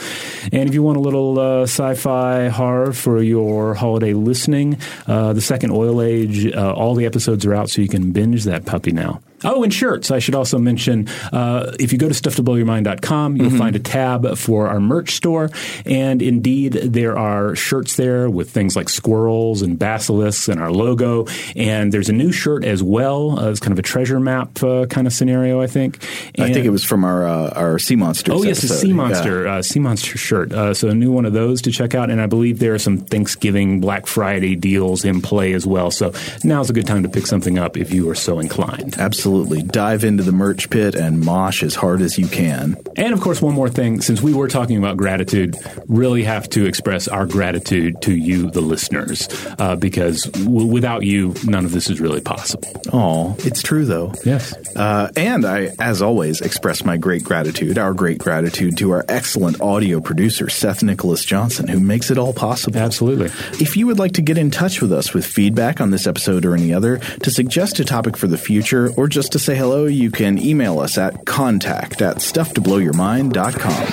And 0.51 0.69
if 0.69 0.75
you 0.75 0.83
want 0.83 0.97
a 0.97 1.01
little 1.01 1.39
uh, 1.39 1.63
sci 1.63 1.95
fi 1.95 2.49
horror 2.49 2.93
for 2.93 3.23
your 3.23 3.78
holiday 3.79 4.13
listening. 4.13 4.77
Uh, 5.07 5.33
the 5.33 5.41
second 5.41 5.71
oil 5.71 6.01
age, 6.01 6.45
uh, 6.53 6.73
all 6.73 6.95
the 6.95 7.05
episodes 7.05 7.45
are 7.45 7.55
out, 7.55 7.69
so 7.69 7.81
you 7.81 7.89
can 7.89 8.11
binge 8.11 8.43
that 8.43 8.65
puppy 8.65 8.91
now. 8.91 9.21
Oh, 9.43 9.63
and 9.63 9.73
shirts. 9.73 10.11
I 10.11 10.19
should 10.19 10.35
also 10.35 10.57
mention 10.57 11.07
uh, 11.31 11.75
if 11.79 11.91
you 11.93 11.97
go 11.97 12.09
to 12.09 12.13
stufftoblowyourmind.com, 12.13 13.37
you'll 13.37 13.47
mm-hmm. 13.47 13.57
find 13.57 13.75
a 13.75 13.79
tab 13.79 14.37
for 14.37 14.67
our 14.67 14.79
merch 14.79 15.15
store. 15.15 15.49
And 15.85 16.21
indeed, 16.21 16.73
there 16.73 17.17
are 17.17 17.55
shirts 17.55 17.95
there 17.95 18.29
with 18.29 18.49
things 18.49 18.75
like 18.75 18.89
squirrels 18.89 19.61
and 19.61 19.79
basilisks 19.79 20.49
and 20.49 20.59
our 20.59 20.71
logo. 20.71 21.27
And 21.55 21.93
there's 21.93 22.09
a 22.09 22.13
new 22.13 22.31
shirt 22.31 22.65
as 22.65 22.83
well. 22.83 23.39
Uh, 23.39 23.49
it's 23.49 23.59
kind 23.59 23.71
of 23.71 23.79
a 23.79 23.83
treasure 23.83 24.19
map 24.19 24.61
uh, 24.61 24.85
kind 24.87 25.07
of 25.07 25.13
scenario, 25.13 25.61
I 25.61 25.67
think. 25.67 26.03
And 26.35 26.45
I 26.45 26.53
think 26.53 26.65
it 26.65 26.71
was 26.71 26.83
from 26.83 27.05
our 27.05 27.25
uh, 27.25 27.49
our 27.55 27.79
Sea 27.79 27.95
monster. 27.95 28.33
Oh, 28.33 28.43
yes, 28.43 28.59
episode. 28.59 28.73
a 28.73 28.77
Sea 28.77 28.93
Monster, 28.93 29.43
yeah. 29.43 29.53
Uh, 29.55 29.61
sea 29.61 29.79
Monster 29.79 30.17
shirt. 30.17 30.51
Uh, 30.51 30.73
so 30.73 30.89
a 30.89 30.95
new 30.95 31.11
one 31.11 31.25
of 31.25 31.33
those 31.33 31.61
to 31.63 31.71
check 31.71 31.95
out. 31.95 32.09
And 32.09 32.21
I 32.21 32.25
believe 32.25 32.59
there 32.59 32.73
are 32.73 32.79
some 32.79 32.97
Thanksgiving, 32.97 33.79
Black 33.79 34.05
Friday 34.05 34.55
deals 34.55 35.05
in 35.05 35.21
play 35.21 35.53
as 35.53 35.65
well. 35.65 35.91
So 35.91 36.13
now's 36.43 36.69
a 36.69 36.73
good 36.73 36.87
time 36.87 37.03
to 37.03 37.09
pick 37.09 37.25
something 37.25 37.57
up 37.57 37.77
if 37.77 37.93
you 37.93 38.09
are 38.09 38.15
so 38.15 38.39
inclined. 38.39 38.97
Absolutely 38.97 39.28
absolutely. 39.29 39.61
Dive 39.61 40.03
into 40.03 40.23
the 40.23 40.31
merch 40.31 40.71
pit 40.71 40.95
and 40.95 41.19
mosh 41.21 41.61
as 41.61 41.75
hard 41.75 42.01
as 42.01 42.17
you 42.17 42.27
can. 42.27 42.75
And 42.95 43.13
of 43.13 43.21
course, 43.21 43.41
one 43.41 43.53
more 43.53 43.69
thing, 43.69 44.01
since 44.01 44.21
we 44.21 44.33
were 44.33 44.47
talking 44.47 44.77
about 44.77 44.97
gratitude, 44.97 45.55
really 45.87 46.23
have 46.23 46.49
to 46.49 46.65
express 46.65 47.07
our 47.07 47.27
gratitude 47.27 48.01
to 48.01 48.15
you, 48.15 48.49
the 48.49 48.61
listeners, 48.61 49.27
uh, 49.59 49.75
because 49.75 50.23
w- 50.23 50.65
without 50.65 51.03
you, 51.03 51.35
none 51.45 51.63
of 51.63 51.71
this 51.71 51.91
is 51.91 52.01
really 52.01 52.21
possible. 52.21 52.69
Oh, 52.91 53.35
it's 53.39 53.61
true 53.61 53.85
though. 53.85 54.13
Yes. 54.25 54.53
Uh, 54.75 55.11
and 55.15 55.45
I, 55.45 55.75
as 55.77 56.01
always, 56.01 56.41
express 56.41 56.83
my 56.83 56.97
great 56.97 57.23
gratitude, 57.23 57.77
our 57.77 57.93
great 57.93 58.17
gratitude 58.17 58.77
to 58.77 58.91
our 58.91 59.05
excellent 59.07 59.61
audio 59.61 60.01
producer, 60.01 60.49
Seth 60.49 60.81
Nicholas 60.81 61.23
Johnson, 61.23 61.67
who 61.67 61.79
makes 61.79 62.09
it 62.09 62.17
all 62.17 62.33
possible. 62.33 62.79
Absolutely. 62.79 63.27
If 63.63 63.77
you 63.77 63.85
would 63.85 63.99
like 63.99 64.13
to 64.13 64.23
get 64.23 64.39
in 64.39 64.49
touch 64.49 64.81
with 64.81 64.91
us 64.91 65.13
with 65.13 65.25
feedback 65.25 65.79
on 65.79 65.91
this 65.91 66.07
episode 66.07 66.45
or 66.45 66.55
any 66.55 66.73
other, 66.73 66.97
to 66.97 67.29
suggest 67.29 67.79
a 67.79 67.85
topic 67.85 68.17
for 68.17 68.25
the 68.25 68.37
future, 68.37 68.91
or 68.97 69.07
just 69.07 69.18
just 69.19 69.33
to 69.33 69.39
say 69.39 69.53
hello, 69.53 69.83
you 69.83 70.09
can 70.09 70.37
email 70.37 70.79
us 70.79 70.97
at 70.97 71.25
contact 71.25 72.01
at 72.01 72.19
stufftoblowyourmind.com. 72.19 73.87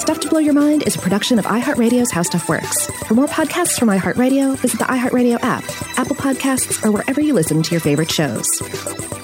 Stuff 0.00 0.18
to 0.18 0.28
Blow 0.28 0.40
Your 0.40 0.54
Mind 0.54 0.82
is 0.88 0.96
a 0.96 0.98
production 0.98 1.38
of 1.38 1.44
iHeartRadio's 1.44 2.10
How 2.10 2.22
Stuff 2.22 2.48
Works. 2.48 2.86
For 3.06 3.14
more 3.14 3.28
podcasts 3.28 3.78
from 3.78 3.90
iHeartRadio, 3.90 4.58
visit 4.58 4.78
the 4.78 4.86
iHeartRadio 4.86 5.38
app, 5.44 5.62
Apple 5.96 6.16
Podcasts, 6.16 6.84
or 6.84 6.90
wherever 6.90 7.20
you 7.20 7.32
listen 7.32 7.62
to 7.62 7.70
your 7.70 7.80
favorite 7.80 8.10
shows. 8.10 9.23